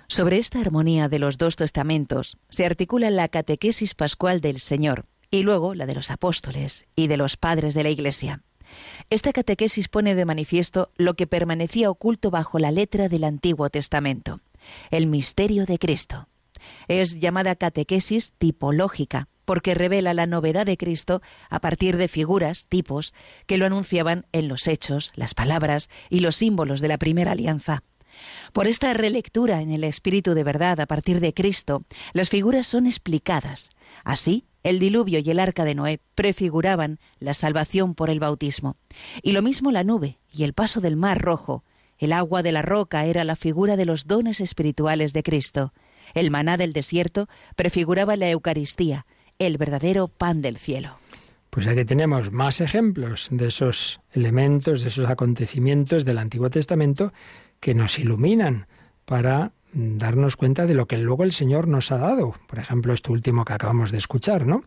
Sobre 0.08 0.38
esta 0.38 0.60
armonía 0.60 1.08
de 1.08 1.18
los 1.18 1.36
dos 1.36 1.56
testamentos 1.56 2.38
se 2.48 2.64
articula 2.64 3.10
la 3.10 3.28
catequesis 3.28 3.94
pascual 3.94 4.40
del 4.40 4.58
Señor 4.58 5.04
y 5.30 5.42
luego 5.42 5.74
la 5.74 5.86
de 5.86 5.94
los 5.94 6.10
apóstoles 6.10 6.86
y 6.96 7.06
de 7.06 7.16
los 7.16 7.36
padres 7.36 7.74
de 7.74 7.82
la 7.82 7.90
Iglesia. 7.90 8.42
Esta 9.10 9.32
catequesis 9.32 9.88
pone 9.88 10.14
de 10.14 10.24
manifiesto 10.24 10.90
lo 10.96 11.14
que 11.14 11.26
permanecía 11.26 11.90
oculto 11.90 12.30
bajo 12.30 12.58
la 12.58 12.70
letra 12.70 13.08
del 13.08 13.24
Antiguo 13.24 13.70
Testamento, 13.70 14.40
el 14.90 15.06
misterio 15.06 15.64
de 15.64 15.78
Cristo. 15.78 16.28
Es 16.88 17.18
llamada 17.18 17.56
catequesis 17.56 18.32
tipológica, 18.36 19.28
porque 19.44 19.74
revela 19.74 20.12
la 20.12 20.26
novedad 20.26 20.66
de 20.66 20.76
Cristo 20.76 21.22
a 21.48 21.60
partir 21.60 21.96
de 21.96 22.08
figuras, 22.08 22.66
tipos, 22.68 23.14
que 23.46 23.56
lo 23.56 23.64
anunciaban 23.64 24.26
en 24.32 24.48
los 24.48 24.66
hechos, 24.66 25.12
las 25.14 25.32
palabras 25.32 25.88
y 26.10 26.20
los 26.20 26.36
símbolos 26.36 26.80
de 26.80 26.88
la 26.88 26.98
primera 26.98 27.32
alianza. 27.32 27.82
Por 28.52 28.66
esta 28.66 28.92
relectura 28.92 29.62
en 29.62 29.70
el 29.70 29.84
Espíritu 29.84 30.34
de 30.34 30.44
verdad 30.44 30.80
a 30.80 30.86
partir 30.86 31.20
de 31.20 31.32
Cristo, 31.32 31.84
las 32.12 32.28
figuras 32.28 32.66
son 32.66 32.86
explicadas. 32.86 33.70
Así, 34.04 34.44
el 34.62 34.78
diluvio 34.78 35.18
y 35.18 35.30
el 35.30 35.40
arca 35.40 35.64
de 35.64 35.74
Noé 35.74 36.00
prefiguraban 36.14 36.98
la 37.18 37.34
salvación 37.34 37.94
por 37.94 38.10
el 38.10 38.20
bautismo. 38.20 38.76
Y 39.22 39.32
lo 39.32 39.42
mismo 39.42 39.70
la 39.70 39.84
nube 39.84 40.18
y 40.32 40.44
el 40.44 40.52
paso 40.52 40.80
del 40.80 40.96
mar 40.96 41.20
rojo. 41.20 41.64
El 41.98 42.12
agua 42.12 42.42
de 42.42 42.52
la 42.52 42.62
roca 42.62 43.06
era 43.06 43.24
la 43.24 43.36
figura 43.36 43.76
de 43.76 43.84
los 43.84 44.06
dones 44.06 44.40
espirituales 44.40 45.12
de 45.12 45.22
Cristo. 45.22 45.72
El 46.14 46.30
maná 46.30 46.56
del 46.56 46.72
desierto 46.72 47.28
prefiguraba 47.56 48.16
la 48.16 48.30
Eucaristía, 48.30 49.06
el 49.38 49.58
verdadero 49.58 50.08
pan 50.08 50.42
del 50.42 50.58
cielo. 50.58 50.98
Pues 51.50 51.66
aquí 51.66 51.84
tenemos 51.84 52.30
más 52.30 52.60
ejemplos 52.60 53.28
de 53.30 53.46
esos 53.48 54.00
elementos, 54.12 54.82
de 54.82 54.88
esos 54.88 55.08
acontecimientos 55.08 56.04
del 56.04 56.18
Antiguo 56.18 56.50
Testamento 56.50 57.12
que 57.58 57.74
nos 57.74 57.98
iluminan 57.98 58.66
para 59.04 59.52
darnos 59.72 60.36
cuenta 60.36 60.66
de 60.66 60.74
lo 60.74 60.86
que 60.86 60.98
luego 60.98 61.24
el 61.24 61.32
Señor 61.32 61.68
nos 61.68 61.92
ha 61.92 61.98
dado. 61.98 62.34
Por 62.46 62.58
ejemplo, 62.58 62.92
esto 62.92 63.12
último 63.12 63.44
que 63.44 63.52
acabamos 63.52 63.90
de 63.92 63.98
escuchar, 63.98 64.46
¿no? 64.46 64.64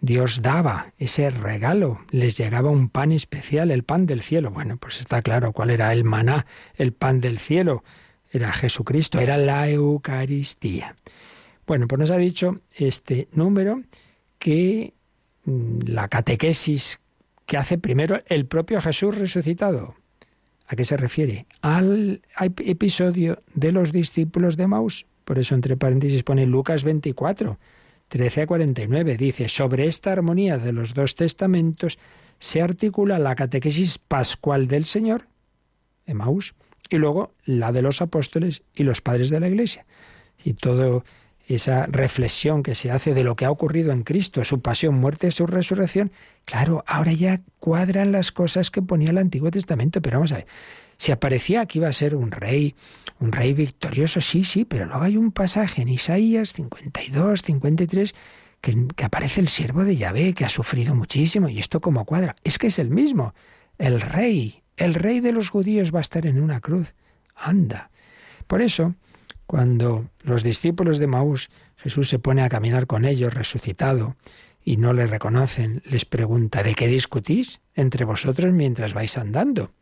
Dios 0.00 0.42
daba 0.42 0.92
ese 0.98 1.30
regalo, 1.30 2.00
les 2.10 2.36
llegaba 2.36 2.70
un 2.70 2.88
pan 2.88 3.12
especial, 3.12 3.70
el 3.70 3.84
pan 3.84 4.06
del 4.06 4.22
cielo. 4.22 4.50
Bueno, 4.50 4.76
pues 4.76 5.00
está 5.00 5.22
claro 5.22 5.52
cuál 5.52 5.70
era 5.70 5.92
el 5.92 6.04
maná, 6.04 6.46
el 6.74 6.92
pan 6.92 7.20
del 7.20 7.38
cielo. 7.38 7.84
Era 8.30 8.52
Jesucristo, 8.52 9.20
era 9.20 9.36
la 9.38 9.70
Eucaristía. 9.70 10.96
Bueno, 11.66 11.88
pues 11.88 11.98
nos 12.00 12.10
ha 12.10 12.16
dicho 12.16 12.60
este 12.72 13.28
número 13.32 13.82
que 14.38 14.92
la 15.46 16.08
catequesis 16.08 17.00
que 17.46 17.56
hace 17.56 17.78
primero 17.78 18.20
el 18.26 18.46
propio 18.46 18.80
Jesús 18.80 19.16
resucitado. 19.16 19.94
¿A 20.66 20.76
qué 20.76 20.84
se 20.84 20.96
refiere? 20.96 21.46
Al 21.60 22.22
episodio 22.38 23.42
de 23.54 23.72
los 23.72 23.92
discípulos 23.92 24.56
de 24.56 24.66
Maús. 24.66 25.06
Por 25.24 25.38
eso 25.38 25.54
entre 25.54 25.76
paréntesis 25.76 26.22
pone 26.22 26.46
Lucas 26.46 26.84
24, 26.84 27.58
13 28.08 28.42
a 28.42 28.46
49. 28.46 29.16
Dice, 29.16 29.48
sobre 29.48 29.86
esta 29.86 30.12
armonía 30.12 30.58
de 30.58 30.72
los 30.72 30.94
dos 30.94 31.14
testamentos 31.14 31.98
se 32.38 32.62
articula 32.62 33.18
la 33.18 33.34
catequesis 33.34 33.98
pascual 33.98 34.68
del 34.68 34.84
Señor, 34.84 35.26
Maús, 36.06 36.54
y 36.90 36.96
luego 36.96 37.32
la 37.44 37.72
de 37.72 37.82
los 37.82 38.02
apóstoles 38.02 38.62
y 38.74 38.82
los 38.82 39.00
padres 39.00 39.30
de 39.30 39.40
la 39.40 39.48
Iglesia. 39.48 39.86
Y 40.44 40.54
todo 40.54 41.04
esa 41.46 41.86
reflexión 41.86 42.62
que 42.62 42.74
se 42.74 42.90
hace 42.90 43.14
de 43.14 43.24
lo 43.24 43.36
que 43.36 43.44
ha 43.44 43.50
ocurrido 43.50 43.92
en 43.92 44.02
Cristo, 44.02 44.44
su 44.44 44.60
pasión, 44.60 44.94
muerte 44.94 45.30
su 45.30 45.46
resurrección, 45.46 46.10
claro, 46.44 46.84
ahora 46.86 47.12
ya 47.12 47.40
cuadran 47.58 48.12
las 48.12 48.32
cosas 48.32 48.70
que 48.70 48.82
ponía 48.82 49.10
el 49.10 49.18
Antiguo 49.18 49.50
Testamento, 49.50 50.00
pero 50.00 50.18
vamos 50.18 50.32
a 50.32 50.36
ver, 50.36 50.46
si 50.96 51.12
aparecía 51.12 51.66
que 51.66 51.78
iba 51.78 51.88
a 51.88 51.92
ser 51.92 52.14
un 52.14 52.30
rey, 52.30 52.74
un 53.20 53.32
rey 53.32 53.52
victorioso, 53.52 54.20
sí, 54.20 54.44
sí, 54.44 54.64
pero 54.64 54.86
luego 54.86 55.02
hay 55.02 55.16
un 55.16 55.32
pasaje 55.32 55.82
en 55.82 55.88
Isaías 55.88 56.52
52, 56.54 57.42
53, 57.42 58.14
que, 58.60 58.86
que 58.96 59.04
aparece 59.04 59.40
el 59.40 59.48
siervo 59.48 59.84
de 59.84 59.96
Yahvé, 59.96 60.32
que 60.32 60.44
ha 60.44 60.48
sufrido 60.48 60.94
muchísimo, 60.94 61.48
y 61.48 61.58
esto 61.58 61.80
como 61.80 62.04
cuadra, 62.06 62.36
es 62.44 62.58
que 62.58 62.68
es 62.68 62.78
el 62.78 62.90
mismo, 62.90 63.34
el 63.78 64.00
rey, 64.00 64.62
el 64.76 64.94
rey 64.94 65.20
de 65.20 65.32
los 65.32 65.50
judíos 65.50 65.94
va 65.94 65.98
a 65.98 66.02
estar 66.02 66.26
en 66.26 66.40
una 66.40 66.60
cruz, 66.60 66.94
anda. 67.34 67.90
Por 68.46 68.62
eso, 68.62 68.94
cuando 69.46 70.08
los 70.22 70.42
discípulos 70.42 70.98
de 70.98 71.06
Maús, 71.06 71.50
Jesús 71.76 72.08
se 72.08 72.18
pone 72.18 72.42
a 72.42 72.48
caminar 72.48 72.86
con 72.86 73.04
ellos 73.04 73.34
resucitado 73.34 74.16
y 74.62 74.78
no 74.78 74.92
le 74.92 75.06
reconocen, 75.06 75.82
les 75.84 76.04
pregunta, 76.04 76.62
¿de 76.62 76.74
qué 76.74 76.88
discutís 76.88 77.60
entre 77.74 78.04
vosotros 78.04 78.52
mientras 78.52 78.94
vais 78.94 79.18
andando? 79.18 79.72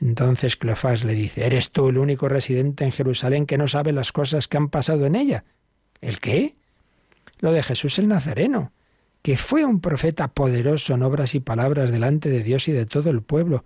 Entonces 0.00 0.56
Cleofás 0.56 1.04
le 1.04 1.14
dice, 1.14 1.46
¿eres 1.46 1.70
tú 1.70 1.88
el 1.88 1.98
único 1.98 2.28
residente 2.28 2.84
en 2.84 2.92
Jerusalén 2.92 3.46
que 3.46 3.56
no 3.56 3.68
sabe 3.68 3.92
las 3.92 4.12
cosas 4.12 4.48
que 4.48 4.56
han 4.56 4.68
pasado 4.68 5.06
en 5.06 5.14
ella? 5.14 5.44
¿El 6.00 6.18
qué? 6.18 6.56
Lo 7.38 7.52
de 7.52 7.62
Jesús 7.62 7.98
el 7.98 8.08
Nazareno, 8.08 8.72
que 9.22 9.36
fue 9.36 9.64
un 9.64 9.80
profeta 9.80 10.28
poderoso 10.28 10.94
en 10.94 11.02
obras 11.02 11.34
y 11.34 11.40
palabras 11.40 11.90
delante 11.90 12.28
de 12.28 12.42
Dios 12.42 12.68
y 12.68 12.72
de 12.72 12.86
todo 12.86 13.10
el 13.10 13.22
pueblo, 13.22 13.64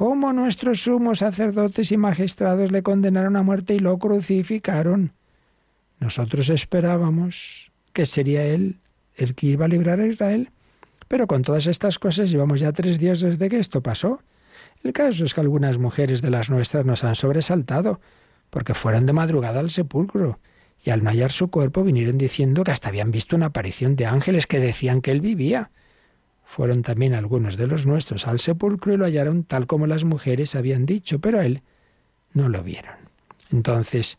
cómo 0.00 0.32
nuestros 0.32 0.84
sumos 0.84 1.18
sacerdotes 1.18 1.92
y 1.92 1.98
magistrados 1.98 2.72
le 2.72 2.82
condenaron 2.82 3.36
a 3.36 3.42
muerte 3.42 3.74
y 3.74 3.80
lo 3.80 3.98
crucificaron. 3.98 5.12
Nosotros 5.98 6.48
esperábamos 6.48 7.70
que 7.92 8.06
sería 8.06 8.46
él 8.46 8.78
el 9.14 9.34
que 9.34 9.48
iba 9.48 9.66
a 9.66 9.68
librar 9.68 10.00
a 10.00 10.06
Israel, 10.06 10.52
pero 11.06 11.26
con 11.26 11.42
todas 11.42 11.66
estas 11.66 11.98
cosas 11.98 12.30
llevamos 12.30 12.60
ya 12.60 12.72
tres 12.72 12.98
días 12.98 13.20
desde 13.20 13.50
que 13.50 13.58
esto 13.58 13.82
pasó. 13.82 14.22
El 14.82 14.94
caso 14.94 15.26
es 15.26 15.34
que 15.34 15.42
algunas 15.42 15.76
mujeres 15.76 16.22
de 16.22 16.30
las 16.30 16.48
nuestras 16.48 16.86
nos 16.86 17.04
han 17.04 17.14
sobresaltado, 17.14 18.00
porque 18.48 18.72
fueron 18.72 19.04
de 19.04 19.12
madrugada 19.12 19.60
al 19.60 19.68
sepulcro, 19.68 20.40
y 20.82 20.88
al 20.88 21.04
no 21.04 21.10
hallar 21.10 21.30
su 21.30 21.50
cuerpo 21.50 21.84
vinieron 21.84 22.16
diciendo 22.16 22.64
que 22.64 22.70
hasta 22.70 22.88
habían 22.88 23.10
visto 23.10 23.36
una 23.36 23.48
aparición 23.48 23.96
de 23.96 24.06
ángeles 24.06 24.46
que 24.46 24.60
decían 24.60 25.02
que 25.02 25.10
él 25.10 25.20
vivía. 25.20 25.70
Fueron 26.50 26.82
también 26.82 27.14
algunos 27.14 27.56
de 27.56 27.68
los 27.68 27.86
nuestros 27.86 28.26
al 28.26 28.40
sepulcro 28.40 28.92
y 28.92 28.96
lo 28.96 29.04
hallaron 29.04 29.44
tal 29.44 29.68
como 29.68 29.86
las 29.86 30.02
mujeres 30.02 30.56
habían 30.56 30.84
dicho, 30.84 31.20
pero 31.20 31.38
a 31.38 31.46
él 31.46 31.62
no 32.32 32.48
lo 32.48 32.64
vieron. 32.64 32.96
Entonces, 33.52 34.18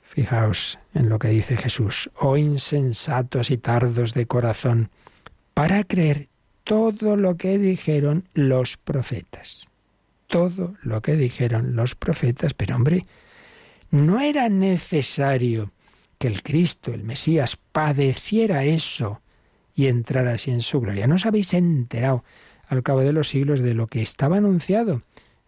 fijaos 0.00 0.78
en 0.94 1.10
lo 1.10 1.18
que 1.18 1.28
dice 1.28 1.58
Jesús, 1.58 2.10
oh 2.18 2.38
insensatos 2.38 3.50
y 3.50 3.58
tardos 3.58 4.14
de 4.14 4.24
corazón, 4.24 4.88
para 5.52 5.84
creer 5.84 6.28
todo 6.64 7.16
lo 7.16 7.36
que 7.36 7.58
dijeron 7.58 8.24
los 8.32 8.78
profetas. 8.78 9.68
Todo 10.26 10.74
lo 10.80 11.02
que 11.02 11.16
dijeron 11.16 11.76
los 11.76 11.94
profetas, 11.94 12.54
pero 12.54 12.76
hombre, 12.76 13.04
no 13.90 14.20
era 14.20 14.48
necesario 14.48 15.70
que 16.16 16.28
el 16.28 16.42
Cristo, 16.42 16.94
el 16.94 17.04
Mesías, 17.04 17.58
padeciera 17.72 18.64
eso 18.64 19.20
y 19.78 19.86
entrar 19.86 20.26
así 20.26 20.50
en 20.50 20.60
su 20.60 20.80
gloria. 20.80 21.06
¿No 21.06 21.14
os 21.14 21.24
habéis 21.24 21.54
enterado 21.54 22.24
al 22.66 22.82
cabo 22.82 23.00
de 23.00 23.12
los 23.12 23.28
siglos 23.28 23.60
de 23.60 23.74
lo 23.74 23.86
que 23.86 24.02
estaba 24.02 24.38
anunciado 24.38 25.02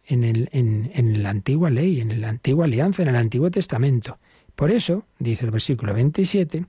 en, 0.04 1.20
la 1.22 1.30
antigua 1.30 1.68
ley, 1.68 2.00
en 2.00 2.20
la 2.20 2.28
antigua 2.28 2.66
alianza, 2.66 3.02
en 3.02 3.08
el 3.08 3.16
Antiguo 3.16 3.50
Testamento? 3.50 4.20
Por 4.54 4.70
eso, 4.70 5.04
dice 5.18 5.46
el 5.46 5.50
versículo 5.50 5.94
27, 5.94 6.64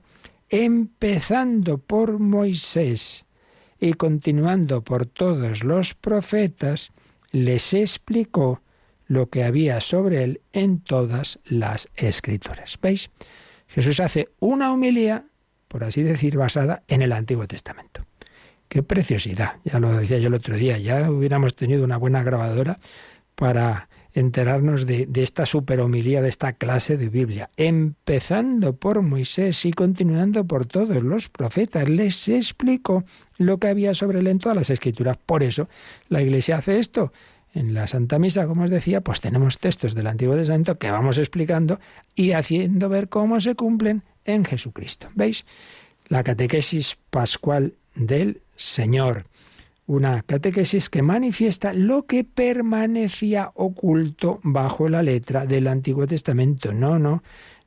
empezando 0.48 1.78
por 1.78 2.18
Moisés 2.18 3.26
y 3.78 3.92
continuando 3.92 4.82
por 4.82 5.06
todos 5.06 5.62
los 5.62 5.94
profetas, 5.94 6.90
les 7.30 7.74
explicó 7.74 8.60
lo 9.06 9.28
que 9.28 9.44
había 9.44 9.80
sobre 9.80 10.24
él 10.24 10.40
en 10.52 10.80
todas 10.80 11.38
las 11.44 11.88
escrituras. 11.94 12.76
¿Veis? 12.82 13.10
Jesús 13.68 14.00
hace 14.00 14.30
una 14.40 14.72
homilía 14.72 15.26
por 15.72 15.84
así 15.84 16.02
decir, 16.02 16.36
basada 16.36 16.82
en 16.86 17.00
el 17.00 17.12
Antiguo 17.12 17.46
Testamento. 17.46 18.04
Qué 18.68 18.82
preciosidad, 18.82 19.54
ya 19.64 19.80
lo 19.80 19.96
decía 19.96 20.18
yo 20.18 20.28
el 20.28 20.34
otro 20.34 20.54
día, 20.54 20.76
ya 20.76 21.10
hubiéramos 21.10 21.56
tenido 21.56 21.82
una 21.82 21.96
buena 21.96 22.22
grabadora 22.22 22.78
para 23.34 23.88
enterarnos 24.12 24.84
de, 24.84 25.08
esta 25.14 25.46
superhomilía, 25.46 26.20
de 26.20 26.28
esta 26.28 26.52
clase 26.52 26.98
de 26.98 27.08
Biblia, 27.08 27.48
empezando 27.56 28.76
por 28.76 29.00
Moisés 29.00 29.64
y 29.64 29.72
continuando 29.72 30.44
por 30.44 30.66
todos 30.66 31.02
los 31.02 31.30
profetas. 31.30 31.88
Les 31.88 32.28
explicó 32.28 33.04
lo 33.38 33.56
que 33.56 33.68
había 33.68 33.94
sobre 33.94 34.18
él 34.18 34.26
en 34.26 34.40
todas 34.40 34.56
las 34.56 34.68
escrituras. 34.68 35.16
Por 35.24 35.42
eso 35.42 35.70
la 36.10 36.20
Iglesia 36.20 36.58
hace 36.58 36.80
esto. 36.80 37.14
En 37.54 37.72
la 37.72 37.86
Santa 37.86 38.18
Misa, 38.18 38.46
como 38.46 38.64
os 38.64 38.70
decía, 38.70 39.00
pues 39.00 39.22
tenemos 39.22 39.58
textos 39.58 39.94
del 39.94 40.06
Antiguo 40.06 40.34
Testamento 40.34 40.78
que 40.78 40.90
vamos 40.90 41.16
explicando 41.16 41.80
y 42.14 42.32
haciendo 42.32 42.90
ver 42.90 43.08
cómo 43.08 43.40
se 43.40 43.54
cumplen 43.54 44.02
en 44.24 44.44
Jesucristo. 44.44 45.08
¿Veis? 45.14 45.44
La 46.08 46.22
catequesis 46.22 46.98
pascual 47.10 47.74
del 47.94 48.42
Señor. 48.56 49.26
Una 49.86 50.22
catequesis 50.22 50.88
que 50.88 51.02
manifiesta 51.02 51.72
lo 51.72 52.06
que 52.06 52.24
permanecía 52.24 53.50
oculto 53.54 54.40
bajo 54.42 54.88
la 54.88 55.02
letra 55.02 55.46
del 55.46 55.66
Antiguo 55.66 56.06
Testamento. 56.06 56.72
No, 56.72 56.98
no, 56.98 57.22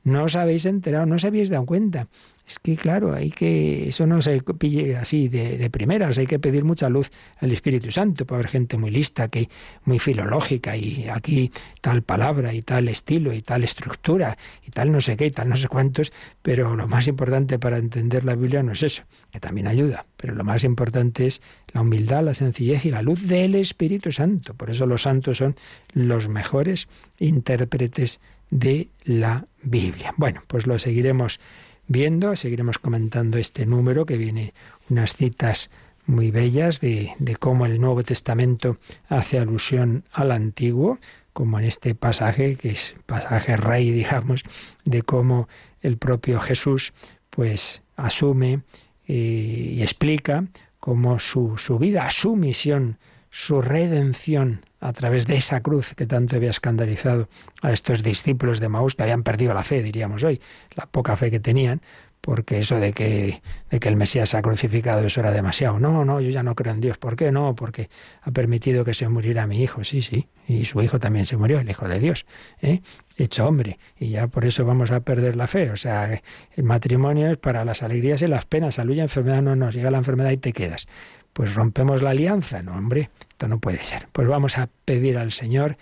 no 0.06 0.22
os 0.22 0.36
habéis 0.36 0.64
enterado, 0.66 1.04
no 1.04 1.16
os 1.16 1.24
habéis 1.24 1.50
dado 1.50 1.66
cuenta. 1.66 2.06
Es 2.46 2.60
que, 2.60 2.76
claro, 2.76 3.12
hay 3.12 3.30
que. 3.30 3.88
Eso 3.88 4.06
no 4.06 4.22
se 4.22 4.40
pille 4.40 4.96
así 4.96 5.26
de, 5.26 5.58
de, 5.58 5.68
primeras, 5.68 6.16
hay 6.16 6.28
que 6.28 6.38
pedir 6.38 6.62
mucha 6.64 6.88
luz 6.88 7.10
al 7.40 7.50
Espíritu 7.50 7.90
Santo 7.90 8.24
para 8.24 8.38
haber 8.38 8.48
gente 8.48 8.78
muy 8.78 8.92
lista, 8.92 9.26
que, 9.26 9.48
muy 9.84 9.98
filológica, 9.98 10.76
y 10.76 11.08
aquí 11.08 11.50
tal 11.80 12.02
palabra, 12.02 12.54
y 12.54 12.62
tal 12.62 12.88
estilo, 12.88 13.32
y 13.32 13.42
tal 13.42 13.64
estructura, 13.64 14.38
y 14.64 14.70
tal 14.70 14.92
no 14.92 15.00
sé 15.00 15.16
qué, 15.16 15.26
y 15.26 15.32
tal 15.32 15.48
no 15.48 15.56
sé 15.56 15.66
cuántos, 15.66 16.12
pero 16.40 16.76
lo 16.76 16.86
más 16.86 17.08
importante 17.08 17.58
para 17.58 17.78
entender 17.78 18.22
la 18.22 18.36
Biblia 18.36 18.62
no 18.62 18.72
es 18.72 18.84
eso, 18.84 19.02
que 19.32 19.40
también 19.40 19.66
ayuda, 19.66 20.06
pero 20.16 20.36
lo 20.36 20.44
más 20.44 20.62
importante 20.62 21.26
es 21.26 21.42
la 21.72 21.80
humildad, 21.80 22.22
la 22.22 22.34
sencillez 22.34 22.84
y 22.84 22.92
la 22.92 23.02
luz 23.02 23.26
del 23.26 23.56
Espíritu 23.56 24.12
Santo. 24.12 24.54
Por 24.54 24.70
eso 24.70 24.86
los 24.86 25.02
santos 25.02 25.38
son 25.38 25.56
los 25.94 26.28
mejores 26.28 26.86
intérpretes 27.18 28.20
de 28.50 28.88
la 29.04 29.46
Biblia. 29.62 30.14
Bueno, 30.16 30.42
pues 30.46 30.66
lo 30.66 30.78
seguiremos 30.78 31.40
viendo. 31.86 32.36
Seguiremos 32.36 32.78
comentando 32.78 33.38
este 33.38 33.66
número 33.66 34.06
que 34.06 34.16
viene 34.16 34.54
unas 34.90 35.14
citas 35.16 35.70
muy 36.06 36.30
bellas 36.30 36.80
de, 36.80 37.12
de, 37.18 37.36
cómo 37.36 37.66
el 37.66 37.80
Nuevo 37.80 38.02
Testamento 38.04 38.78
hace 39.08 39.38
alusión 39.38 40.04
al 40.12 40.30
Antiguo, 40.30 40.98
como 41.32 41.58
en 41.58 41.64
este 41.64 41.94
pasaje, 41.94 42.56
que 42.56 42.70
es 42.70 42.94
pasaje 43.06 43.56
rey, 43.56 43.90
digamos, 43.92 44.42
de 44.84 45.02
cómo 45.02 45.48
el 45.82 45.98
propio 45.98 46.40
Jesús 46.40 46.92
pues 47.30 47.82
asume 47.96 48.62
eh, 49.06 49.74
y 49.76 49.82
explica 49.82 50.46
cómo 50.80 51.18
su, 51.18 51.58
su 51.58 51.78
vida, 51.78 52.08
su 52.10 52.36
misión, 52.36 52.98
su 53.30 53.60
redención 53.60 54.64
a 54.86 54.92
través 54.92 55.26
de 55.26 55.34
esa 55.34 55.60
cruz 55.62 55.94
que 55.94 56.06
tanto 56.06 56.36
había 56.36 56.50
escandalizado 56.50 57.28
a 57.60 57.72
estos 57.72 58.04
discípulos 58.04 58.60
de 58.60 58.68
Maús 58.68 58.94
que 58.94 59.02
habían 59.02 59.24
perdido 59.24 59.52
la 59.52 59.64
fe, 59.64 59.82
diríamos 59.82 60.22
hoy, 60.22 60.40
la 60.76 60.86
poca 60.86 61.16
fe 61.16 61.28
que 61.28 61.40
tenían, 61.40 61.80
porque 62.20 62.58
eso 62.58 62.78
de 62.78 62.92
que, 62.92 63.42
de 63.70 63.80
que 63.80 63.88
el 63.88 63.96
Mesías 63.96 64.34
ha 64.34 64.42
crucificado, 64.42 65.04
eso 65.04 65.20
era 65.20 65.32
demasiado. 65.32 65.78
No, 65.80 66.04
no, 66.04 66.20
yo 66.20 66.30
ya 66.30 66.42
no 66.42 66.54
creo 66.54 66.72
en 66.72 66.80
Dios. 66.80 66.98
¿Por 66.98 67.14
qué 67.14 67.30
no? 67.30 67.54
Porque 67.54 67.88
ha 68.22 68.30
permitido 68.30 68.84
que 68.84 68.94
se 68.94 69.08
muriera 69.08 69.46
mi 69.46 69.62
hijo. 69.62 69.84
Sí, 69.84 70.02
sí. 70.02 70.28
Y 70.48 70.64
su 70.64 70.80
hijo 70.82 70.98
también 70.98 71.24
se 71.24 71.36
murió, 71.36 71.60
el 71.60 71.70
hijo 71.70 71.88
de 71.88 72.00
Dios, 72.00 72.26
¿eh? 72.62 72.80
hecho 73.16 73.46
hombre. 73.46 73.78
Y 73.98 74.10
ya 74.10 74.26
por 74.28 74.44
eso 74.44 74.64
vamos 74.64 74.90
a 74.90 75.00
perder 75.00 75.36
la 75.36 75.46
fe. 75.46 75.70
O 75.70 75.76
sea, 75.76 76.20
el 76.54 76.64
matrimonio 76.64 77.30
es 77.30 77.38
para 77.38 77.64
las 77.64 77.82
alegrías 77.82 78.22
y 78.22 78.26
las 78.28 78.44
penas. 78.44 78.76
Salud 78.76 78.94
y 78.94 79.00
enfermedad 79.00 79.42
no 79.42 79.54
nos 79.54 79.74
llega 79.74 79.90
la 79.90 79.98
enfermedad 79.98 80.30
y 80.30 80.36
te 80.36 80.52
quedas. 80.52 80.86
Pues 81.32 81.54
rompemos 81.54 82.02
la 82.02 82.10
alianza. 82.10 82.62
No, 82.62 82.72
hombre, 82.76 83.10
esto 83.36 83.48
no 83.48 83.58
puede 83.58 83.82
ser. 83.82 84.08
Pues 84.12 84.26
vamos 84.26 84.56
a 84.56 84.70
pedir 84.86 85.18
al 85.18 85.30
Señor 85.30 85.76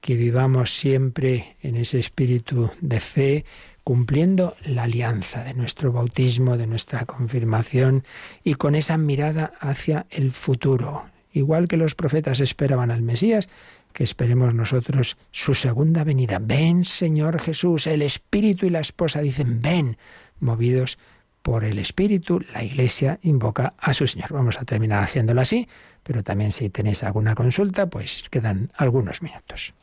que 0.00 0.16
vivamos 0.16 0.76
siempre 0.76 1.56
en 1.62 1.76
ese 1.76 2.00
espíritu 2.00 2.68
de 2.80 2.98
fe, 2.98 3.44
cumpliendo 3.84 4.56
la 4.64 4.82
alianza 4.82 5.44
de 5.44 5.54
nuestro 5.54 5.92
bautismo, 5.92 6.56
de 6.56 6.66
nuestra 6.66 7.04
confirmación 7.04 8.02
y 8.42 8.54
con 8.54 8.74
esa 8.74 8.96
mirada 8.98 9.52
hacia 9.60 10.06
el 10.10 10.32
futuro. 10.32 11.04
Igual 11.32 11.68
que 11.68 11.76
los 11.76 11.94
profetas 11.94 12.40
esperaban 12.40 12.90
al 12.90 13.02
Mesías, 13.02 13.48
que 13.92 14.02
esperemos 14.02 14.52
nosotros 14.52 15.16
su 15.30 15.54
segunda 15.54 16.02
venida. 16.02 16.40
Ven, 16.42 16.84
Señor 16.84 17.40
Jesús, 17.40 17.86
el 17.86 18.02
Espíritu 18.02 18.66
y 18.66 18.70
la 18.70 18.80
esposa 18.80 19.20
dicen, 19.20 19.62
ven, 19.62 19.96
movidos 20.40 20.98
por 21.42 21.62
el 21.62 21.78
Espíritu, 21.78 22.40
la 22.52 22.64
Iglesia 22.64 23.20
invoca 23.22 23.74
a 23.78 23.92
su 23.92 24.08
Señor. 24.08 24.32
Vamos 24.32 24.58
a 24.60 24.64
terminar 24.64 25.04
haciéndolo 25.04 25.40
así, 25.40 25.68
pero 26.06 26.22
también 26.22 26.52
si 26.52 26.70
tenéis 26.70 27.02
alguna 27.02 27.34
consulta, 27.34 27.86
pues 27.86 28.28
quedan 28.30 28.70
algunos 28.76 29.22
minutos. 29.22 29.74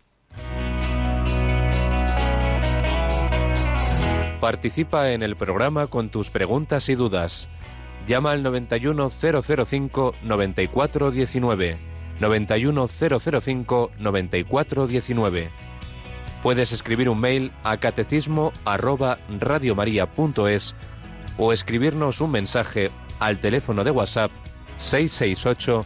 Participa 4.40 5.12
en 5.12 5.22
el 5.24 5.36
programa 5.36 5.88
con 5.88 6.10
tus 6.10 6.30
preguntas 6.30 6.88
y 6.90 6.96
dudas. 6.96 7.48
Llama 8.08 8.32
al 8.32 8.44
91005 8.44 10.16
9419. 10.24 11.78
91005 12.20 13.92
9419. 14.00 15.50
Puedes 16.42 16.72
escribir 16.74 17.10
un 17.10 17.22
mail 17.22 17.52
a 17.64 17.78
catecismo 17.78 18.52
arroba 18.66 19.20
radiomaria.es 19.40 20.76
o 21.38 21.54
escribirnos 21.54 22.20
un 22.20 22.32
mensaje 22.32 22.92
al 23.20 23.38
teléfono 23.40 23.86
de 23.86 23.92
WhatsApp 23.92 24.32
668 24.78 25.86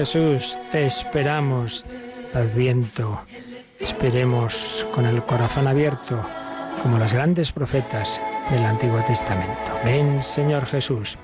Jesús, 0.00 0.56
te 0.72 0.86
esperamos. 0.86 1.84
Adviento. 2.32 3.20
Esperemos 3.78 4.86
con 4.94 5.04
el 5.04 5.22
corazón 5.24 5.68
abierto, 5.68 6.24
como 6.82 6.98
los 6.98 7.12
grandes 7.12 7.52
profetas 7.52 8.18
del 8.50 8.64
Antiguo 8.64 9.02
Testamento. 9.06 9.78
Ven, 9.84 10.22
Señor 10.22 10.64
Jesús. 10.64 11.18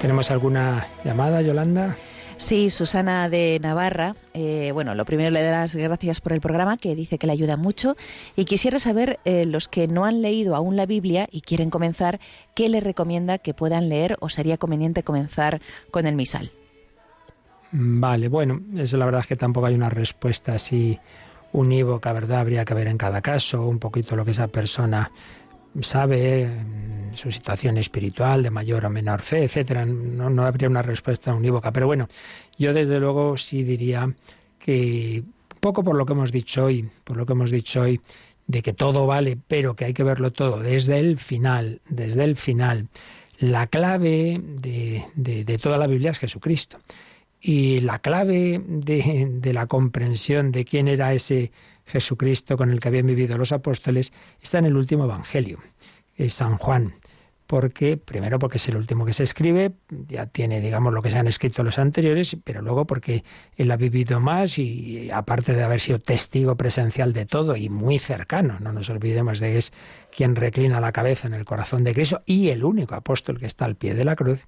¿Tenemos 0.00 0.32
alguna 0.32 0.84
llamada, 1.04 1.42
Yolanda? 1.42 1.94
Sí, 2.38 2.70
Susana 2.70 3.28
de 3.28 3.60
Navarra. 3.62 4.16
eh, 4.34 4.72
bueno, 4.72 4.96
lo 4.96 5.04
primero 5.04 5.30
le 5.30 5.40
doy 5.40 5.52
las 5.52 5.76
gracias 5.76 6.20
por 6.20 6.32
el 6.32 6.40
programa, 6.40 6.76
que 6.76 6.96
dice 6.96 7.18
que 7.18 7.28
le 7.28 7.34
ayuda 7.34 7.56
mucho. 7.56 7.94
Y 8.34 8.46
quisiera 8.46 8.80
saber, 8.80 9.20
eh, 9.26 9.44
los 9.44 9.68
que 9.68 9.86
no 9.86 10.06
han 10.06 10.22
leído 10.22 10.56
aún 10.56 10.74
la 10.74 10.86
Biblia 10.86 11.28
y 11.30 11.42
quieren 11.42 11.70
comenzar, 11.70 12.18
¿qué 12.56 12.68
le 12.68 12.80
recomienda 12.80 13.38
que 13.38 13.54
puedan 13.54 13.88
leer 13.88 14.16
o 14.18 14.28
sería 14.28 14.56
conveniente 14.56 15.04
comenzar 15.04 15.60
con 15.92 16.08
el 16.08 16.16
misal? 16.16 16.50
Vale, 17.70 18.28
bueno, 18.28 18.60
eso 18.76 18.96
la 18.96 19.04
verdad 19.04 19.20
es 19.20 19.26
que 19.26 19.36
tampoco 19.36 19.66
hay 19.66 19.74
una 19.74 19.90
respuesta 19.90 20.54
así 20.54 20.98
unívoca, 21.52 22.12
¿verdad? 22.12 22.40
Habría 22.40 22.64
que 22.64 22.74
ver 22.74 22.88
en 22.88 22.96
cada 22.98 23.20
caso 23.20 23.66
un 23.66 23.78
poquito 23.78 24.16
lo 24.16 24.24
que 24.24 24.30
esa 24.30 24.48
persona 24.48 25.10
sabe, 25.80 26.46
mm, 26.48 27.14
su 27.14 27.30
situación 27.30 27.76
espiritual 27.78 28.42
de 28.42 28.50
mayor 28.50 28.86
o 28.86 28.90
menor 28.90 29.20
fe, 29.20 29.44
etcétera. 29.44 29.84
No, 29.84 30.30
no 30.30 30.46
habría 30.46 30.68
una 30.68 30.82
respuesta 30.82 31.34
unívoca. 31.34 31.70
Pero 31.72 31.86
bueno, 31.86 32.08
yo 32.58 32.72
desde 32.72 32.98
luego 33.00 33.36
sí 33.36 33.62
diría 33.64 34.10
que 34.58 35.22
poco 35.60 35.84
por 35.84 35.96
lo 35.96 36.06
que 36.06 36.14
hemos 36.14 36.32
dicho 36.32 36.64
hoy, 36.64 36.88
por 37.04 37.16
lo 37.18 37.26
que 37.26 37.32
hemos 37.34 37.50
dicho 37.50 37.82
hoy, 37.82 38.00
de 38.46 38.62
que 38.62 38.72
todo 38.72 39.06
vale, 39.06 39.36
pero 39.46 39.76
que 39.76 39.84
hay 39.84 39.92
que 39.94 40.04
verlo 40.04 40.32
todo 40.32 40.60
desde 40.60 40.98
el 41.00 41.18
final, 41.18 41.82
desde 41.88 42.24
el 42.24 42.36
final. 42.36 42.88
La 43.38 43.66
clave 43.66 44.40
de- 44.42 45.04
de 45.14 45.58
toda 45.58 45.76
la 45.76 45.86
Biblia 45.86 46.12
es 46.12 46.18
Jesucristo. 46.18 46.78
Y 47.40 47.80
la 47.80 48.00
clave 48.00 48.60
de, 48.66 49.52
la 49.52 49.66
comprensión 49.66 50.50
de 50.50 50.64
quién 50.64 50.88
era 50.88 51.12
ese 51.12 51.52
Jesucristo 51.86 52.56
con 52.56 52.70
el 52.70 52.80
que 52.80 52.88
habían 52.88 53.06
vivido 53.06 53.38
los 53.38 53.52
apóstoles 53.52 54.12
está 54.40 54.58
en 54.58 54.66
el 54.66 54.76
último 54.76 55.04
Evangelio, 55.04 55.58
es 56.16 56.34
San 56.34 56.58
Juan. 56.58 56.94
Porque 57.46 57.96
primero 57.96 58.38
porque 58.38 58.58
es 58.58 58.68
el 58.68 58.76
último 58.76 59.06
que 59.06 59.14
se 59.14 59.22
escribe, 59.22 59.72
ya 59.88 60.26
tiene 60.26 60.60
digamos 60.60 60.92
lo 60.92 61.00
que 61.00 61.10
se 61.10 61.18
han 61.18 61.28
escrito 61.28 61.62
los 61.62 61.78
anteriores, 61.78 62.36
pero 62.44 62.60
luego 62.60 62.86
porque 62.86 63.24
él 63.56 63.70
ha 63.70 63.76
vivido 63.76 64.20
más 64.20 64.58
y 64.58 65.10
aparte 65.10 65.54
de 65.54 65.62
haber 65.62 65.80
sido 65.80 65.98
testigo 65.98 66.56
presencial 66.56 67.14
de 67.14 67.24
todo 67.24 67.56
y 67.56 67.70
muy 67.70 67.98
cercano, 67.98 68.58
no 68.60 68.74
nos 68.74 68.90
olvidemos 68.90 69.40
de 69.40 69.52
que 69.52 69.58
es 69.58 69.72
quien 70.14 70.36
reclina 70.36 70.78
la 70.78 70.92
cabeza 70.92 71.26
en 71.26 71.32
el 71.32 71.46
corazón 71.46 71.84
de 71.84 71.94
Cristo 71.94 72.20
y 72.26 72.50
el 72.50 72.64
único 72.64 72.94
apóstol 72.94 73.38
que 73.38 73.46
está 73.46 73.64
al 73.64 73.76
pie 73.76 73.94
de 73.94 74.04
la 74.04 74.14
cruz, 74.14 74.44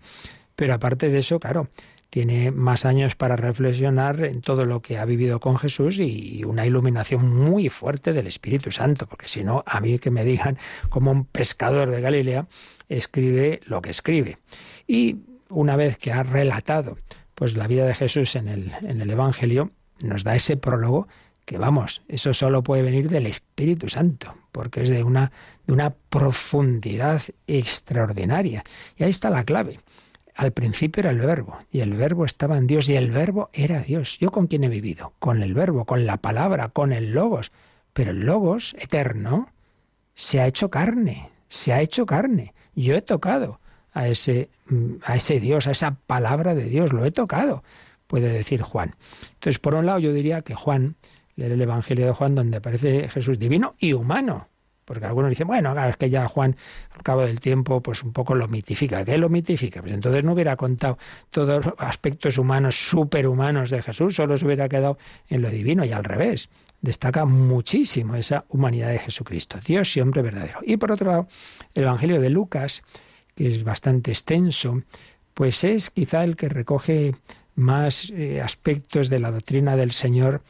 pero 0.55 0.74
aparte 0.74 1.09
de 1.09 1.20
eso, 1.20 1.41
claro, 1.41 1.70
tiene 2.11 2.51
más 2.51 2.85
años 2.85 3.15
para 3.15 3.37
reflexionar 3.37 4.25
en 4.25 4.43
todo 4.43 4.67
lo 4.67 4.83
que 4.83 4.99
ha 4.99 5.05
vivido 5.05 5.41
con 5.41 5.57
Jesús 5.59 5.99
y 6.01 6.43
una 6.45 6.67
iluminación 6.67 7.33
muy 7.35 7.69
fuerte 7.69 8.13
del 8.13 8.27
Espíritu 8.27 8.73
Santo, 8.73 9.07
porque 9.07 9.29
si 9.29 9.45
no, 9.45 9.63
a 9.65 9.81
mí 9.81 9.99
que 9.99 10.11
me 10.11 10.25
digan 10.25 10.59
como 10.89 11.13
un 11.13 11.25
pescador 11.25 11.91
de 11.91 12.01
Galilea 12.01 12.47
escribe 12.89 13.61
lo 13.65 13.81
que 13.81 13.91
escribe. 13.91 14.39
Y 14.87 15.19
una 15.49 15.77
vez 15.77 15.97
que 15.99 16.13
ha 16.13 16.25
relatado 16.25 16.99
pues 17.35 17.57
la 17.57 17.67
vida 17.67 17.87
de 17.87 17.95
Jesús 17.95 18.37
en 18.37 18.49
el, 18.49 18.73
en 18.83 19.01
el 19.01 19.11
Evangelio, 19.11 19.71
nos 20.03 20.25
da 20.25 20.35
ese 20.35 20.57
prólogo 20.57 21.09
que 21.47 21.59
vamos, 21.59 22.03
eso 22.07 22.35
solo 22.35 22.63
puede 22.63 22.83
venir 22.83 23.09
del 23.09 23.27
Espíritu 23.27 23.89
Santo, 23.89 24.35
porque 24.53 24.83
es 24.83 24.89
de 24.89 25.03
una, 25.03 25.33
de 25.67 25.73
una 25.73 25.91
profundidad 25.91 27.23
extraordinaria. 27.47 28.63
Y 28.97 29.05
ahí 29.05 29.11
está 29.11 29.31
la 29.31 29.45
clave. 29.45 29.79
Al 30.41 30.53
principio 30.53 31.03
era 31.03 31.11
el 31.11 31.18
verbo, 31.18 31.59
y 31.70 31.80
el 31.80 31.93
verbo 31.93 32.24
estaba 32.24 32.57
en 32.57 32.66
Dios, 32.66 32.88
y 32.88 32.97
el 32.97 33.11
verbo 33.11 33.51
era 33.53 33.82
Dios. 33.82 34.16
¿Yo 34.20 34.30
con 34.30 34.47
quién 34.47 34.64
he 34.64 34.70
vivido? 34.70 35.12
Con 35.18 35.43
el 35.43 35.53
verbo, 35.53 35.84
con 35.84 36.07
la 36.07 36.16
palabra, 36.16 36.70
con 36.70 36.95
el 36.95 37.12
logos. 37.12 37.53
Pero 37.93 38.12
el 38.12 38.20
logos 38.20 38.74
eterno 38.78 39.51
se 40.14 40.41
ha 40.41 40.47
hecho 40.47 40.70
carne, 40.70 41.28
se 41.49 41.74
ha 41.74 41.82
hecho 41.82 42.07
carne. 42.07 42.55
Yo 42.74 42.95
he 42.95 43.03
tocado 43.03 43.61
a 43.93 44.09
ese, 44.09 44.49
mm, 44.70 44.95
a 45.05 45.16
ese 45.16 45.41
Dios, 45.41 45.66
a 45.66 45.72
esa 45.72 45.97
palabra 46.07 46.55
de 46.55 46.64
Dios, 46.64 46.95
lo 46.95 47.05
he 47.05 47.11
tocado, 47.11 47.62
puede 48.07 48.30
decir 48.30 48.62
Juan. 48.62 48.95
Entonces, 49.34 49.59
por 49.59 49.74
un 49.74 49.84
lado, 49.84 49.99
yo 49.99 50.14
diría 50.14 50.41
que 50.41 50.55
Juan, 50.55 50.97
leer 51.36 51.53
el 51.53 51.61
Evangelio 51.61 52.07
de 52.07 52.12
Juan, 52.12 52.34
donde 52.34 52.57
aparece 52.57 53.11
Jesús 53.11 53.38
divino 53.38 53.74
y 53.78 53.93
humano, 53.93 54.49
porque 54.91 55.07
algunos 55.07 55.30
dicen, 55.30 55.47
bueno, 55.47 55.72
es 55.86 55.97
que 55.97 56.11
ya 56.11 56.26
Juan, 56.26 56.57
al 56.97 57.05
cabo 57.05 57.20
del 57.20 57.38
tiempo, 57.38 57.80
pues 57.80 58.03
un 58.03 58.12
poco 58.12 58.34
lo 58.34 58.49
mitifica. 58.49 59.05
¿Qué 59.05 59.18
lo 59.18 59.28
mitifica? 59.28 59.80
Pues 59.80 59.95
entonces 59.95 60.24
no 60.24 60.32
hubiera 60.32 60.57
contado 60.57 60.99
todos 61.30 61.64
los 61.64 61.74
aspectos 61.78 62.38
humanos, 62.38 62.88
superhumanos 62.88 63.70
de 63.70 63.82
Jesús, 63.82 64.16
solo 64.16 64.36
se 64.36 64.45
hubiera 64.45 64.68
quedado 64.68 64.99
en 65.28 65.43
lo 65.43 65.51
divino 65.51 65.84
y 65.84 65.93
al 65.93 66.03
revés. 66.03 66.49
Destaca 66.80 67.24
muchísimo 67.24 68.16
esa 68.16 68.47
humanidad 68.49 68.88
de 68.88 68.99
Jesucristo, 68.99 69.61
Dios 69.64 69.97
hombre 69.99 70.22
verdadero. 70.22 70.59
Y 70.62 70.76
por 70.76 70.91
otro 70.91 71.09
lado, 71.09 71.28
el 71.74 71.84
Evangelio 71.84 72.20
de 72.20 72.30
Lucas, 72.30 72.82
que 73.36 73.47
es 73.47 73.62
bastante 73.62 74.11
extenso, 74.11 74.82
pues 75.34 75.62
es 75.62 75.91
quizá 75.91 76.24
el 76.24 76.34
que 76.34 76.49
recoge 76.49 77.14
más 77.55 78.11
eh, 78.11 78.41
aspectos 78.41 79.09
de 79.09 79.20
la 79.20 79.30
doctrina 79.30 79.76
del 79.76 79.93
Señor 79.93 80.43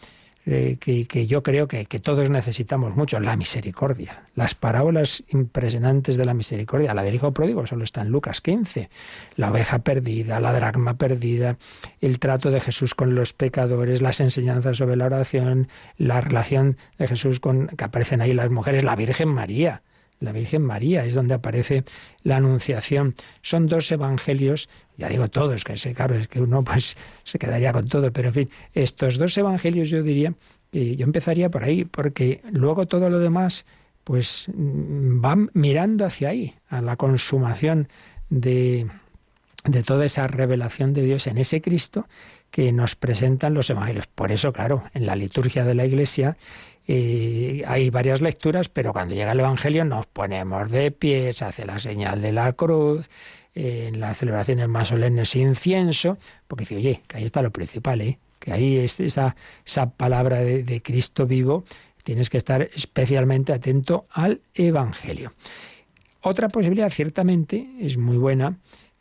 eh, 0.47 0.79
que, 0.81 1.27
yo 1.27 1.43
creo 1.43 1.69
que, 1.69 1.85
todos 1.85 2.31
necesitamos 2.31 2.97
mucho, 2.97 3.21
la 3.21 3.37
misericordia. 3.37 4.25
Las 4.35 4.55
parábolas 4.55 5.23
impresionantes 5.29 6.17
de 6.17 6.25
la 6.25 6.35
misericordia. 6.35 6.95
La 6.95 7.03
del 7.03 7.15
Hijo 7.15 7.33
Pródigo 7.33 7.67
solo 7.67 7.85
está 7.85 8.01
en 8.01 8.09
Lucas 8.09 8.41
15. 8.41 8.89
La 9.37 9.51
oveja 9.51 9.81
perdida, 9.81 10.41
la 10.41 10.53
dracma 10.53 10.95
perdida, 10.95 11.59
el 12.01 12.19
trato 12.19 12.51
de 12.51 12.61
Jesús 12.61 12.95
con 12.95 13.15
los 13.15 13.33
pecadores, 13.33 14.01
las 14.01 14.21
enseñanzas 14.21 14.79
sobre 14.79 14.97
la 14.97 15.07
oración, 15.07 15.69
la 15.99 16.21
relación 16.21 16.79
de 16.99 17.09
Jesús 17.09 17.39
con 17.39 17.69
que 17.69 17.85
aparecen 17.85 18.21
ahí 18.23 18.33
las 18.33 18.51
mujeres, 18.51 18.83
la 18.83 18.97
Virgen 18.97 19.29
María 19.29 19.83
la 20.21 20.33
Virgen 20.33 20.63
María, 20.63 21.05
es 21.05 21.15
donde 21.15 21.35
aparece 21.35 21.85
la 22.23 22.37
Anunciación. 22.37 23.15
Son 23.43 23.67
dos 23.67 23.91
evangelios, 23.91 24.69
ya 24.97 25.09
digo 25.09 25.29
todos, 25.29 25.65
que 25.65 25.77
sé, 25.77 25.95
claro, 25.95 26.15
es 26.15 26.29
que 26.29 26.41
uno 26.41 26.63
pues 26.63 26.97
se 27.25 27.39
quedaría 27.39 27.73
con 27.73 27.89
todo, 27.89 28.13
pero 28.13 28.29
en 28.29 28.35
fin, 28.35 28.51
estos 28.75 29.19
dos 29.19 29.37
evangelios 29.37 29.89
yo 29.89 30.03
diría 30.03 30.35
que 30.71 30.95
yo 30.95 31.05
empezaría 31.05 31.51
por 31.51 31.65
ahí, 31.65 31.85
porque 31.85 32.41
luego 32.53 32.87
todo 32.87 33.11
lo 33.11 33.19
demás 33.19 33.65
pues 34.05 34.47
mm, 34.55 35.21
van 35.21 35.51
mirando 35.55 36.07
hacia 36.07 36.29
ahí, 36.29 36.55
a 36.69 36.81
la 36.81 36.97
consumación 36.97 37.89
de, 38.29 38.87
de 39.65 39.83
toda 39.83 40.05
esa 40.05 40.27
revelación 40.27 40.93
de 40.93 41.03
Dios 41.03 41.27
en 41.27 41.39
ese 41.39 41.61
Cristo 41.61 42.07
que 42.51 42.73
nos 42.73 42.97
presentan 42.97 43.55
los 43.55 43.71
evangelios. 43.71 44.07
Por 44.07 44.33
eso, 44.33 44.53
claro, 44.53 44.85
en 44.95 45.07
la 45.07 45.17
liturgia 45.17 45.65
de 45.65 45.75
la 45.75 45.87
Iglesia 45.87 46.37
hay 46.87 47.91
varias 47.91 48.21
lecturas, 48.21 48.69
pero 48.69 48.93
cuando 48.93 49.15
llega 49.15 49.33
el 49.33 49.41
Evangelio 49.41 49.85
nos 49.85 50.07
ponemos 50.07 50.71
de 50.71 50.91
pie, 50.91 51.33
se 51.33 51.45
hace 51.45 51.65
la 51.65 51.79
señal 51.79 52.21
de 52.21 52.33
la 52.33 52.53
cruz, 52.55 53.09
en 53.55 54.01
las 54.01 54.19
celebraciones 54.19 54.69
más 54.69 54.89
solemnes 54.89 55.35
incienso, 55.37 56.19
porque 56.47 56.63
dice, 56.63 56.77
oye, 56.77 57.03
que 57.07 57.19
ahí 57.19 57.25
está 57.25 57.43
lo 57.43 57.51
principal, 57.51 58.01
¿eh? 58.01 58.19
que 58.39 58.53
ahí 58.53 58.79
es 58.79 59.01
esa, 59.01 59.37
esa 59.67 59.91
palabra 59.91 60.39
de, 60.39 60.63
de 60.63 60.83
Cristo 60.83 61.27
vivo, 61.27 61.65
tienes 62.05 62.31
que 62.31 62.39
estar 62.39 62.63
especialmente 62.75 63.53
atento 63.53 64.07
al 64.11 64.41
Evangelio. 64.55 65.33
Otra 66.23 66.49
posibilidad, 66.49 66.91
ciertamente, 66.91 67.69
es 67.81 67.97
muy 67.97 68.17
buena, 68.17 68.59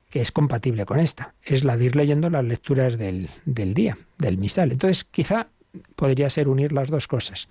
que 0.09 0.21
es 0.21 0.31
compatible 0.31 0.85
con 0.85 0.99
esta, 0.99 1.35
es 1.43 1.63
la 1.63 1.77
de 1.77 1.85
ir 1.85 1.95
leyendo 1.95 2.29
las 2.29 2.43
lecturas 2.43 2.97
del, 2.97 3.29
del 3.45 3.73
día, 3.73 3.97
del 4.17 4.37
misal. 4.37 4.71
Entonces, 4.71 5.03
quizá 5.03 5.47
podría 5.95 6.29
ser 6.29 6.47
unir 6.47 6.71
las 6.71 6.89
dos 6.89 7.07
cosas. 7.07 7.47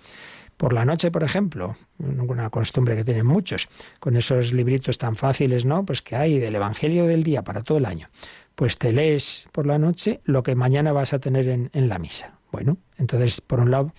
Por 0.57 0.73
la 0.73 0.83
noche, 0.83 1.09
por 1.09 1.23
ejemplo, 1.23 1.77
una 1.99 2.49
costumbre 2.49 2.95
que 2.95 3.05
tienen 3.05 3.25
muchos, 3.25 3.69
con 3.99 4.17
esos 4.17 4.51
libritos 4.51 4.97
tan 4.97 5.15
fáciles, 5.15 5.63
¿no? 5.63 5.85
Pues 5.85 6.01
que 6.01 6.17
hay 6.17 6.37
del 6.37 6.55
Evangelio 6.55 7.05
del 7.05 7.23
día 7.23 7.43
para 7.43 7.63
todo 7.63 7.77
el 7.77 7.85
año. 7.85 8.09
Pues 8.55 8.77
te 8.77 8.91
lees 8.91 9.47
por 9.53 9.65
la 9.65 9.77
noche 9.77 10.19
lo 10.25 10.43
que 10.43 10.55
mañana 10.55 10.91
vas 10.91 11.13
a 11.13 11.19
tener 11.19 11.47
en, 11.47 11.69
en 11.71 11.87
la 11.87 11.97
misa. 11.97 12.33
Bueno, 12.51 12.77
entonces, 12.97 13.39
por 13.39 13.61
un 13.61 13.71
lado, 13.71 13.93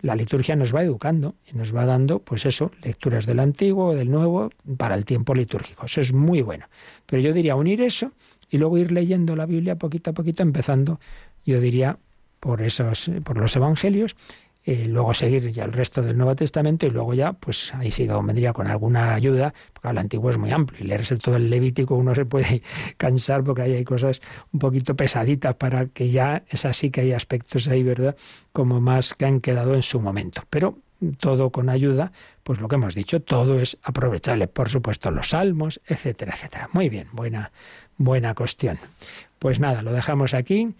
la 0.00 0.14
liturgia 0.14 0.56
nos 0.56 0.74
va 0.74 0.82
educando 0.82 1.34
y 1.50 1.56
nos 1.56 1.74
va 1.74 1.84
dando, 1.84 2.20
pues 2.20 2.46
eso, 2.46 2.70
lecturas 2.82 3.26
del 3.26 3.40
antiguo, 3.40 3.94
del 3.94 4.10
nuevo, 4.10 4.50
para 4.76 4.94
el 4.94 5.04
tiempo 5.04 5.34
litúrgico. 5.34 5.86
Eso 5.86 6.00
es 6.00 6.12
muy 6.12 6.42
bueno. 6.42 6.66
Pero 7.06 7.22
yo 7.22 7.32
diría 7.32 7.56
unir 7.56 7.80
eso 7.80 8.12
y 8.48 8.58
luego 8.58 8.78
ir 8.78 8.92
leyendo 8.92 9.36
la 9.36 9.46
Biblia 9.46 9.76
poquito 9.76 10.10
a 10.10 10.12
poquito, 10.12 10.42
empezando, 10.42 11.00
yo 11.44 11.60
diría, 11.60 11.98
por, 12.46 12.62
esos, 12.62 13.10
por 13.24 13.38
los 13.38 13.56
evangelios, 13.56 14.14
eh, 14.64 14.86
luego 14.88 15.12
seguir 15.14 15.50
ya 15.50 15.64
el 15.64 15.72
resto 15.72 16.00
del 16.00 16.16
Nuevo 16.16 16.36
Testamento 16.36 16.86
y 16.86 16.90
luego 16.90 17.12
ya, 17.12 17.32
pues 17.32 17.74
ahí 17.74 17.90
sí 17.90 18.06
vendría 18.06 18.52
con 18.52 18.68
alguna 18.68 19.14
ayuda, 19.14 19.52
porque 19.72 19.88
el 19.88 19.98
Antiguo 19.98 20.30
es 20.30 20.38
muy 20.38 20.52
amplio 20.52 20.84
y 20.84 20.86
leerse 20.86 21.16
todo 21.16 21.34
el 21.34 21.50
Levítico 21.50 21.96
uno 21.96 22.14
se 22.14 22.24
puede 22.24 22.62
cansar 22.96 23.42
porque 23.42 23.62
ahí 23.62 23.72
hay 23.72 23.84
cosas 23.84 24.20
un 24.52 24.60
poquito 24.60 24.94
pesaditas 24.94 25.56
para 25.56 25.86
que 25.86 26.10
ya 26.10 26.44
es 26.48 26.64
así 26.64 26.90
que 26.90 27.00
hay 27.00 27.12
aspectos 27.14 27.66
ahí, 27.66 27.82
¿verdad? 27.82 28.14
Como 28.52 28.80
más 28.80 29.14
que 29.14 29.26
han 29.26 29.40
quedado 29.40 29.74
en 29.74 29.82
su 29.82 30.00
momento. 30.00 30.44
Pero 30.48 30.78
todo 31.18 31.50
con 31.50 31.68
ayuda, 31.68 32.12
pues 32.44 32.60
lo 32.60 32.68
que 32.68 32.76
hemos 32.76 32.94
dicho, 32.94 33.20
todo 33.20 33.58
es 33.58 33.76
aprovechable, 33.82 34.46
por 34.46 34.68
supuesto, 34.68 35.10
los 35.10 35.30
salmos, 35.30 35.80
etcétera, 35.84 36.34
etcétera. 36.34 36.68
Muy 36.72 36.90
bien, 36.90 37.08
buena, 37.10 37.50
buena 37.96 38.36
cuestión. 38.36 38.78
Pues 39.40 39.58
nada, 39.58 39.82
lo 39.82 39.92
dejamos 39.92 40.32
aquí 40.32 40.74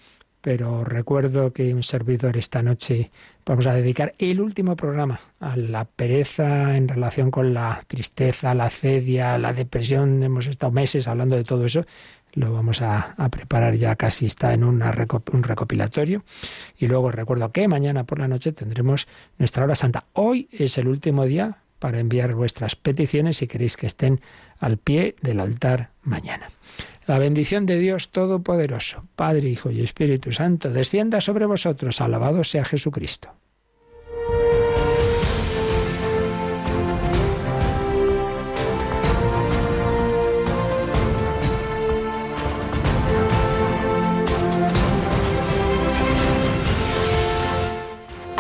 pero 0.46 0.84
recuerdo 0.84 1.52
que 1.52 1.74
un 1.74 1.82
servidor 1.82 2.36
esta 2.36 2.62
noche 2.62 3.10
vamos 3.44 3.66
a 3.66 3.74
dedicar 3.74 4.14
el 4.16 4.40
último 4.40 4.76
programa 4.76 5.18
a 5.40 5.56
la 5.56 5.86
pereza 5.86 6.76
en 6.76 6.86
relación 6.86 7.32
con 7.32 7.52
la 7.52 7.82
tristeza, 7.88 8.54
la 8.54 8.70
cedia, 8.70 9.38
la 9.38 9.52
depresión. 9.52 10.22
Hemos 10.22 10.46
estado 10.46 10.70
meses 10.70 11.08
hablando 11.08 11.34
de 11.34 11.42
todo 11.42 11.64
eso. 11.64 11.84
Lo 12.34 12.52
vamos 12.52 12.80
a, 12.80 13.16
preparar 13.28 13.74
ya 13.74 13.96
casi 13.96 14.26
está 14.26 14.54
en 14.54 14.62
un 14.62 14.78
recopilatorio. 15.42 16.22
Y 16.78 16.86
luego 16.86 17.10
recuerdo 17.10 17.50
que 17.50 17.66
mañana 17.66 18.04
por 18.04 18.20
la 18.20 18.28
noche 18.28 18.52
tendremos 18.52 19.08
nuestra 19.38 19.64
hora 19.64 19.74
santa. 19.74 20.04
Hoy 20.12 20.48
es 20.52 20.78
el 20.78 20.86
último 20.86 21.24
día 21.24 21.58
para 21.78 22.00
enviar 22.00 22.34
vuestras 22.34 22.76
peticiones 22.76 23.38
si 23.38 23.46
queréis 23.46 23.76
que 23.76 23.86
estén 23.86 24.20
al 24.58 24.78
pie 24.78 25.16
del 25.22 25.40
altar 25.40 25.90
mañana. 26.02 26.48
La 27.06 27.18
bendición 27.18 27.66
de 27.66 27.78
Dios 27.78 28.10
Todopoderoso, 28.10 29.04
Padre, 29.14 29.48
Hijo 29.48 29.70
y 29.70 29.80
Espíritu 29.82 30.32
Santo, 30.32 30.70
descienda 30.70 31.20
sobre 31.20 31.46
vosotros. 31.46 32.00
Alabado 32.00 32.42
sea 32.42 32.64
Jesucristo. 32.64 33.30